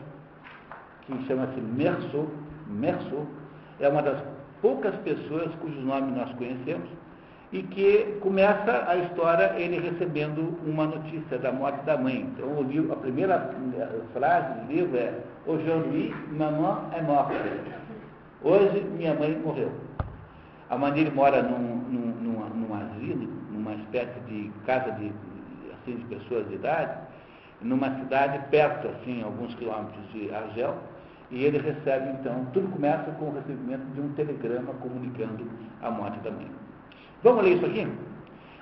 [1.03, 2.27] que chama-se Merceau.
[2.68, 3.26] Merceau
[3.80, 4.19] é uma das
[4.61, 6.90] poucas pessoas cujos nomes nós conhecemos,
[7.52, 12.22] e que começa a história ele recebendo uma notícia da morte da mãe.
[12.22, 13.53] Então, livro, a primeira
[14.14, 15.14] frase do livro é
[15.48, 17.36] Aujourd'hui, maman é morta.
[18.44, 19.72] Hoje, minha mãe morreu.
[20.72, 23.30] A mãe dele mora num, num, num, num asilo,
[23.66, 25.12] numa espécie de casa de,
[25.74, 26.96] assim, de pessoas de idade,
[27.62, 30.78] numa cidade perto, assim, alguns quilômetros de Argel,
[31.32, 35.50] e ele recebe, então, tudo começa com o recebimento de um telegrama comunicando
[35.82, 36.48] a morte da mãe.
[37.24, 37.88] Vamos ler isso aqui?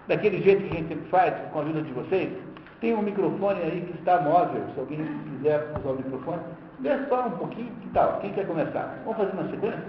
[0.08, 2.32] Daquele jeito que a gente sempre faz, com a ajuda de vocês.
[2.80, 6.42] Tem um microfone aí que está móvel, se alguém quiser usar o microfone.
[6.80, 8.20] Dê só um pouquinho, que tal?
[8.20, 9.00] Quem quer começar?
[9.04, 9.84] Vamos fazer uma sequência?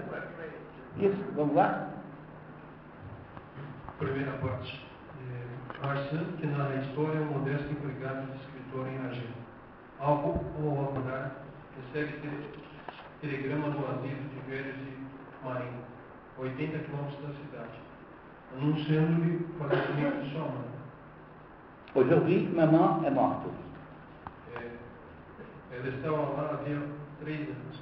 [0.97, 1.89] Isso, vamos lá?
[3.97, 4.84] Primeira parte.
[5.89, 9.27] Arsène, que narra a história, é um modesto empregado de escritor em Argel.
[9.99, 10.93] Algo ou ao
[11.93, 12.19] recebe
[13.21, 14.97] telegrama do asilo de velhos de
[15.43, 15.83] Marinho,
[16.37, 17.79] 80 quilômetros da cidade,
[18.53, 20.75] anunciando-lhe o falecimento de sua mãe.
[21.95, 23.49] Hoje eu vi, mamãe é morta.
[24.55, 24.69] É,
[25.71, 26.81] ela estava lá havia
[27.19, 27.81] três anos.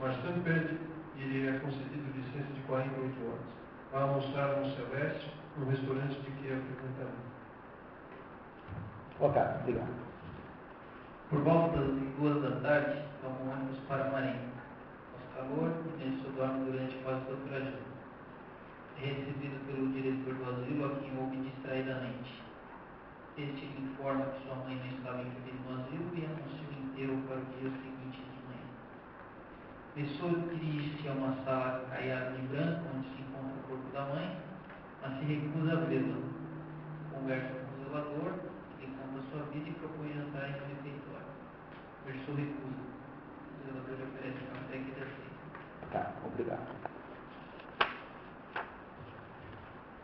[0.00, 0.78] Mas tanto pede
[1.16, 3.40] e lhe é concedido licença de 48 horas.
[3.92, 7.32] Vai almoçar no Celeste, no restaurante de que é frequentamento.
[9.20, 10.02] Ok, obrigado.
[11.28, 14.52] Por volta das duas da tarde, tomam ônibus para Marim.
[15.12, 17.92] Faz calor e Denso dorme durante quase todo o trajeto.
[18.98, 22.42] É recebido pelo diretor do asilo, a quem ouve distraidamente.
[23.36, 27.22] Este lhe informa que sua mãe não estava infeliz no asilo e anuncia o enterro
[27.26, 28.68] para o dia seguinte de manhã.
[29.94, 34.41] Pessoa dirige-se a uma sala caiada de branco, onde se encontra o corpo da mãe,
[35.02, 36.16] mas se recusa a vê-la.
[37.12, 38.32] Conversa com o zelador,
[38.78, 40.72] que conta sua vida e propõe entrar em seu
[42.06, 42.82] Verso recusa.
[43.52, 45.32] O zelador lhe oferece café que ele aceita.
[45.90, 46.66] Tá, obrigado.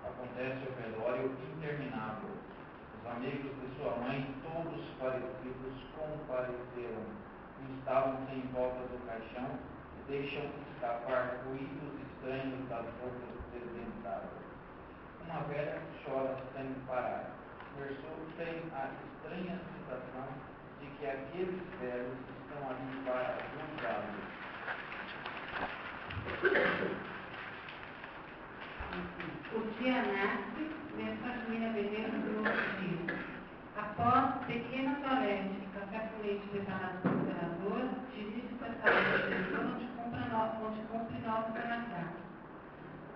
[0.05, 2.31] Acontece o velório interminável.
[2.99, 7.07] Os amigos de sua mãe, todos parecidos, compareceram.
[7.71, 9.59] Instalam-se em volta do caixão
[9.99, 10.43] e deixam
[10.73, 14.48] escapar ruídos estranhos das bocas desdentadas.
[15.29, 17.37] Uma velha chora sem parar.
[17.77, 20.29] Versou tem a estranha sensação
[20.81, 24.09] de que aqueles velhos estão ali para ajudá-lo.
[29.53, 30.65] O dia nasce,
[30.97, 33.05] mesmo a família bebendo do outro dia.
[33.77, 37.83] Após pequena toalete e café com leite preparado pelo operador,
[38.15, 41.19] dirige-se para a sala de onde compra no, onde cumpre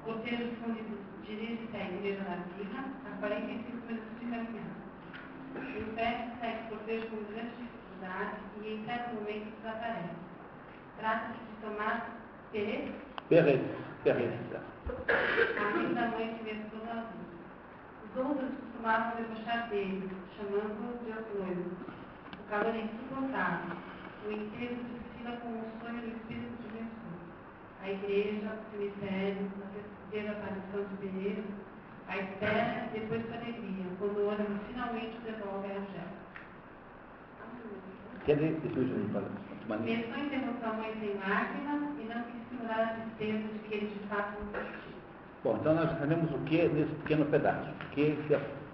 [0.02, 0.50] O Cortejo
[1.24, 4.82] dirige-se à igreja da Vila, a 45 minutos de caminhada.
[5.54, 10.16] O pé segue por vejo com grandes dificuldades e em certo momento desaparece.
[10.98, 12.02] Trata-se de Tomás
[12.50, 12.90] Pérez.
[13.28, 13.60] Pérez,
[14.02, 14.32] Pérez.
[15.56, 17.22] Amigo da mãe que vê toda a vida.
[18.04, 21.70] Os outros costumavam debochar dele, chamando-o de noivo.
[22.40, 23.76] O calor é insuportável.
[24.26, 27.12] O enterro desfila com o sonho do espírito de Jesus.
[27.82, 31.42] A igreja, o cemitério, a terceira aparição de Pereira,
[32.08, 36.12] a espera e depois alegria, quando o ônibus finalmente devolve a Argel.
[38.26, 38.94] Quer dizer, depois de
[40.28, 44.08] derrotar a mãe sem lágrimas e não quis segurar a tristeza de que ele de
[44.08, 44.92] fato não existiu.
[45.42, 47.68] Bom, então nós sabemos o que nesse pequeno pedaço.
[47.92, 48.16] Que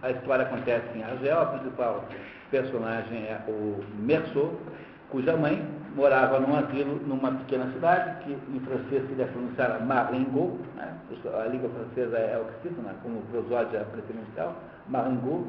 [0.03, 2.05] a história acontece em Argel, a principal
[2.51, 4.61] personagem é o Merceau,
[5.09, 5.65] cuja mãe
[5.99, 10.95] morava num asilo numa pequena cidade, que em francês se deve pronunciar Marengo, né?
[11.35, 12.95] a língua francesa é o que cita, né?
[13.03, 14.55] como prosódia preferencial,
[14.89, 15.47] Marengo,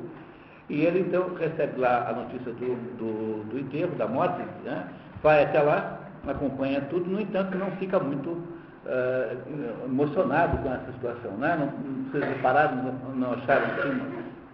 [0.67, 4.88] e ele então recebe lá a notícia do, do, do enterro, da morte, né?
[5.21, 11.31] vai até lá, acompanha tudo, no entanto não fica muito uh, emocionado com essa situação.
[11.38, 11.55] Né?
[11.59, 13.67] Não, vocês repararam, não, não acharam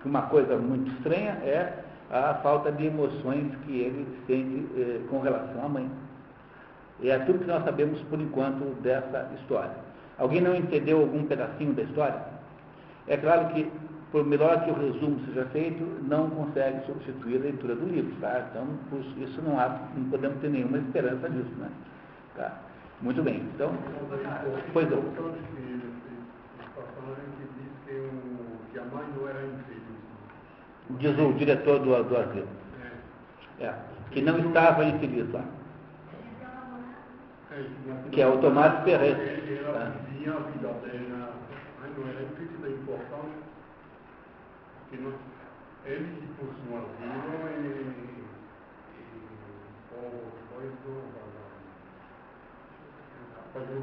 [0.02, 5.22] que uma coisa muito estranha é a falta de emoções que ele sente eh, com
[5.22, 5.90] relação à mãe.
[7.02, 9.76] E é tudo que nós sabemos por enquanto dessa história.
[10.18, 12.22] Alguém não entendeu algum pedacinho da história?
[13.08, 13.70] É claro que,
[14.12, 18.48] por melhor que o resumo seja feito, não consegue substituir a leitura do livro, tá?
[18.50, 18.66] Então,
[19.18, 21.70] isso não, há, não podemos ter nenhuma esperança disso, né?
[22.38, 22.54] Tá?
[23.02, 23.72] Muito bem, então,
[24.72, 25.02] pois não.
[28.96, 29.75] quando era infeliz.
[30.90, 32.48] Diz o diretor do, do asilo.
[33.60, 33.66] É.
[33.66, 33.76] É,
[34.12, 35.44] que não estava infeliz lá.
[37.52, 39.18] É, Que é o Tomás Ferreira.
[39.76, 39.92] Ah.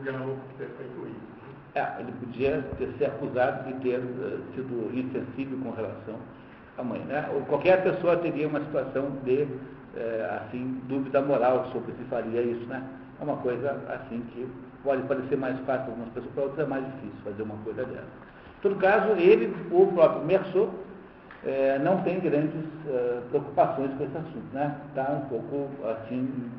[0.02, 1.78] é nós, ele asilo e, e.
[1.78, 6.18] É, ele podia ter se acusado de ter eh, sido insensível com relação
[6.78, 7.00] à mãe.
[7.00, 7.28] Né?
[7.34, 9.46] Ou qualquer pessoa teria uma situação de
[9.96, 12.64] eh, assim, dúvida moral sobre se faria isso.
[12.66, 12.82] Né?
[13.20, 14.48] É uma coisa assim que
[14.82, 17.84] pode parecer mais fácil para algumas pessoas, para outras é mais difícil fazer uma coisa
[17.84, 18.02] dessa.
[18.02, 20.70] Em todo caso, ele, o próprio Merceau,
[21.44, 24.46] eh, não tem grandes eh, preocupações com esse assunto.
[24.46, 24.80] Está né?
[24.94, 26.50] Tá um pouco assim,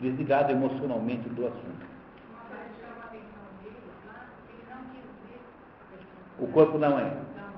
[0.00, 1.86] desligado emocionalmente do assunto.
[2.34, 2.54] A
[4.74, 5.40] não ver
[6.38, 7.04] O corpo da mãe.
[7.04, 7.52] Não.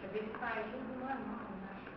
[0.00, 0.83] Quer dizer, ele saiu né?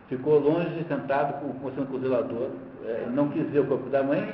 [0.08, 2.50] Ficou longe, sentado, com- o zelador,
[2.84, 4.26] eh, não quis ver o corpo da mãe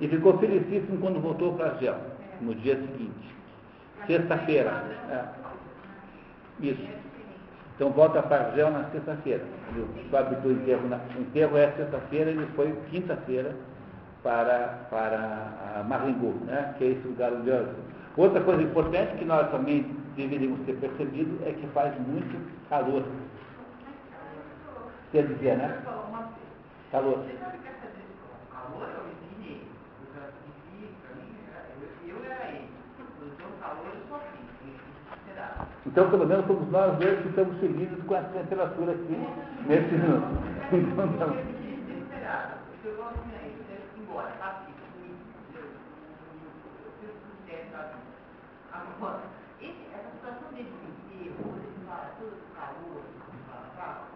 [0.00, 1.96] e ficou felicíssimo quando voltou para Argel,
[2.40, 3.34] no dia seguinte.
[4.06, 4.70] Sexta-feira.
[5.10, 5.24] É,
[6.60, 6.88] isso.
[7.76, 9.44] Então volta para Argel na sexta-feira.
[9.74, 13.54] Ele sobe do enterro, na, o enterro é sexta-feira, ele foi quinta-feira
[14.22, 16.74] para, para a Maringou, né?
[16.78, 17.66] que é esse lugar onde eu...
[18.16, 19.86] Outra coisa importante que nós também
[20.16, 22.36] deveríamos ter percebido é que faz muito
[22.68, 23.04] calor.
[25.12, 25.82] Quer dizer, né?
[26.90, 27.18] Calor.
[27.28, 27.50] Essa.
[35.86, 39.16] Então, pelo menos somos nós dois que estamos felizes com essa temperatura aqui
[39.66, 40.50] nesse minuto.
[40.70, 41.24] Então, tá.
[41.24, 42.58] Eu fiquei desesperada.
[42.70, 44.78] Porque eu gosto de ir, eu ir embora, rápido.
[45.54, 45.70] Eu eu
[47.00, 47.94] fiz tudo certo, sabe?
[48.70, 49.22] Agora,
[49.60, 53.02] esse- essa situação dele do enterro, quando ele fala todo esse calor,
[53.50, 54.06] fala, fala,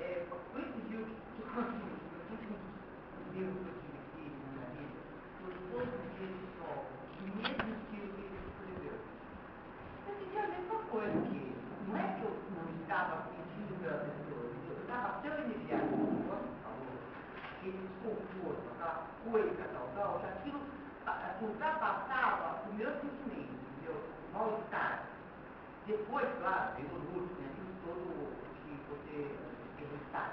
[0.00, 1.04] é, coincidiu
[1.36, 2.60] que quando os últimos
[3.20, 4.96] enterros que eu tive aqui na minha vida,
[5.44, 6.78] foram todos os dias de sol,
[7.20, 8.96] do mesmo estilo que ele escreveu.
[10.08, 11.52] Eu senti a mesma coisa que ele.
[11.86, 16.24] Não é que eu não estava sentindo pela pessoa, eu estava tão energizado com o
[16.30, 16.96] nosso calor,
[17.52, 18.96] aquele desconforto, aquela
[19.28, 20.60] coisa, tal, tal, que aquilo
[21.06, 23.96] ah, ultrapassava o meu sentimento, entendeu?
[23.98, 24.94] O mal-estar.
[25.86, 27.48] Depois, claro, veio o luto, né?
[27.50, 28.32] Aquilo todo
[29.76, 30.30] que você está.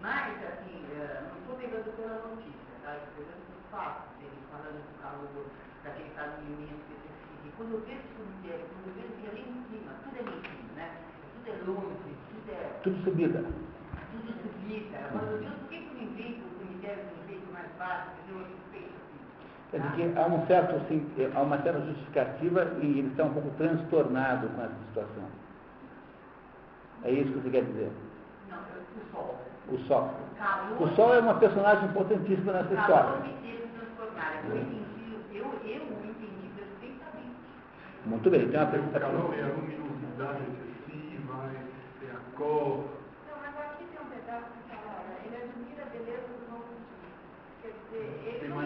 [0.00, 2.96] Mas, assim, eh, não estou pegando pela notícia, tá?
[2.96, 5.46] Estou pegando por fato, ele falando do calor,
[5.84, 7.44] daquele caminhamento que você fica.
[7.44, 10.22] E quando eu vejo esse cemitério, quando eu vejo que ali em cima, tudo é
[10.24, 10.88] em cima, né?
[11.34, 13.40] Tudo é longe, tudo é Tudo subida.
[13.44, 14.98] tudo subida.
[15.12, 18.10] Mas, meu Deus, por que que não inventa o cemitério de um jeito mais baixo,
[18.24, 18.46] entendeu?
[19.70, 23.32] Quer dizer que há, um certo, assim, há uma certa justificativa e ele está um
[23.32, 25.24] pouco transtornado com essa situação.
[27.04, 27.90] É isso que você quer dizer?
[28.50, 29.40] Não, o sol.
[29.68, 30.10] O Sol.
[30.78, 30.84] O.
[30.84, 33.34] O Sol é uma personagem importantíssima nessa O história.
[34.48, 34.84] Eu entendi,
[35.32, 37.36] eu, eu o entendi perfeitamente.
[38.06, 41.50] Muito bem, tem uma O pergunta calor é a luminosidade excessiva,
[42.02, 42.84] é a cor.
[43.24, 46.68] Não, mas aqui tem um pedaço que fala, olha, ele admira a beleza do novo
[46.68, 47.12] dia.
[47.62, 48.64] Quer dizer, ele não.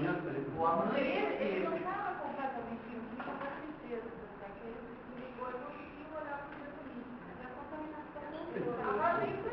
[0.59, 4.09] O amanhecer ele, não estava completamente iludido com a tristeza,
[4.40, 4.80] porque ele
[5.16, 6.98] ligou e conseguiu olhar para o
[7.38, 9.48] a contaminação não estava.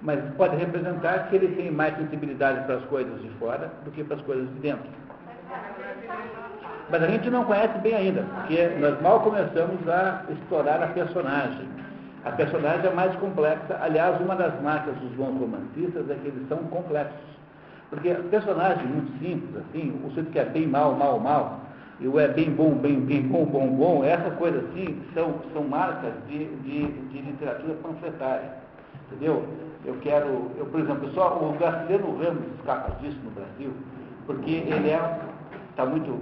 [0.00, 4.04] Mas pode representar que ele tem mais sensibilidade para as coisas de fora do que
[4.04, 4.88] para as coisas de dentro.
[6.90, 11.68] Mas a gente não conhece bem ainda, porque nós mal começamos a explorar a personagem.
[12.24, 13.78] A personagem é mais complexa.
[13.80, 17.37] Aliás, uma das marcas dos bons romancistas é que eles são complexos.
[17.90, 21.60] Porque personagem muito simples, assim, o sujeito que é bem mal, mal, mal,
[22.00, 25.64] e o é bem bom, bem, bem bom, bom, bom, essa coisa assim, são, são
[25.64, 28.52] marcas de, de, de literatura panfletária.
[29.06, 29.44] Entendeu?
[29.84, 33.72] Eu quero, eu, por exemplo, só o Graciliano Ramos escapa disso no Brasil,
[34.26, 35.20] porque ele é,
[35.70, 36.14] está muito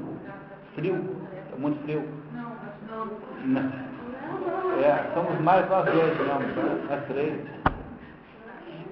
[0.77, 1.05] frio,
[1.45, 2.05] está muito frio.
[2.33, 2.53] Não,
[2.89, 3.63] não.
[3.63, 3.87] Não.
[4.77, 6.41] É, somos mais nós dois, não,
[6.89, 7.41] nós três.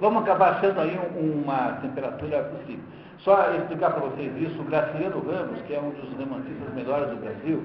[0.00, 2.84] Vamos acabar achando aí um- uma temperatura possível.
[3.18, 7.16] Só explicar para vocês isso, o Graciliano Ramos, que é um dos romancistas melhores do
[7.16, 7.62] Brasil,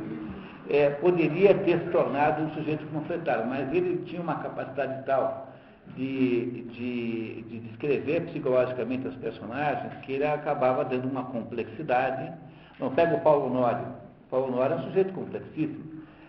[0.70, 5.50] é, poderia ter se tornado um sujeito panfletário, mas ele tinha uma capacidade tal
[5.96, 12.32] de, de, de descrever psicologicamente as personagens que ele acabava dando uma complexidade.
[12.80, 13.86] Não pega o Paulo Honório.
[14.30, 15.84] Paulo Honório é um sujeito complexíssimo.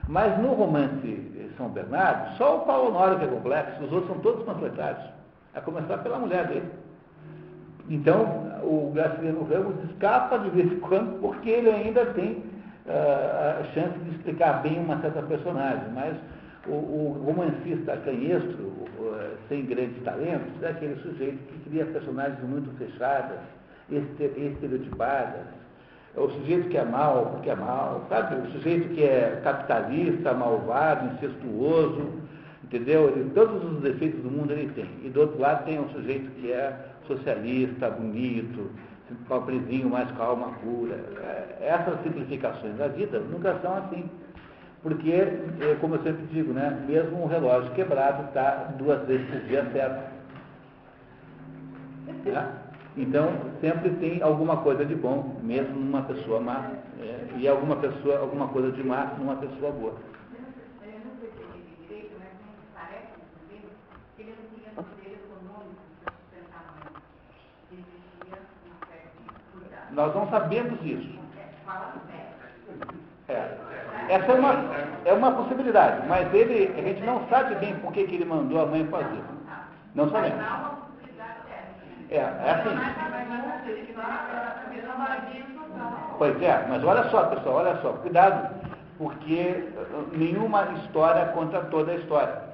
[0.08, 4.18] Mas no romance São Bernardo, só o Paulo Honório que é complexo, os outros são
[4.20, 5.19] todos panfletários.
[5.54, 6.70] A começar pela mulher dele.
[7.88, 12.42] Então, o Graciliano Ramos escapa de vez em quando, porque ele ainda tem
[12.88, 15.88] ah, a chance de explicar bem uma certa personagem.
[15.94, 16.16] Mas
[16.68, 18.86] O, o romancista canhestro,
[19.48, 23.40] sem grandes talentos, é aquele sujeito que cria personagens muito fechadas,
[23.88, 25.46] estereotipadas.
[26.14, 28.46] É o sujeito que é mal, porque é mal, sabe?
[28.46, 32.19] O sujeito que é capitalista, malvado, incestuoso,
[32.70, 33.08] entendeu?
[33.08, 34.88] Ele, todos os defeitos do mundo ele tem.
[35.04, 36.72] E do outro lado tem um sujeito que é
[37.06, 38.70] socialista, bonito,
[39.26, 40.94] pobrezinho, mais calma, pura.
[40.94, 44.08] É, essas simplificações da vida nunca são assim.
[44.82, 49.40] Porque, é, como eu sempre digo, né, mesmo um relógio quebrado está duas vezes por
[49.40, 50.10] dia certo.
[52.32, 52.52] Tá?
[52.96, 56.70] Então, sempre tem alguma coisa de bom, mesmo numa pessoa má,
[57.00, 59.94] é, e alguma pessoa, alguma coisa de má numa pessoa boa.
[69.92, 71.18] Nós não sabemos isso.
[73.28, 73.56] É.
[74.08, 74.54] Essa é uma,
[75.04, 78.60] é uma possibilidade, mas ele, a gente não sabe bem por que, que ele mandou
[78.60, 79.22] a mãe fazer.
[79.94, 80.44] Não sabemos.
[82.10, 82.70] É, é assim.
[86.18, 88.54] Pois é, mas olha só, pessoal, olha só, cuidado,
[88.98, 89.68] porque
[90.12, 92.50] nenhuma história conta toda a história.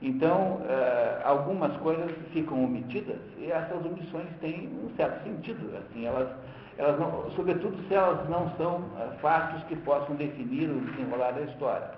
[0.00, 5.76] Então, uh, algumas coisas ficam omitidas e essas omissões têm um certo sentido.
[5.76, 6.28] Assim, elas,
[6.78, 11.42] elas não, sobretudo se elas não são uh, fatos que possam definir o desenrolar da
[11.42, 11.90] história.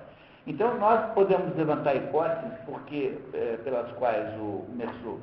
[0.47, 5.19] Então, nós podemos levantar hipóteses porque, uh, pelas quais o Merceau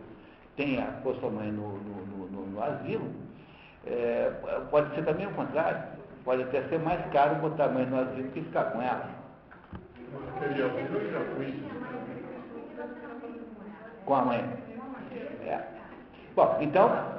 [1.04, 3.12] posto a mãe no, no, no, no asilo,
[4.72, 5.84] pode ser também o contrário.
[6.24, 9.06] Pode até ser mais caro botar a mãe no asilo que ficar com ela.
[14.06, 14.40] Com a mãe.
[15.46, 15.60] É.
[16.36, 17.15] Bom, então,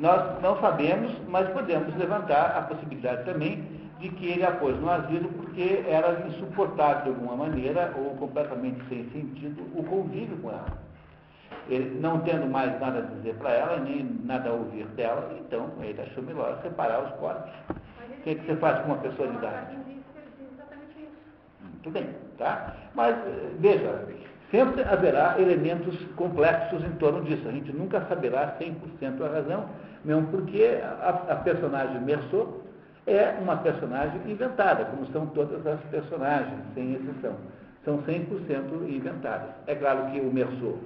[0.00, 3.62] nós não sabemos, mas podemos levantar a possibilidade também
[4.00, 8.82] de que ele a pôs no asilo porque era insuportável de alguma maneira, ou completamente
[8.88, 10.78] sem sentido, o convívio com ela.
[11.68, 15.68] Ele, não tendo mais nada a dizer para ela, nem nada a ouvir dela, então
[15.82, 17.52] ele achou melhor separar os corpos.
[17.68, 19.76] O que, é que você faz com uma pessoa de idade?
[21.60, 22.08] Muito bem,
[22.38, 22.74] tá?
[22.94, 23.16] Mas,
[23.58, 24.06] veja,
[24.50, 27.48] Sempre haverá elementos complexos em torno disso.
[27.48, 29.66] A gente nunca saberá 100% a razão,
[30.04, 32.60] mesmo porque a, a personagem Merceau
[33.06, 37.36] é uma personagem inventada, como são todas as personagens, sem exceção.
[37.84, 39.50] São 100% inventadas.
[39.66, 40.78] É claro que o Merceau.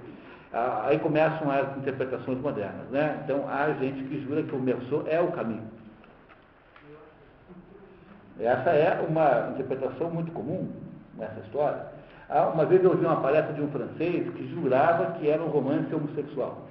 [0.83, 2.87] Aí começam as interpretações modernas.
[2.89, 3.19] Né?
[3.23, 5.63] Então, há gente que jura que o Merceau é o caminho.
[8.39, 10.69] Essa é uma interpretação muito comum
[11.17, 11.94] nessa história.
[12.29, 15.47] Ah, uma vez eu ouvi uma palestra de um francês que jurava que era um
[15.47, 16.67] romance homossexual.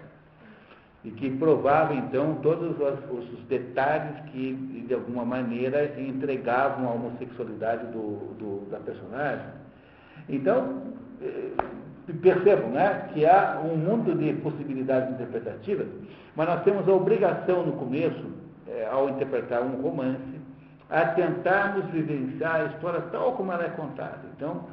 [1.04, 4.54] E que provava, então, todos os detalhes que,
[4.88, 9.46] de alguma maneira, entregavam a homossexualidade do, do, da personagem.
[10.28, 10.82] Então,
[11.20, 11.50] eh,
[12.22, 15.86] percebam né, que há um mundo de possibilidades interpretativas,
[16.34, 18.24] mas nós temos a obrigação no começo,
[18.68, 20.18] é, ao interpretar um romance,
[20.90, 24.20] a tentarmos vivenciar a história tal como ela é contada.
[24.36, 24.64] Então,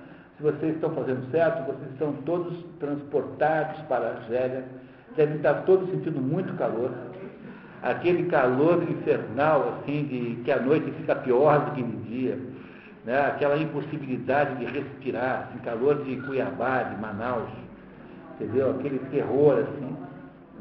[0.41, 4.65] se vocês estão fazendo certo, vocês estão todos transportados para a Argélia,
[5.15, 6.91] devem estar todos sentindo muito calor.
[7.83, 12.39] Aquele calor infernal, assim, de que a noite fica pior do que no dia.
[13.05, 13.19] Né?
[13.27, 17.49] Aquela impossibilidade de respirar, assim, calor de Cuiabá, de Manaus,
[18.35, 18.71] entendeu?
[18.71, 19.95] Aquele terror, assim.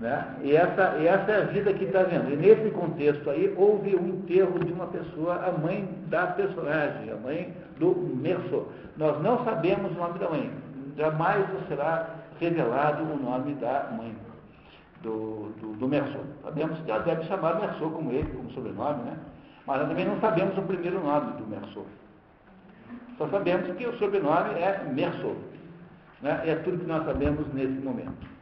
[0.00, 0.24] Né?
[0.42, 2.32] E, essa, e essa é a vida que está vendo.
[2.32, 7.16] E nesse contexto aí, houve um enterro de uma pessoa, a mãe da personagem, a
[7.16, 8.72] mãe do Merceau.
[8.96, 10.50] Nós não sabemos o nome da mãe.
[10.96, 12.08] Jamais será
[12.40, 14.16] revelado o nome da mãe
[15.02, 16.24] do, do, do Merceau.
[16.44, 19.18] Sabemos que ela deve chamar Merceau como ele, como sobrenome, né?
[19.66, 21.84] Mas também não sabemos o primeiro nome do Merceau.
[23.18, 25.36] Só sabemos que o sobrenome é Merceau.
[26.22, 26.40] Né?
[26.46, 28.39] É tudo que nós sabemos nesse momento.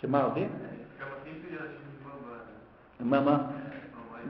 [0.00, 0.48] Chamava o quê?
[0.96, 1.58] Chama sempre de
[2.04, 2.40] mamãe.
[3.00, 3.52] Mamã.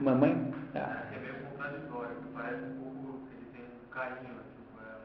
[0.01, 0.53] Mamãe?
[0.73, 1.03] Ah.
[1.13, 4.33] É meio contraditório, parece um pouco que ele tem um carinho
[4.73, 5.01] com ela.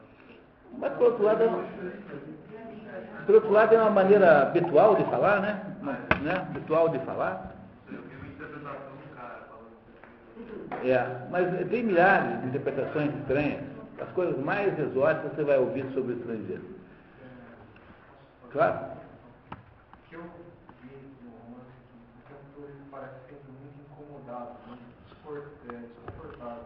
[0.79, 5.75] Mas por outro lado, é por outro lado é uma maneira habitual de falar, né?
[5.81, 5.93] Uma,
[6.23, 6.35] né?
[6.49, 7.53] Habitual de falar.
[7.87, 13.63] Eu vi uma interpretação do cara falando É, mas tem milhares de interpretações estranhas.
[14.01, 16.63] As coisas mais exóticas você vai ouvir sobre o estrangeiro.
[18.51, 18.94] Claro.
[25.67, 26.65] Desconfortável.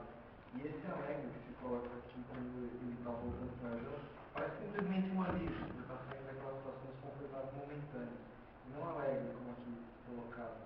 [0.55, 3.99] E esse alegre que se coloca aqui quando ele está voltando para a
[4.33, 8.17] parece simplesmente um alívio, ele está saindo daquela situação desconfortável momentânea.
[8.73, 9.73] Não alegre, como aqui
[10.09, 10.57] colocado.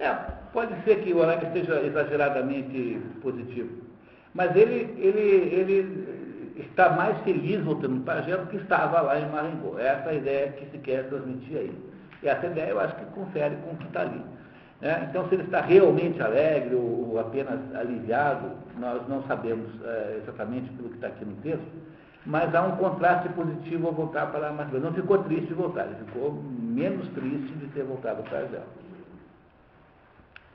[0.00, 0.10] É,
[0.52, 3.86] pode ser que o alegre seja exageradamente positivo.
[4.34, 9.30] Mas ele, ele, ele está mais feliz voltando para Argel do que estava lá em
[9.30, 9.80] Maringá.
[9.80, 11.78] Essa é a ideia que se quer transmitir aí.
[12.22, 14.22] E essa ideia eu acho que confere com o que está ali.
[14.82, 20.20] É, então, se ele está realmente alegre ou, ou apenas aliviado, nós não sabemos é,
[20.22, 21.66] exatamente pelo que está aqui no texto,
[22.26, 24.90] mas há um contraste positivo ao voltar para a Macedônia.
[24.90, 28.66] Não ficou triste de voltar, ele ficou menos triste de ter voltado para Israel.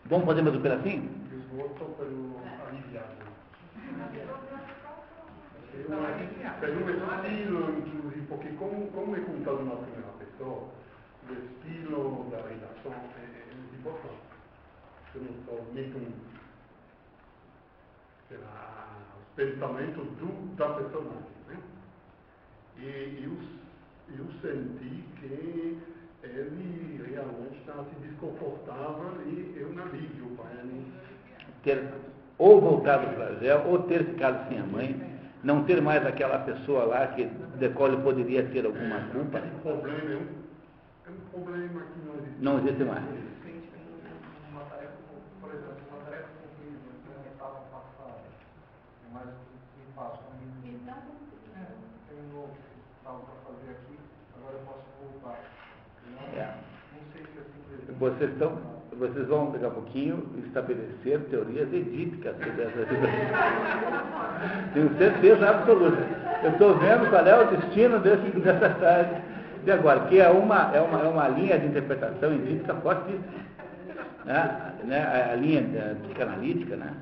[0.06, 1.10] Vamos fazer mais um pedacinho?
[1.31, 2.35] Esgoto pelo
[2.68, 3.22] aliviado.
[6.60, 10.68] Per un estilo, inclusive, porque como, como é contado na primeira pessoa,
[11.27, 13.40] o estilo da é, é muito
[13.82, 14.32] importante.
[15.16, 15.99] Eu não estou nem com
[18.30, 18.88] será,
[19.20, 21.41] os pensamentos do, da personagem.
[21.48, 21.60] Né?
[22.78, 30.52] E eu, eu senti que ele realmente estava se desconfortável e eu não alívio para
[30.62, 30.94] ele.
[31.64, 31.91] Ter
[32.38, 34.99] ou voltado para Israel, ou ter ficado sem a mãe,
[35.44, 39.38] não ter mais aquela pessoa lá que, de qual ele poderia ter alguma culpa.
[39.38, 40.28] Esse problema é um,
[41.06, 42.41] é um problema que não existe.
[42.41, 43.03] Não existe mais.
[44.52, 44.94] Uma tarefa,
[45.40, 46.80] por exemplo, uma tarefa concluída
[47.14, 48.18] na etapa passada,
[49.14, 50.82] mas me faço comigo.
[50.82, 50.98] Então,
[52.10, 53.99] Tem um novo que estava para fazer aqui,
[54.41, 55.39] agora eu posso voltar.
[56.09, 56.45] Não, É.
[56.93, 58.57] não sei se é assim Vocês, estão,
[58.97, 62.85] vocês vão daqui a pouquinho estabelecer teorias edípicas sobre essa
[64.73, 66.01] Tenho certeza absoluta.
[66.43, 69.22] Eu estou vendo qual é o destino desse, dessa tarde
[69.63, 73.23] de agora, que é uma, é uma, é uma linha de interpretação edípica fortíssima.
[74.26, 74.73] Né?
[74.84, 75.31] Né?
[75.31, 76.93] A, linha eh, psicanalítica, né?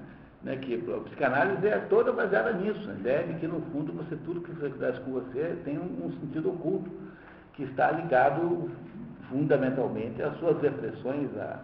[0.43, 0.55] Né?
[0.57, 2.89] que a psicanálise é toda baseada nisso.
[2.89, 6.11] A ideia de que, no fundo, você, tudo que acontece com você tem um, um
[6.19, 6.89] sentido oculto,
[7.59, 8.71] que está ligado
[9.29, 11.59] fundamentalmente às suas repressões, a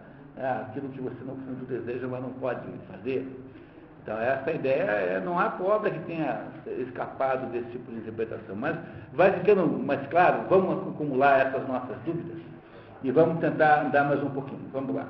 [0.66, 2.60] aquilo que você, no fundo, deseja, mas não pode
[2.92, 3.26] fazer.
[4.02, 8.54] Então, essa ideia, é, não há pobre que tenha escapado desse tipo de interpretação.
[8.54, 8.76] Mas
[9.14, 12.42] vai ficando mais claro, vamos acumular essas nossas dúvidas
[13.02, 14.68] e vamos tentar andar mais um pouquinho.
[14.74, 15.08] Vamos lá.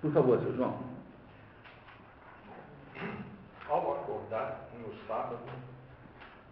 [0.00, 0.74] Por favor, seu João.
[3.70, 5.38] Ao acordar no sábado,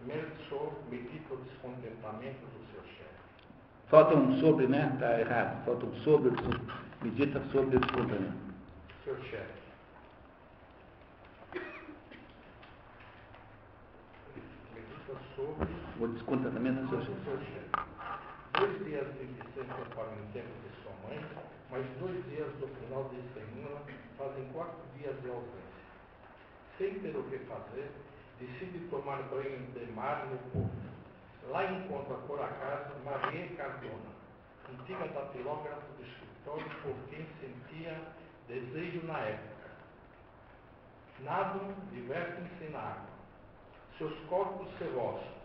[0.07, 2.60] Melchor medita o descontentamento do.
[3.91, 4.89] Falta um sobre, né?
[4.95, 5.65] Está errado.
[5.65, 6.31] Falta um sobre,
[7.03, 8.39] medita sobre o descontentamento.
[9.05, 9.61] Seu chefe.
[14.75, 15.69] Medita sobre
[15.99, 17.25] O descontentamento do seu o chefe.
[17.25, 17.71] seu chefe.
[18.59, 21.25] Dois dias de licença para o enterro de sua mãe,
[21.71, 23.81] mas dois dias do final de semana
[24.17, 25.81] fazem quatro dias de ausência.
[26.79, 27.91] Sem ter o que fazer,
[28.39, 31.00] decide tomar banho de mar no porto.
[31.49, 34.11] Lá encontra por acaso Maria Cardona,
[34.69, 37.97] antiga datilógrafa do escritório por quem sentia
[38.47, 39.71] desejo na época.
[41.21, 43.11] Nadam, divertem-se na água.
[43.99, 45.41] Seus corpos se roçam.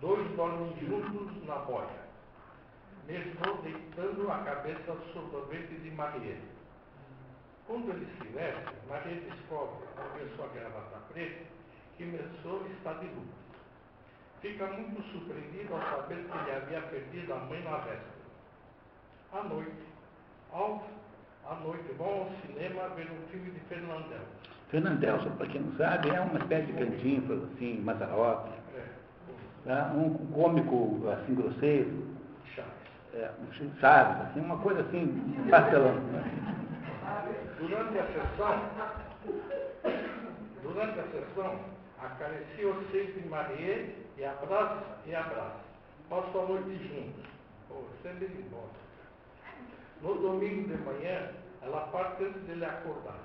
[0.00, 2.08] Dois dormem juntos na boia,
[3.06, 4.94] mesmo deitando a cabeça
[5.50, 6.38] ventre de Maria.
[7.66, 11.44] Quando eles se vestem, Maria descobre, ao ver sua gravata preta,
[11.96, 13.39] que Mensor está de luto.
[14.40, 18.20] Fica muito surpreendido ao saber que ele havia perdido a mãe na véspera.
[19.32, 19.70] À noite,
[20.52, 20.82] ao,
[21.48, 24.20] à noite vão ao cinema ver um filme de Fernandel.
[24.70, 28.84] Fernandel, só para quem não sabe, é uma espécie de cantinho, assim, Mazzaropi, É,
[29.66, 29.92] tá?
[29.94, 32.06] um cômico, assim, grosseiro,
[32.54, 32.70] Chaves.
[33.14, 35.94] é, um Chaves, assim, uma coisa assim, pastelão.
[37.58, 38.60] Durante a sessão,
[40.62, 41.58] durante a sessão,
[42.02, 45.60] acaricia o seio de Maria e abraça e abraça.
[46.08, 47.30] Passam a noite juntos.
[47.68, 48.80] Pô, sempre ele embora.
[50.00, 51.30] No domingo de manhã,
[51.62, 53.20] ela parte antes dele acordar.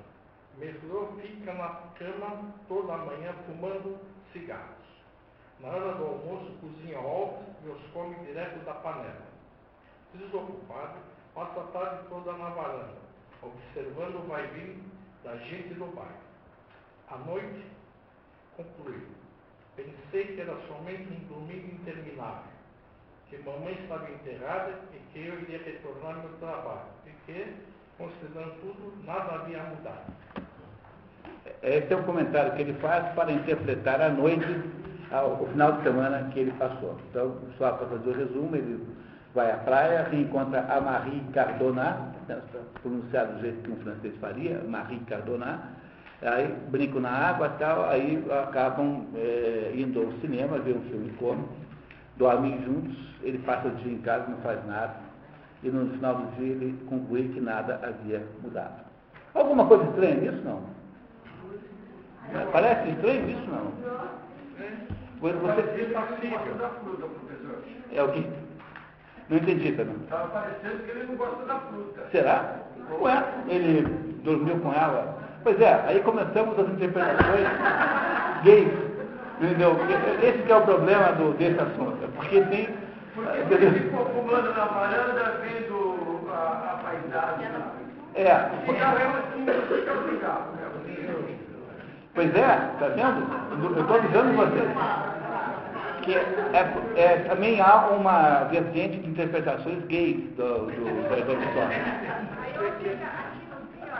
[0.57, 3.97] Meslô fica na cama toda a manhã fumando
[4.31, 4.85] cigarros.
[5.59, 9.25] Na hora do almoço, cozinha ovos e os come direto da panela.
[10.13, 10.99] Desocupado,
[11.33, 12.97] passa a tarde toda na varanda,
[13.41, 14.77] observando o vai-vir
[15.23, 16.11] da gente do bairro.
[17.09, 17.65] À noite,
[18.55, 19.01] conclui.
[19.75, 22.43] Pensei que era somente um domingo interminável,
[23.29, 27.53] que mamãe estava enterrada e que eu iria retornar ao meu trabalho, e que,
[27.97, 30.13] considerando tudo, nada havia mudado.
[31.61, 34.45] Esse é o comentário que ele faz para interpretar a noite,
[35.11, 36.97] o final de semana que ele passou.
[37.09, 38.87] Então, só para fazer o resumo, ele
[39.33, 42.41] vai à praia, reencontra a Marie Cardona, né,
[42.81, 45.75] pronunciado do jeito que um francês faria, Marie Cardona,
[46.21, 51.09] aí brincam na água e tal, aí acabam eh, indo ao cinema, ver um filme
[51.19, 51.49] cômico,
[52.17, 54.95] dormem juntos, ele passa o dia em casa, não faz nada,
[55.63, 58.85] e no final do dia ele conclui que nada havia mudado.
[59.33, 60.61] Alguma coisa estranha nisso, não?
[62.51, 63.71] Parece estranho isso, não?
[65.19, 65.35] Você...
[66.81, 67.63] Fruta, professor.
[67.91, 68.23] É o quê?
[69.29, 70.03] Não entendi, Fernando.
[70.03, 72.07] Estava parecendo que ele não gosta da fruta.
[72.11, 72.59] Será?
[73.01, 73.81] Ué, ele
[74.23, 75.17] dormiu com ela.
[75.45, 77.47] Pois é, aí começamos as interpretações
[78.43, 78.73] gays.
[79.39, 79.77] Entendeu?
[80.23, 82.07] Esse que é o problema do, desse assunto.
[82.15, 82.67] Porque tem.
[83.13, 87.47] Porque ele ficou fumando na varanda, vendo a, a paisagem.
[88.15, 88.49] É.
[88.63, 89.45] O cigarro é assim,
[90.09, 90.51] cigarro.
[90.55, 91.37] né?
[92.15, 93.21] Pois é, tá vendo?
[93.75, 94.69] Eu estou avisando vocês.
[96.01, 101.77] Que é, é, também há uma vertente de interpretações gays do, do, da, da história.
[102.41, 103.93] Aí eu fica aqui no fim, ó,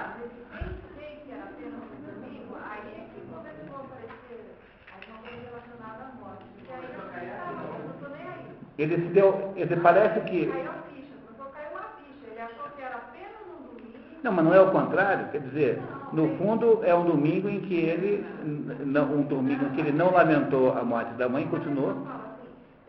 [0.53, 4.41] pensei que era apenas um domingo, aí é que começou a aparecer
[4.93, 6.45] alguma coisa relacionada à morte.
[6.55, 8.55] Porque aí eu pensava, eu não tô nem aí.
[8.77, 9.53] Ele se deu.
[9.55, 10.51] Ele parece que.
[14.21, 15.79] Não, mas não é o contrário, quer dizer,
[16.11, 18.25] no fundo é um domingo em que ele,
[18.83, 21.93] não, um domingo em que ele não lamentou a morte da mãe, continuou.
[21.93, 22.35] Fala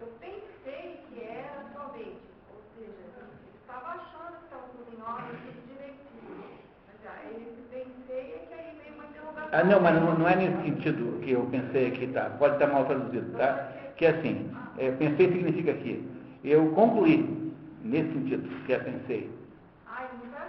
[0.00, 2.16] eu pensei que era somente,
[2.48, 6.46] ou seja, ele estava achando que estava tudo em ordem, tudo direitinho.
[6.86, 9.48] Mas ah, ele pensei que aí veio uma interrogação.
[9.52, 12.68] Ah, não, mas não, não é nesse sentido que eu pensei que tá, pode estar
[12.68, 13.68] mal traduzido, tá?
[13.96, 16.06] Que é assim, é, pensei significa aqui,
[16.44, 17.52] eu concluí,
[17.82, 19.30] nesse sentido, que é pensei.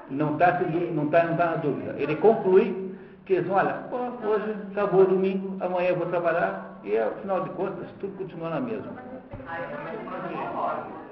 [0.10, 1.96] Não tá está não tá, não tá na dúvida.
[1.98, 2.88] Ele conclui
[3.26, 7.50] que eles olha, pô, hoje acabou o domingo, amanhã eu vou trabalhar, e afinal de
[7.52, 8.94] contas, tudo continua na mesma.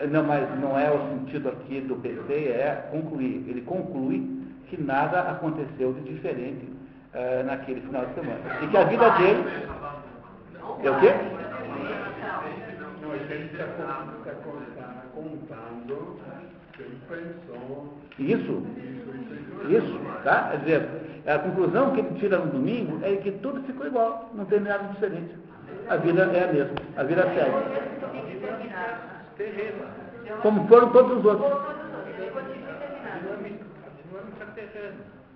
[0.10, 3.44] Não, mas não é o sentido aqui do PC, é concluir.
[3.48, 6.70] Ele conclui que nada aconteceu de diferente
[7.14, 8.40] eh, naquele final de semana.
[8.62, 9.44] E que a vida dele.
[10.84, 11.14] É o quê?
[13.16, 16.20] Não, a gente está contando
[17.08, 19.14] pensou Isso, isso,
[19.70, 20.50] isso, tá?
[20.52, 20.90] Quer dizer,
[21.26, 24.88] a conclusão que ele tira no domingo é que tudo ficou igual, não tem nada
[24.90, 25.34] diferente.
[25.90, 27.52] A vida é a mesma, a vida segue.
[30.42, 31.76] Como foram todos os outros.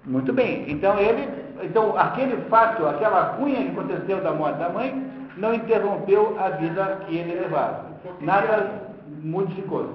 [0.05, 0.69] Muito bem.
[0.71, 1.29] Então ele,
[1.61, 6.97] então aquele fato, aquela cunha que aconteceu da morte da mãe, não interrompeu a vida
[7.07, 7.89] que ele levava.
[8.19, 8.91] Nada
[9.23, 9.85] modificou.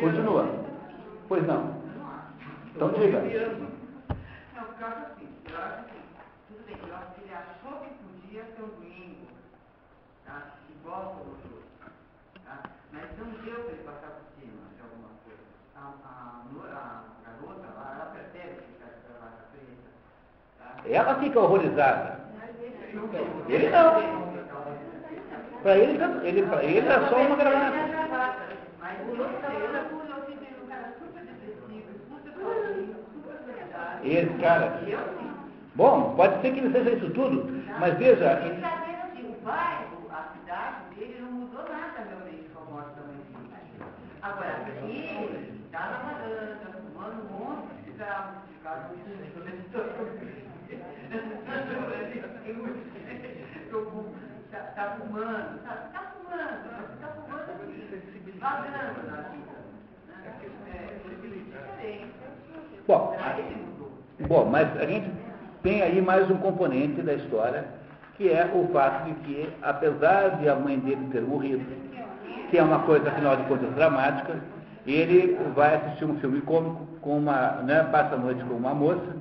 [0.00, 0.46] Continua.
[1.28, 1.80] Pois não.
[2.74, 3.20] Então diga.
[3.20, 6.00] Não, porque eu acho assim, eu acho assim,
[6.48, 9.26] tudo bem, eu acho que ele achou que podia ser um domingo,
[10.26, 10.42] tá?
[10.70, 11.62] Igual todo outro,
[12.44, 12.62] tá?
[12.92, 15.44] Mas não deu para ele passar por cima de alguma coisa.
[15.76, 19.88] A, a, a garota lá, ela percebe que a gravata preta,
[20.58, 20.88] tá?
[20.88, 22.20] Ela fica horrorizada.
[22.94, 23.26] Não deu.
[23.48, 24.39] Ele não.
[25.62, 27.76] Para ele, tá- ele, pra ele era só uma gravata.
[28.82, 29.30] Assim, de um.
[34.02, 34.80] Esse cara.
[35.74, 39.44] Bom, pode ser que ele seja isso tudo, mas veja, Ele está vendo assim, o
[39.44, 43.50] bairro, a cidade dele não mudou nada realmente com a morte da mãe dele.
[44.22, 48.90] Agora, ele está na varanda, fumando um monte de cigarro, de cigarro
[54.68, 59.56] Está tá fumando, está tá fumando, está fumando assim, vagando na vida.
[60.08, 60.18] né?
[61.82, 62.04] É,
[62.86, 63.92] bom, Será que ele mudou?
[64.28, 65.10] Bom, mas a gente
[65.62, 67.64] tem aí mais um componente da história,
[68.16, 71.64] que é o fato de que, apesar de a mãe dele ter morrido,
[72.50, 74.38] que é uma coisa, afinal de contas, dramática,
[74.86, 79.16] ele vai assistir um filme cômico, com uma, né, passa a noite com uma moça,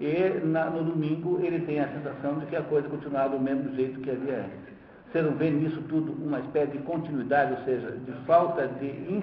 [0.00, 3.74] e na- no domingo ele tem a sensação de que a coisa continuava do mesmo
[3.74, 4.77] jeito que havia antes.
[5.10, 9.22] Você não vê nisso tudo uma espécie de continuidade, ou seja, de falta de.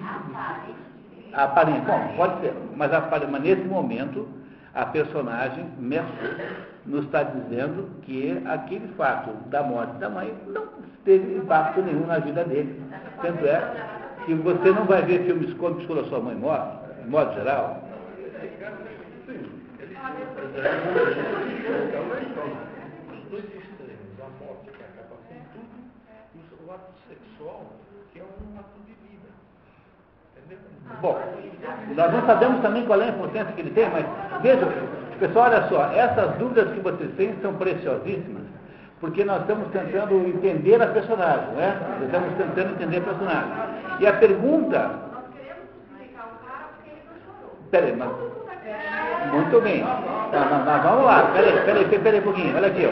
[1.32, 1.80] Aparente.
[1.86, 2.90] Bom, pode ser, mas,
[3.30, 4.26] mas nesse momento
[4.76, 6.06] a personagem Merceau
[6.84, 10.66] nos está dizendo que aquele fato da morte da mãe não
[11.04, 12.82] teve impacto nenhum na vida dele.
[13.22, 13.86] Tanto é
[14.26, 16.70] que você não vai ver filmes cômicos quando a sua mãe morre,
[17.02, 17.82] de modo geral.
[23.30, 25.76] Dois extremos, a morte que acaba com tudo,
[26.34, 27.64] e o ato sexual,
[28.12, 29.28] que é um ato de vida.
[30.36, 30.58] Entendeu?
[31.00, 31.18] Bom,
[31.94, 34.04] nós não sabemos também qual é a importância que ele tem, mas
[34.42, 34.66] veja,
[35.18, 38.42] pessoal, olha só, essas dúvidas que vocês têm são preciosíssimas,
[39.00, 41.76] porque nós estamos tentando entender a personagem, né?
[41.98, 43.50] Nós estamos tentando entender a personagem.
[44.00, 47.56] E a pergunta, Nós queremos explicar o cara porque ele não chorou.
[47.70, 48.10] peraí, mas
[49.32, 49.82] Muito bem.
[49.84, 51.30] Tá, mas, mas vamos lá.
[51.34, 52.56] Peraí, peraí, peraí, peraí um pouquinho.
[52.56, 52.90] Olha aqui, ó.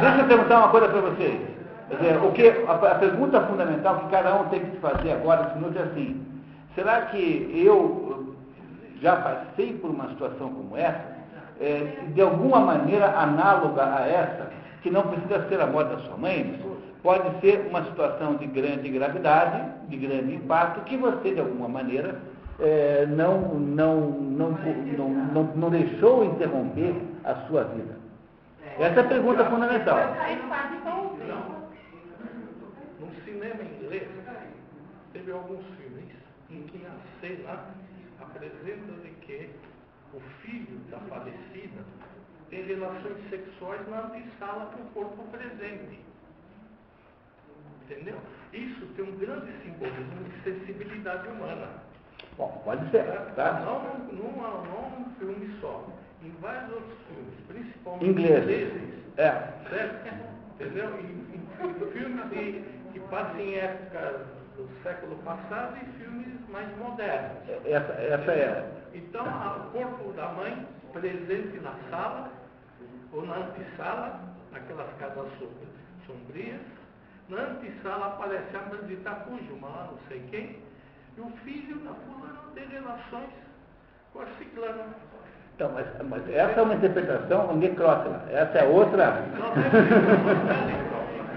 [0.00, 1.40] Deixa eu perguntar uma coisa para vocês.
[1.88, 5.12] Quer dizer, o que, a, a pergunta fundamental que cada um tem que se fazer
[5.12, 6.26] agora, nesse minuto, é assim.
[6.74, 8.34] Será que eu
[9.00, 11.14] já passei por uma situação como essa,
[11.60, 14.50] eh, de alguma maneira análoga a essa,
[14.82, 16.58] que não precisa ser a morte da sua mãe,
[17.02, 22.20] pode ser uma situação de grande gravidade, de grande impacto, que você, de alguma maneira,
[22.58, 26.94] é, não, não, não, não, não, não deixou interromper
[27.24, 27.94] a sua vida.
[28.78, 29.98] Essa é a pergunta fundamental.
[33.00, 34.08] No cinema inglês,
[35.14, 36.10] teve alguns filmes
[36.50, 37.64] em que a cena
[38.20, 39.48] apresenta de que
[40.12, 41.82] o filho da falecida
[42.50, 46.00] tem relações sexuais na antessala com o corpo presente.
[47.84, 48.16] Entendeu?
[48.52, 51.68] Isso tem um grande simbolismo de sensibilidade humana.
[52.36, 53.04] Bom, pode ser,
[53.34, 53.60] tá?
[53.64, 53.82] Não,
[54.12, 55.86] não, não, não um filme só.
[56.22, 58.42] Em vários outros filmes, principalmente Inglês.
[58.42, 59.30] ingleses, É.
[59.68, 60.24] certo?
[60.54, 60.98] Entendeu?
[61.00, 67.38] E, e filmes de, que passam em épocas do século passado e filmes mais modernos.
[67.64, 68.70] Essa, essa é.
[68.94, 72.30] Então, o corpo da mãe presente na sala,
[73.12, 74.20] ou na antessala,
[74.52, 75.50] naquelas casas so-
[76.06, 76.60] sombrias.
[77.28, 80.58] Na antessala aparece a bandita Cujuma, lá não sei quem,
[81.16, 83.30] e o filho da fulana tem relações
[84.12, 84.84] com a ciclana.
[85.54, 88.24] Então, mas, mas essa é uma interpretação necrófila.
[88.28, 89.22] Essa é outra.
[89.38, 89.62] Não tem,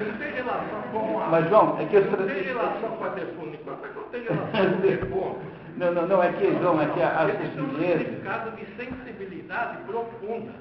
[0.05, 1.27] não tem relação com a.
[1.27, 3.57] Mas, João, é que eu- Não tem relação com a defunta,
[3.95, 5.39] não tem relação com o defunto.
[5.77, 9.77] Não, não, não, é que, João, é que a- os é um significado de sensibilidade
[9.83, 10.53] profunda.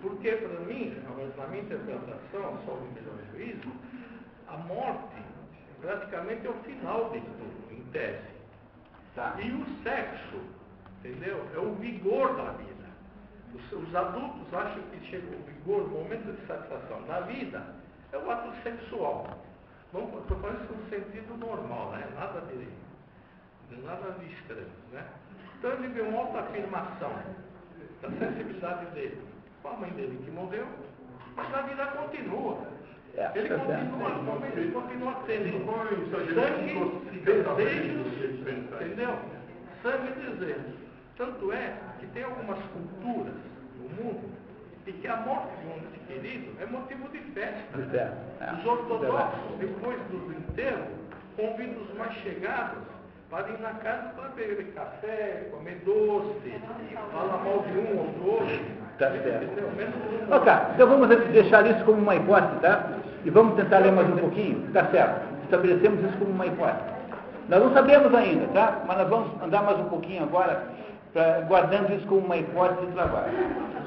[0.00, 0.94] Porque, para mim,
[1.38, 3.72] na minha interpretação, só o melhor juízo,
[4.48, 5.22] a morte
[5.80, 8.34] praticamente é o final de tudo, em tese.
[9.14, 9.34] Tá.
[9.38, 10.36] E o sexo,
[10.98, 11.42] entendeu?
[11.54, 12.84] É o vigor da vida.
[13.54, 17.62] Os, os adultos acham que chega o vigor, o momento de satisfação na vida,
[18.14, 19.26] é o ato sexual.
[19.92, 22.06] Vamos, estou falando isso no sentido normal, né?
[22.14, 22.66] Nada de,
[23.74, 25.04] de nada de estranho, né?
[25.58, 27.12] Então ele vê uma autoafirmação
[28.02, 29.20] da sensibilidade dele
[29.62, 30.66] com a mãe dele que morreu,
[31.36, 32.58] mas a vida continua.
[33.16, 33.64] É, Ele certo.
[33.64, 35.64] continua, ele continua tendo
[36.34, 36.74] sangue,
[37.56, 38.06] desejos,
[38.82, 39.18] entendeu?
[39.82, 40.74] Sangue e desejos.
[41.16, 43.34] Tanto é que tem algumas culturas
[43.78, 44.43] no mundo
[44.86, 47.78] em que a morte de um ente querido é motivo de festa.
[48.40, 48.52] É.
[48.52, 50.86] Os ortodoxos, depois do enterro,
[51.36, 52.78] convidam os mais chegados
[53.30, 56.60] para ir na casa para beber café, comer doce,
[57.12, 58.60] falar mal de um ou do outro.
[58.98, 59.60] Tá certo.
[60.30, 62.90] Um Ok, então vamos deixar isso como uma hipótese, tá?
[63.24, 64.70] E vamos tentar ler mais um pouquinho?
[64.72, 65.26] Tá certo.
[65.44, 66.94] Estabelecemos isso como uma hipótese.
[67.48, 68.82] Nós não sabemos ainda, tá?
[68.86, 70.62] Mas nós vamos andar mais um pouquinho agora,
[71.14, 73.32] pra- guardando isso como uma hipótese de trabalho.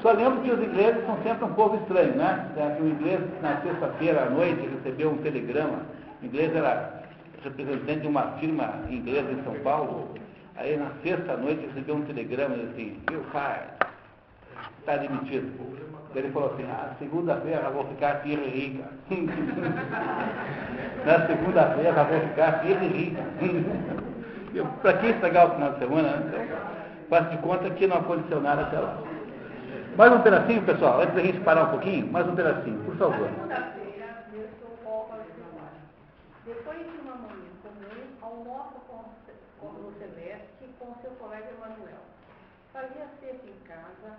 [0.02, 2.48] Só lembro que os ingleses são sempre um povo estranho, né?
[2.56, 5.82] É, O inglês, na sexta-feira à noite, recebeu um telegrama.
[6.20, 7.02] O inglês era
[7.44, 10.08] representante de uma firma inglesa em São Paulo.
[10.56, 13.78] Aí, na sexta à noite, recebeu um telegrama assim, you're fired
[14.80, 15.52] está demitido.
[16.14, 18.84] Ele falou assim, ah, segunda-feira vou ficar firme e rica.
[21.04, 23.22] Na segunda-feira vou ficar firme e rica.
[24.82, 26.58] Para que estragar o final de semana, né?
[27.08, 28.98] Faço de conta que não aconteceu nada até lá.
[29.96, 33.28] Mais um pedacinho, pessoal, antes da gente parar um pouquinho, mais um pedacinho, por favor.
[36.44, 41.98] Depois de uma manhã comum, almoço com, o Celeste com seu colega Emanuel.
[42.74, 44.16] Fazia cedo em casa,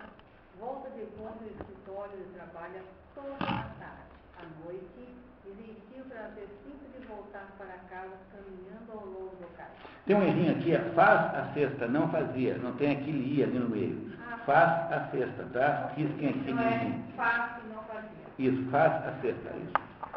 [0.60, 2.82] volta depois do escritório e trabalha
[3.14, 4.10] toda a tarde.
[4.38, 5.16] À noite,
[5.52, 9.80] existiu o prazer simples de voltar para casa caminhando ao longo do caminho.
[10.06, 13.60] Tem um errinho aqui, é faz a cesta, não fazia, não tem aquele i ali
[13.60, 14.12] no meio.
[14.46, 15.92] Faz a cesta, tá?
[15.96, 18.10] Risquem aqui Não é no fácil, não fazia.
[18.40, 19.74] Isso, faz a cesta, isso.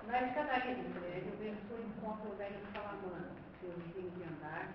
[0.07, 3.31] Na escadaria prédio, pensou em encontra o velho salamandra,
[3.61, 4.69] seu vizinho de andar,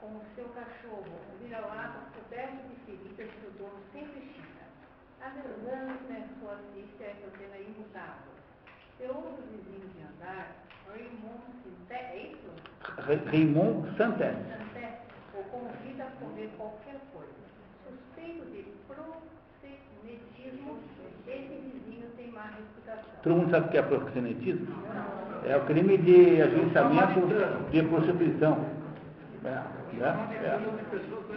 [0.00, 4.66] com o seu cachorro, um vira-lata coberto de feridas que o dono sempre xinga.
[5.22, 8.35] Anos começou a assistir a essa cena imutável.
[8.98, 10.56] Seu outro vizinho de andar,
[10.88, 11.56] Raymond
[11.90, 12.50] é isso?
[13.30, 13.96] Raymond.
[13.96, 14.34] Santé,
[15.34, 17.30] o convida a comer qualquer coisa.
[17.86, 20.78] Suspeito de proxenetismo,
[21.26, 23.04] esse vizinho tem má reputação.
[23.22, 24.66] Todo mundo sabe o que é proxenetismo?
[25.46, 27.20] É o crime de agenciamento
[27.70, 28.64] de prostituição.
[29.44, 29.62] É,
[29.94, 30.28] né?
[30.42, 30.58] É.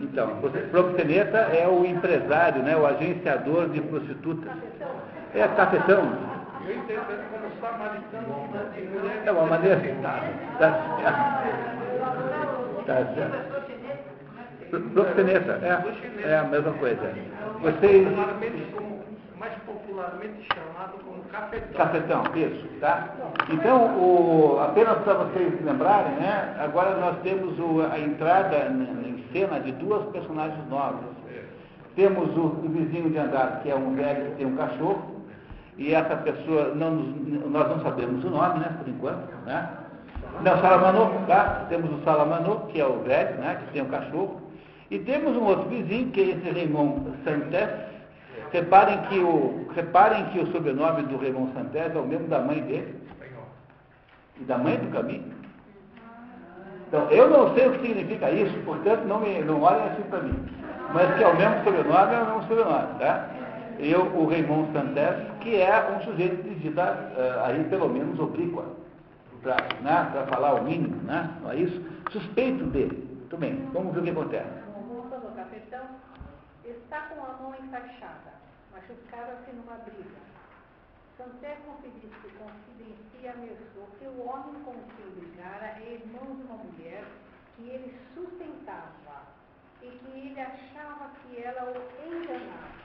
[0.01, 0.41] Então,
[0.71, 2.75] proxeneta é o empresário, né?
[2.75, 4.51] o agenciador de prostitutas.
[5.35, 6.38] É cafetão.
[6.69, 9.23] Entendo ele como samaritano de mulher.
[9.25, 9.79] É uma maneira.
[10.01, 10.23] Tá,
[10.59, 11.43] tá,
[12.85, 13.59] tá certo.
[14.69, 17.11] Pro- Proxeneta, é, é a mesma coisa.
[17.61, 18.07] Vocês.
[19.39, 21.73] Mais popularmente chamado como cafetão.
[21.77, 23.09] Cafetão, isso, tá?
[23.49, 26.55] Então, o- apenas para vocês lembrarem, né?
[26.59, 31.05] Agora nós temos o- a entrada em cena de duas personagens novas.
[31.95, 35.18] Temos o, o vizinho de andar, que é um velho que tem um cachorro,
[35.79, 39.69] e essa pessoa, não, nós não sabemos o nome, né, por enquanto, né?
[40.43, 41.65] Não, Salamano, tá?
[41.69, 44.41] Temos o Salamano, que é o velho, né, que tem um cachorro.
[44.91, 47.69] E temos um outro vizinho, que é esse Raymond Santés.
[48.51, 52.61] Reparem que o, reparem que o sobrenome do Raymond Santés é o mesmo da mãe
[52.61, 52.95] dele.
[54.41, 55.31] E da mãe do caminho.
[56.89, 60.19] Então, eu não sei o que significa isso, portanto, não, me, não olhem assim para
[60.23, 60.45] mim.
[60.93, 63.29] Mas que é o mesmo sobrenome, é o mesmo sobrenome, tá?
[63.79, 66.83] Eu, o Raymond Santés, que é um sujeito de vida
[67.15, 68.65] uh, aí pelo menos oblíqua,
[69.41, 71.33] para né, falar o mínimo, né?
[71.41, 71.81] Não é isso?
[72.11, 73.07] Suspeito dele.
[73.19, 74.49] Muito bem, vamos ver o que acontece.
[74.85, 75.85] Voltando ao capitão,
[76.65, 78.33] está com a mão enfaixada,
[78.73, 80.19] machucada-se numa briga.
[81.17, 87.05] Santé confidencia a Merceau que o homem com quem brigara é irmão de uma mulher
[87.55, 89.23] que ele sustentava
[89.81, 92.78] e que ele achava que ela o enganava.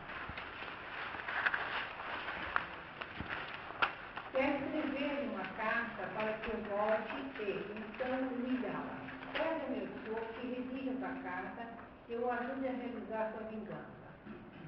[4.34, 8.96] Quer escrever uma carta para que eu volte e, então, ligá-la.
[9.32, 11.62] Pede a Merceau que redija essa carta
[12.08, 14.08] e eu ajude a realizar sua vingança.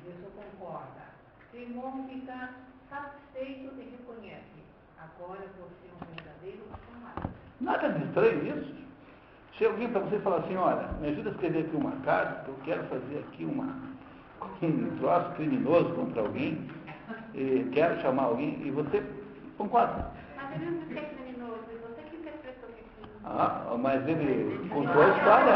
[0.05, 1.03] Merceau concorda.
[1.51, 2.51] Simon fica
[2.89, 4.57] satisfeito e reconhece.
[5.01, 6.65] Agora você é um verdadeiro
[6.95, 7.31] amado.
[7.61, 8.87] Nada de estranho isso.
[9.55, 12.49] Chega alguém para você e fala assim, olha, me ajuda a escrever aqui uma carta,
[12.49, 13.65] eu quero fazer aqui uma,
[14.63, 16.71] um troço criminoso contra alguém,
[17.73, 19.03] quero chamar alguém, e você
[19.57, 20.07] concorda.
[20.37, 22.85] Mas ele não e você que interpretou que
[23.25, 25.55] Ah, mas ele contou a história.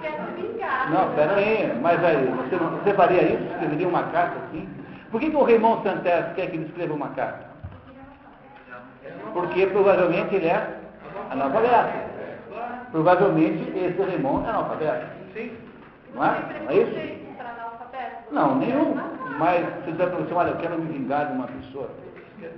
[0.00, 0.90] Quer se vingar.
[0.90, 3.44] Não, peraí, mas aí, você, não, você faria isso?
[3.52, 4.68] Escreveria uma carta assim?
[5.10, 7.46] Por que, que o Raymond Santés quer que ele escreva uma carta?
[9.32, 10.80] Porque provavelmente ele é
[11.30, 12.06] analfabeto.
[12.90, 15.06] Provavelmente esse Raymond é analfabeto.
[15.34, 15.56] Sim.
[16.14, 16.40] Não é?
[16.64, 17.26] Não é isso?
[18.30, 18.94] Não, nenhum.
[19.38, 21.90] Mas se disser para você, olha, eu quero me vingar de uma pessoa,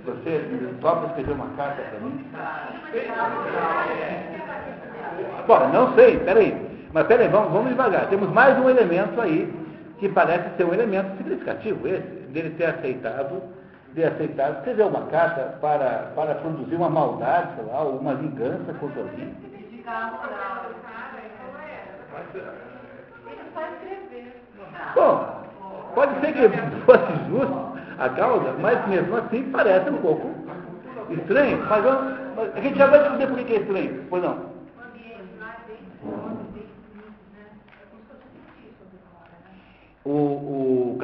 [0.05, 2.25] você topa escrever uma carta para mim?
[5.47, 6.69] Bom, não sei, peraí.
[6.93, 8.07] Mas peraí, vamos, vamos devagar.
[8.09, 9.53] Temos mais um elemento aí
[9.99, 13.41] que parece ser um elemento significativo, esse, dele ter aceitado,
[13.93, 19.01] de aceitar escrever uma carta para, para produzir uma maldade, sei lá, uma vingança contra
[19.01, 19.35] alguém.
[24.95, 25.43] Bom,
[25.95, 26.49] pode ser que
[26.85, 27.68] fosse justo
[27.99, 30.31] a causa, mas mesmo assim parece um pouco
[31.11, 31.59] estranho.
[31.69, 31.83] Mas,
[32.35, 34.49] mas a gente já vai entender por que é estranho, pois não?
[40.05, 40.97] O, o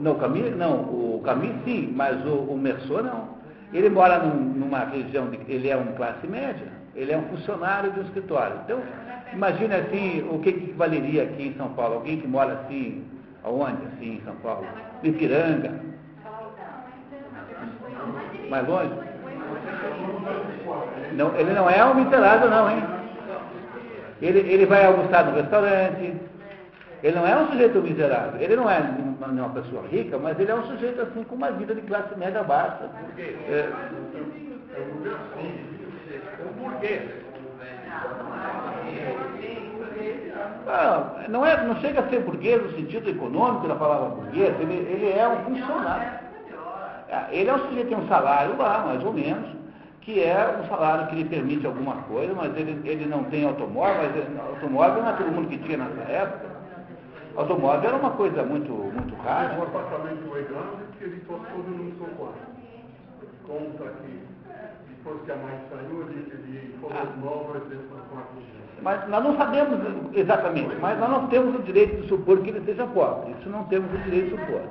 [0.00, 2.60] não, Camus, não, o Camus sim, mas o, o
[3.02, 3.40] não.
[3.72, 6.66] Ele mora num, numa região, de, ele é um classe média,
[6.96, 8.56] ele é um funcionário de um escritório.
[8.64, 8.80] Então,
[9.32, 11.94] imagine assim, o que, que valeria aqui em São Paulo?
[11.94, 13.04] Alguém que mora assim,
[13.44, 14.66] aonde assim em São Paulo?
[15.04, 15.89] Ipiranga.
[18.50, 18.90] Mais longe?
[21.12, 22.82] Não, ele não é um miserável não, hein?
[24.20, 26.14] Ele, ele vai almoçar no restaurante,
[27.02, 30.50] ele não é um sujeito miserável, ele não é uma, uma pessoa rica, mas ele
[30.50, 32.90] é um sujeito assim com uma vida de classe média baixa.
[33.48, 33.70] É,
[40.66, 44.74] ah, não, é, não chega a ser burguês no sentido econômico da palavra burguês, ele,
[44.74, 46.19] ele é um funcionário.
[47.12, 49.48] Ah, Ele é um sujeito que tem um salário lá, mais ou menos,
[50.00, 53.96] que é um salário que lhe permite alguma coisa, mas ele, ele não tem automóvel,
[54.02, 56.50] mas ele- automóvel não é todo mundo que tinha nessa época.
[57.36, 59.54] Automóvel era uma coisa muito, muito rara.
[59.62, 62.32] apartamento é grande que ele postou num sofá.
[63.46, 64.20] Conta que
[64.88, 68.46] depois que a mãe saiu, ele, ele colocou móveis dentro do quarto dele.
[68.82, 69.78] Mas nós não sabemos
[70.14, 73.34] exatamente, mas nós não temos o direito de supor que ele seja pobre.
[73.38, 74.62] Isso não temos o direito de supor.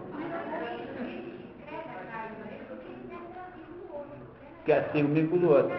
[4.69, 5.75] Que assim comigo do outro.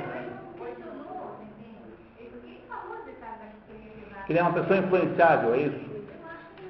[4.27, 5.79] Que ele é uma pessoa influenciável, é isso?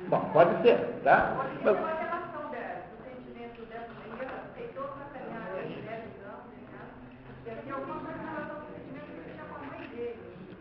[0.09, 1.35] Bom, pode ser, tá?
[1.65, 1.91] Mas- com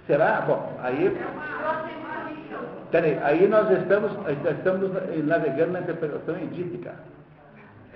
[0.08, 0.42] será?
[0.48, 1.18] Bom, aí,
[2.90, 4.14] peraí, aí nós estamos,
[4.50, 4.92] estamos
[5.26, 6.38] navegando na interpretação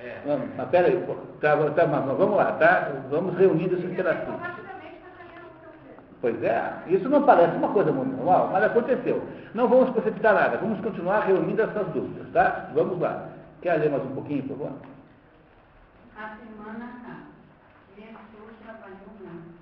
[0.03, 0.21] edípica.
[0.25, 2.91] Vamos, mas peraí, pô, tá, tá, mas vamos lá, tá?
[3.09, 4.41] Vamos reunindo esses pedacinhos.
[6.21, 9.21] Pois é, isso não parece uma coisa muito normal, mas aconteceu.
[9.53, 12.69] Não vamos precipitar nada, vamos continuar reunindo essas dúvidas, tá?
[12.73, 13.27] Vamos lá.
[13.61, 14.71] Quer ler mais um pouquinho, por favor?
[16.15, 17.17] A semana H.
[17.97, 19.53] Merceau trabalhou muito.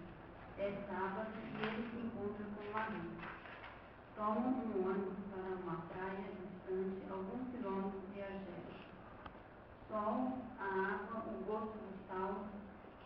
[0.60, 3.10] É sábado e ele se encontra com o marido.
[4.16, 5.21] Tomam um ônibus
[9.92, 12.46] sol, a água, o gosto do sal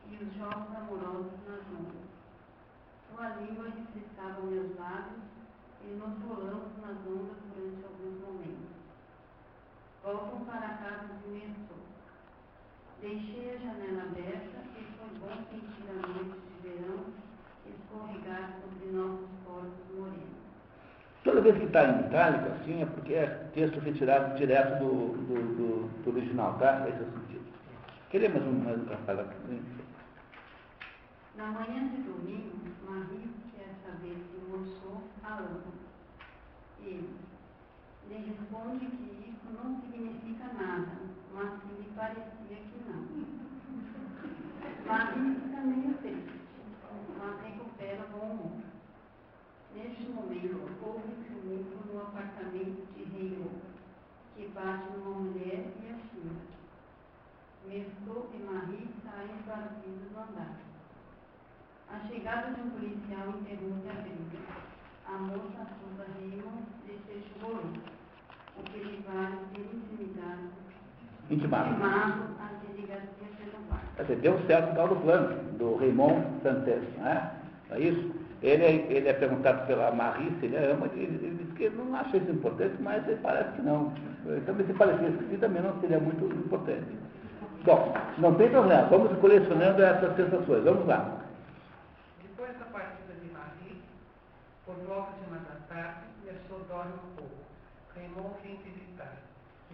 [0.07, 2.05] e os jogos amorosos nas ondas.
[3.09, 5.23] Sua língua estritava meus lábios
[5.81, 8.75] e nos rolamos nas ondas durante alguns momentos.
[10.03, 11.77] Voltam para a casa de Nestor.
[13.01, 17.05] Deixei a janela aberta e foi bom sentir a noite de verão
[17.65, 19.34] escorregar sobre nossos
[21.25, 23.25] Toda vez que está em itálico, assim, é porque é
[23.55, 26.87] texto retirado direto do, do, do, do original, tá?
[26.87, 27.45] Esse é o sentido.
[28.11, 29.25] Queremos um mais um café
[31.35, 32.53] Na manhã de domingo,
[32.87, 33.27] Marie
[33.57, 35.61] quer saber se almoçou a ama.
[36.83, 37.09] Ele
[38.07, 40.91] lhe responde que isso não significa nada,
[41.33, 43.01] mas que me parecia que não.
[44.85, 46.39] Marie fica meio triste,
[47.17, 48.65] mas recupera bom humor.
[49.75, 53.51] Neste momento, houve tumulto no apartamento de Rio,
[54.33, 56.31] que bate numa mulher e a filha.
[57.67, 60.55] Mestou e Marie saem para o piso do andar.
[61.89, 64.39] A chegada de um policial interrompe a briga.
[65.07, 67.81] A moça acusa Raymond de ser chiboludo,
[68.57, 70.51] o que lhe vale ter intimidado,
[71.29, 71.71] Intimado.
[71.71, 73.81] intimado a delegacia pelo bar.
[73.95, 77.31] Quer dizer, deu certo o tal do plano, do Raymond Santos, não é?
[77.69, 78.11] Não é isso?
[78.43, 81.77] Ele é, ele é perguntado pela Marie se ele ama, ele, ele diz que ele
[81.77, 83.91] não acha isso importante, mas ele parece que não.
[84.25, 86.85] Então, se parecesse que também não seria muito importante.
[87.63, 90.63] Bom, não tem problema, vamos colecionando essas sensações.
[90.63, 91.21] Vamos lá.
[92.21, 93.81] Depois da partida de Marie,
[94.65, 97.35] por volta de uma da tarde, Merceau dorme um pouco.
[97.95, 99.13] Raymond vem visitar.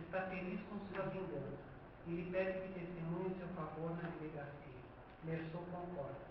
[0.02, 1.58] Está feliz com sua vingança
[2.06, 4.82] e lhe pede que testemunhe seu favor na delegacia.
[5.24, 6.26] Merceau concorda.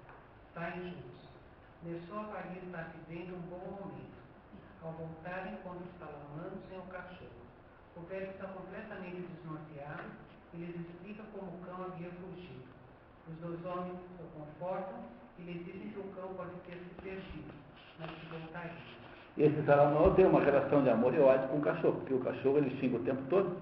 [0.52, 1.20] Saem juntos.
[1.82, 4.20] Merceau avalia estar vivendo um bom momento.
[4.82, 7.40] Ao voltar, encontra os salamandros sem o cachorro.
[7.96, 10.10] O velho está completamente desnorteado
[10.52, 12.64] e lhes explica como o cão havia fugido.
[13.28, 15.04] Os dois homens o confortam
[15.38, 17.54] e lhe dizem que o cão pode ter se perdido,
[17.98, 18.99] mas que voltaria.
[19.38, 22.58] Esse Salomão tem uma relação de amor e ódio com o cachorro, porque o cachorro
[22.58, 23.56] ele xinga o tempo todo,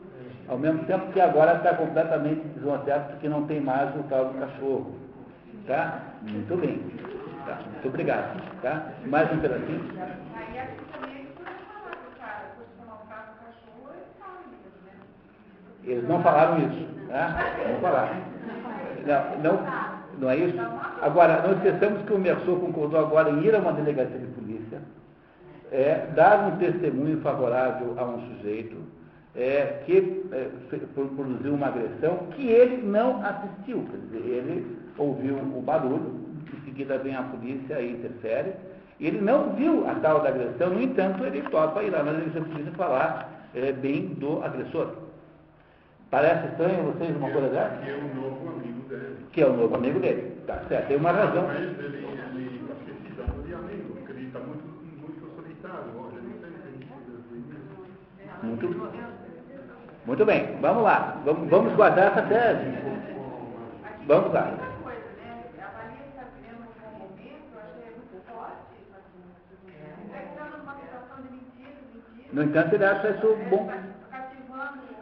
[0.48, 4.38] ao mesmo tempo que agora está completamente desnorteado porque não tem mais o tal do
[4.38, 4.94] cachorro.
[5.66, 6.00] Tá?
[6.22, 6.80] Muito bem.
[7.46, 7.60] Tá?
[7.72, 8.40] Muito obrigado.
[8.62, 8.86] Tá?
[9.06, 9.84] Mais um pedacinho.
[10.34, 11.28] Aí aqui também
[15.84, 16.08] eles né?
[16.08, 16.86] Não falaram isso.
[17.08, 17.36] Tá?
[17.68, 18.16] Não falaram.
[19.06, 19.60] Não, não,
[20.18, 20.58] não é isso?
[21.00, 24.47] Agora, não esqueçamos que o Merceau concordou agora em ir a uma delegacia de polícia,
[25.70, 28.76] é, dar um testemunho favorável a um sujeito
[29.34, 30.50] é, que é,
[31.14, 33.86] produziu uma agressão que ele não assistiu.
[33.90, 36.20] Quer dizer, ele ouviu o barulho,
[36.52, 38.52] em seguida vem a polícia e interfere,
[39.00, 42.72] ele não viu a tal da agressão, no entanto, ele topa ir lá na polícia
[42.76, 44.90] falar é, bem do agressor.
[46.10, 47.76] Parece estranho a vocês uma coisa dessa?
[47.76, 49.16] Que é o novo amigo dele.
[49.30, 50.36] Que é o novo amigo dele.
[50.46, 51.46] Tá certo, tem uma razão.
[51.46, 54.64] Mas ele, ele está precisando de amigo, porque ele está muito,
[54.98, 56.16] muito solitário hoje.
[56.16, 56.88] Ele não tem sentido
[58.42, 58.92] Muito,
[60.06, 61.20] muito bem, vamos lá.
[61.24, 62.78] Vamos, vamos guardar essa tese.
[64.06, 64.68] Vamos lá.
[72.32, 73.70] No entanto, ele acha isso bom.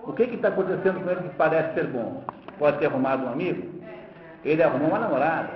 [0.04, 2.24] O que está acontecendo com ele que parece ser bom?
[2.58, 3.76] Pode ter arrumado um amigo?
[4.44, 5.50] Ele arrumou uma namorada,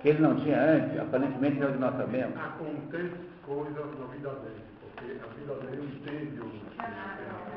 [0.00, 2.36] que ele não tinha antes, aparentemente é o que nós sabemos.
[2.36, 4.61] Acontece coisas na vida dele,
[5.22, 6.52] a vida dele é um tédio.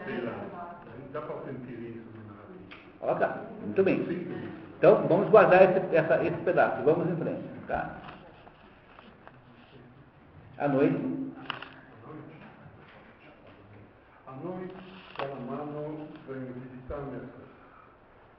[0.06, 2.15] Sei lá, não dá para sentir isso
[3.19, 4.02] tá, muito bem.
[4.77, 7.95] Então, vamos guardar esse, essa- esse pedaço, vamos em frente, tá?
[10.57, 11.15] À noite,
[14.27, 14.73] A noite,
[15.18, 17.32] Salamano vem visitar Mercedes.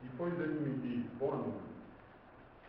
[0.03, 1.65] Depois ele me diz, boa noite.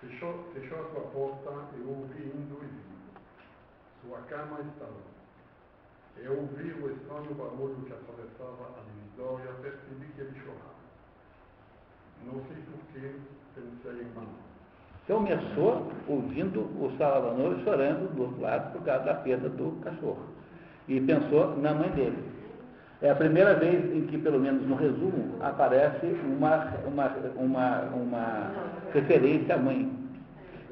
[0.02, 3.22] Fechou, fechou a sua porta e eu ouvi indo e vindo.
[4.02, 5.17] Sua cama está lá.
[6.24, 10.78] Eu ouvi o estranho barulho que atravessava a divisória, percebi que ele chorava.
[12.26, 13.16] Não sei porquê,
[13.56, 14.34] pensei em Manuel.
[15.04, 20.26] então começou ouvindo o Salvador chorando do outro lado por causa da perda do cachorro.
[20.88, 22.18] E pensou na mãe dele.
[23.02, 28.52] É a primeira vez em que, pelo menos no resumo, aparece uma, uma, uma, uma
[28.92, 29.92] referência à mãe.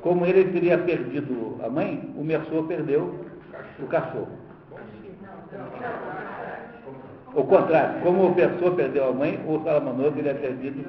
[0.02, 3.26] Como ele teria perdido a mãe, o Merceau perdeu
[3.80, 4.45] o cachorro.
[7.34, 10.86] O contrário, como o Merceau perdeu a mãe, o Salamanor teria perdido.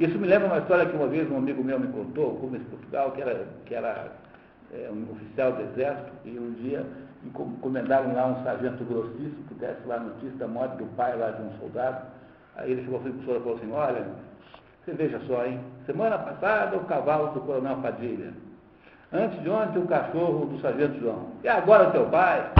[0.00, 2.60] Isso me lembra uma história que uma vez um amigo meu me contou, como em
[2.60, 4.12] Portugal, que era, que era
[4.72, 6.84] é, um oficial do exército, e um dia
[7.24, 11.16] encom- encomendaram lá um sargento grossíssimo que desse lá a notícia da morte do pai
[11.16, 12.06] lá de um soldado.
[12.56, 14.06] Aí ele chegou para o senhor e falou assim, olha,
[14.84, 15.60] você veja só, hein?
[15.86, 18.32] Semana passada o cavalo do coronel Padilha.
[19.12, 21.26] Antes de ontem, o cachorro do sargento João.
[21.42, 22.50] E agora teu pai?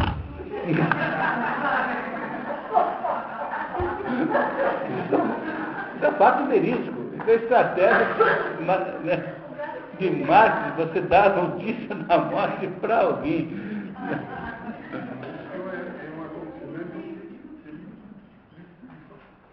[5.94, 7.00] Isso é fato verídico.
[7.14, 8.06] Isso é estratégia
[9.04, 9.34] né,
[9.98, 13.48] de marketing, você dá a notícia da morte para alguém.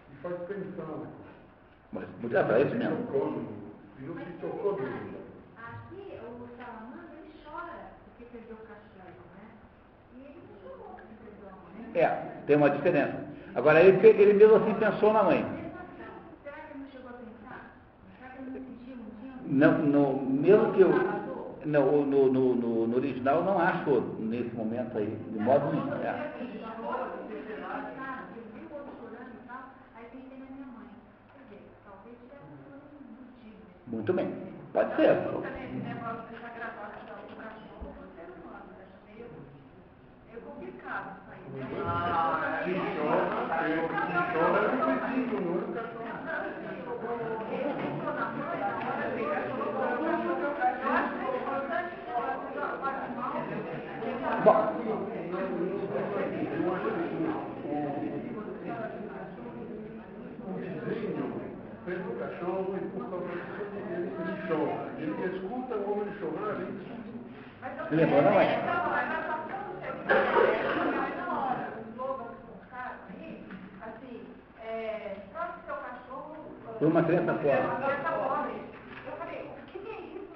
[0.08, 1.12] Que faz pensar.
[1.92, 2.96] Mas é para isso mesmo.
[3.98, 5.22] E não se tocou mesmo.
[5.56, 9.46] Aqui, o salamandra, ele chora porque perdeu o cachorro, né?
[10.16, 11.61] E ele não chorou porque perdeu a mãe.
[11.94, 12.06] É,
[12.46, 13.14] tem uma diferença.
[13.54, 15.44] Agora, ele, ele mesmo assim pensou na mãe.
[16.42, 17.76] Será que ele não chegou a pensar?
[18.18, 19.32] Será que ele não sentiu dia?
[19.46, 21.22] Não, no, mesmo que eu.
[21.64, 25.92] No, no, no, no, original não acho nesse momento aí, de modo nenhum.
[26.02, 26.32] É.
[33.86, 34.32] Muito bem.
[34.72, 35.02] Pode ser.
[35.02, 35.42] É o
[41.52, 43.42] o.
[54.44, 54.58] Bom,
[60.44, 60.58] O
[61.84, 62.80] pega o cachorro e
[63.10, 64.86] causa disso ele, ele chora.
[64.98, 66.56] Ele escuta o homem chorar,
[67.90, 68.48] ele da mãe.
[76.78, 77.50] Foi uma criança pobre.
[79.06, 80.34] Eu falei, o que é isso?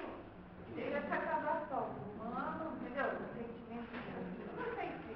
[0.77, 1.89] Ele é sacabação
[2.21, 3.05] humano, entendeu?
[3.35, 3.91] Sentimento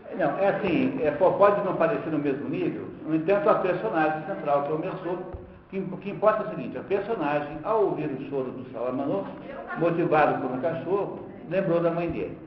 [0.09, 3.55] de Não é assim, é, po- pode não parecer no mesmo nível, no entanto, a
[3.59, 5.17] personagem central, que é o Merceau,
[5.69, 9.25] que, o que importa é o seguinte, a personagem, ao ouvir o choro do Salamanor,
[9.77, 12.37] motivado por um cachorro, lembrou da mãe dele.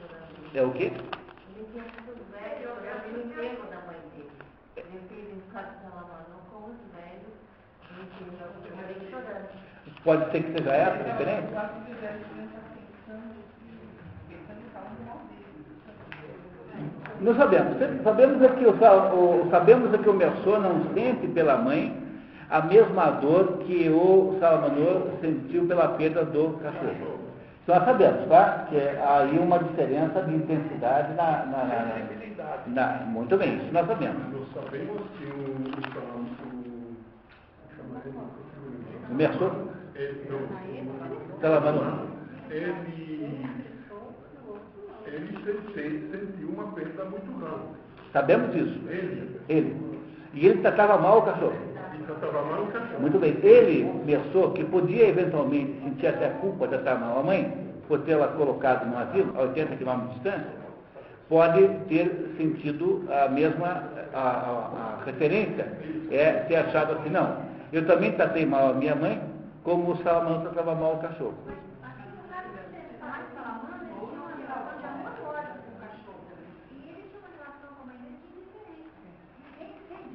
[0.00, 0.56] Chorando.
[0.56, 0.90] É o quê?
[1.54, 4.30] Ele tinha sido velho, eu no enterro da mãe dele.
[4.76, 7.34] Ele fez um caso de Salamanão com os velhos,
[7.90, 8.99] no enterro, eu morei chorando.
[10.04, 11.70] Pode ser que seja essa a diferença?
[17.20, 17.76] Não sabemos.
[18.02, 20.14] Sabemos é que o, o- sabemos é que o
[20.60, 21.94] não sente pela mãe
[22.48, 27.20] a mesma dor que o Salamanor sentiu pela perda do cachorro.
[27.66, 28.66] Nós sabemos, tá?
[28.68, 31.84] Que é aí uma diferença de intensidade na, na, na-
[32.66, 34.16] na- Muito bem, isso nós sabemos.
[34.32, 35.56] Nós sabemos que o,
[36.48, 36.96] o,
[39.10, 39.52] chama ele, O Merceau,
[42.50, 43.46] ele, ele,
[45.06, 47.62] ele se- se- sentiu uma perda muito grande.
[48.12, 48.80] Sabemos disso.
[48.88, 49.76] Ele, Ele.
[50.34, 51.54] E ele tratava mal o cachorro.
[51.98, 53.00] e tratava mal o cachorro.
[53.00, 53.36] Muito bem.
[53.42, 58.00] Ele pensou que podia eventualmente sentir até a culpa de tratar mal a mãe, por
[58.02, 60.46] tê-la colocado no asilo, a 80 km de distância,
[61.28, 63.84] pode ter sentido a mesma
[64.14, 65.66] a, a- a referência,
[66.10, 67.36] é ter achado assim, não,
[67.72, 69.22] eu também tratei mal a minha mãe,
[69.62, 71.34] como o Salamão tratava mal o cachorro.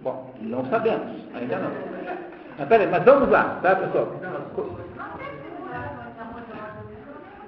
[0.02, 1.72] Bom, não sabemos, ainda não.
[2.60, 4.11] Mas peraí, mas vamos lá, tá pessoal?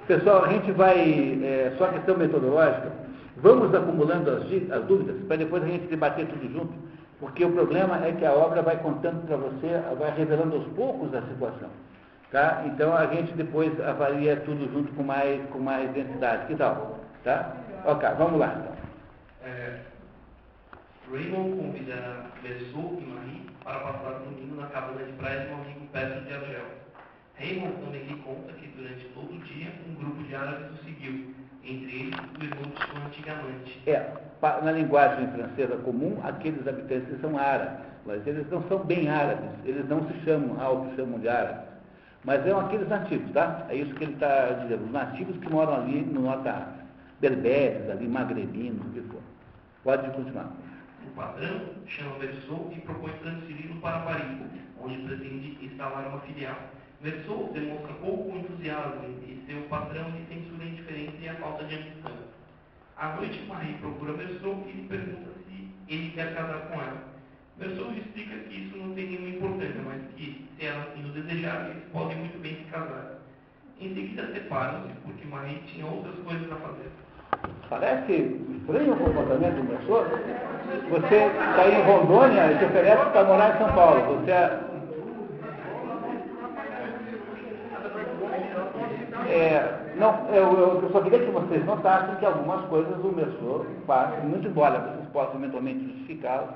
[0.08, 2.90] Pessoal, a gente vai, é, só questão metodológica,
[3.36, 6.72] vamos acumulando as, as dúvidas para depois a gente debater tudo junto,
[7.20, 11.12] porque o problema é que a obra vai contando para você, vai revelando aos poucos
[11.14, 11.68] a situação.
[12.30, 12.62] Tá?
[12.66, 16.46] Então a gente depois avalia tudo junto com mais, com mais densidade.
[16.46, 16.98] Que tal?
[17.24, 17.56] Tá?
[17.84, 18.78] Ok, vamos lá então.
[19.42, 19.80] É,
[21.10, 25.62] Raymond convida Merceau e Marie para passar o domingo na cabana de praia de um
[25.62, 26.66] amigo perto de Argel.
[27.38, 31.34] Raymond também lhe conta que durante todo o dia um grupo de árabes o seguiu,
[31.68, 33.82] entre eles o irmão de sua antiga amante.
[33.86, 34.12] É,
[34.62, 39.88] na linguagem francesa comum, aqueles habitantes são árabes, mas eles não são bem árabes, eles
[39.88, 41.68] não se chamam, auto chamam de árabes,
[42.24, 43.66] mas são aqueles nativos, tá?
[43.68, 46.84] É isso que ele está dizendo, os nativos que moram ali no norte África,
[47.20, 49.20] berberes, ali, magrebinos, o que for.
[49.84, 50.52] Pode continuar.
[51.06, 54.38] O patrão chama Merceau e propõe transferi-lo para Paris,
[54.82, 56.56] onde pretende instalar uma filial.
[57.00, 60.57] Merceau demonstra pouco entusiasmo e seu patrão lhe censura
[61.20, 62.12] e a falta de ambição.
[62.96, 67.08] À noite, Marie procura Merceau e lhe pergunta se ele quer casar com ela.
[67.58, 71.70] Lhe explica que isso não tem nenhuma importância, mas que, se ela assim o desejar,
[71.70, 73.18] eles podem muito bem se casar.
[73.80, 76.90] Em seguida, separam-se, porque Marie tinha outras coisas a fazer.
[77.68, 78.12] Parece
[78.58, 80.08] estranho o comportamento do professor.
[80.90, 84.20] Você está em Rondônia e se oferece para morar em São Paulo.
[84.20, 84.60] Você é...
[89.28, 94.22] é, não, eu, eu, só queria que vocês notassem que algumas coisas o Messor faz,
[94.24, 96.50] muito embora vocês possam eventualmente justificá-las,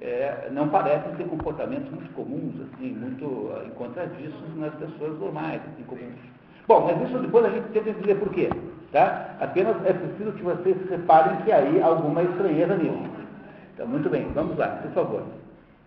[0.00, 5.84] é, não parecem ser comportamentos muito comuns, assim, muito uh, encontradiços nas pessoas normais, assim,
[5.84, 6.18] comuns.
[6.66, 8.50] Bom, mas isso depois a gente tenta dizer por quê,
[8.90, 9.36] tá?
[9.40, 13.10] Apenas é preciso que vocês reparem que aí há alguma estranheza nisso.
[13.74, 15.22] Então, muito bem, vamos lá, por favor.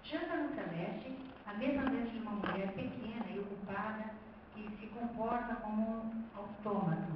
[0.03, 1.11] Janta no celeste,
[1.45, 4.05] a mesma vez de uma mulher pequena e ocupada
[4.53, 7.15] que se comporta como autômato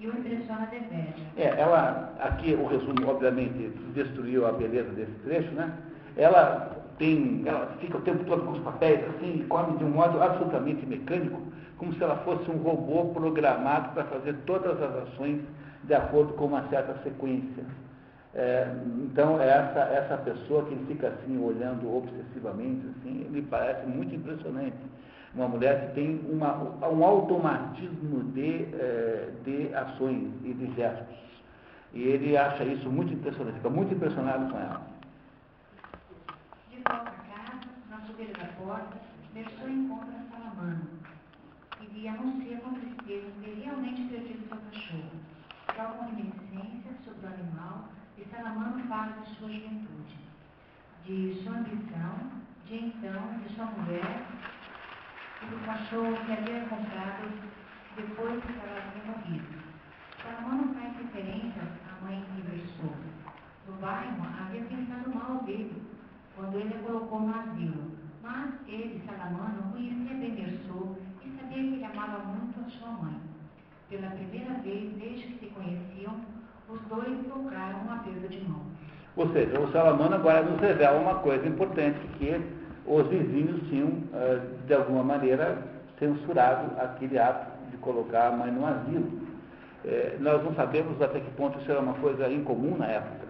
[0.00, 1.14] e o impressiona deveras.
[1.36, 5.72] É, ela, aqui o resumo, obviamente, destruiu a beleza desse trecho, né?
[6.16, 9.90] Ela tem, ela fica o tempo todo com os papéis assim, e come de um
[9.90, 11.40] modo absolutamente mecânico,
[11.78, 15.40] como se ela fosse um robô programado para fazer todas as ações
[15.84, 17.64] de acordo com uma certa sequência.
[18.34, 18.66] É,
[18.98, 24.76] então, essa, essa pessoa que fica assim, olhando obsessivamente, assim, me parece muito impressionante.
[25.34, 26.54] Uma mulher que tem uma,
[26.88, 31.16] um automatismo de, é, de ações e de gestos.
[31.94, 34.82] E ele acha isso muito impressionante, fica muito impressionado com ela.
[36.70, 38.96] De volta a casa, na subida da porta,
[39.34, 40.86] Merceau encontra Salamano,
[41.92, 45.10] lhe anuncia com tristeza ter realmente perdido seu cachorro.
[45.66, 47.88] Troca reminiscência sobre o animal
[48.18, 50.18] e Salamano fala de sua juventude,
[51.04, 52.14] de sua ambição,
[52.66, 54.26] de então, de sua mulher
[55.42, 57.28] e do cachorro que havia comprado
[57.96, 59.62] depois que ela havia morrido.
[60.22, 62.94] Salamano faz referência à mãe que versou.
[63.66, 65.82] No bairro havia pensado mal dele
[66.36, 67.92] quando ele a colocou no asilo,
[68.22, 73.20] mas ele, Salamano, conhecia bem Versou e sabia que ele amava muito a sua mãe.
[73.90, 76.20] Pela primeira vez desde que se conheciam,
[76.68, 78.62] os dois trocaram uma perda de mão.
[79.16, 82.30] Ou seja, o Salamano agora nos revela uma coisa importante, que
[82.86, 85.58] os vizinhos tinham, eh, de alguma maneira,
[85.98, 89.10] censurado aquele ato de colocar a mãe no asilo.
[89.84, 93.26] É, nós não sabemos até que ponto isso era uma coisa incomum na época.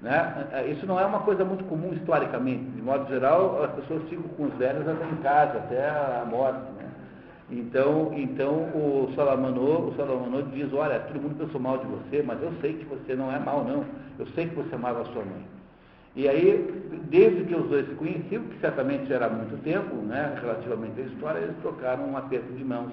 [0.00, 0.46] Né?
[0.52, 2.64] Eh, isso não é uma coisa muito comum historicamente.
[2.64, 6.70] De modo geral, as pessoas ficam com os velhos até em casa, até a morte.
[6.72, 6.90] Né?
[7.50, 12.42] Então, então o Salamanô, o Salamanô diz, olha, todo mundo pensou mal de você, mas
[12.42, 13.84] eu sei que você não é mal, não.
[14.18, 15.44] Eu sei que você amava a sua mãe.
[16.16, 20.36] E aí, desde que os dois se conheciam, que certamente já era muito tempo, né,
[20.40, 22.92] relativamente à história, eles trocaram um aperto de mãos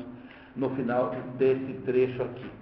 [0.56, 2.60] no final desse trecho aqui.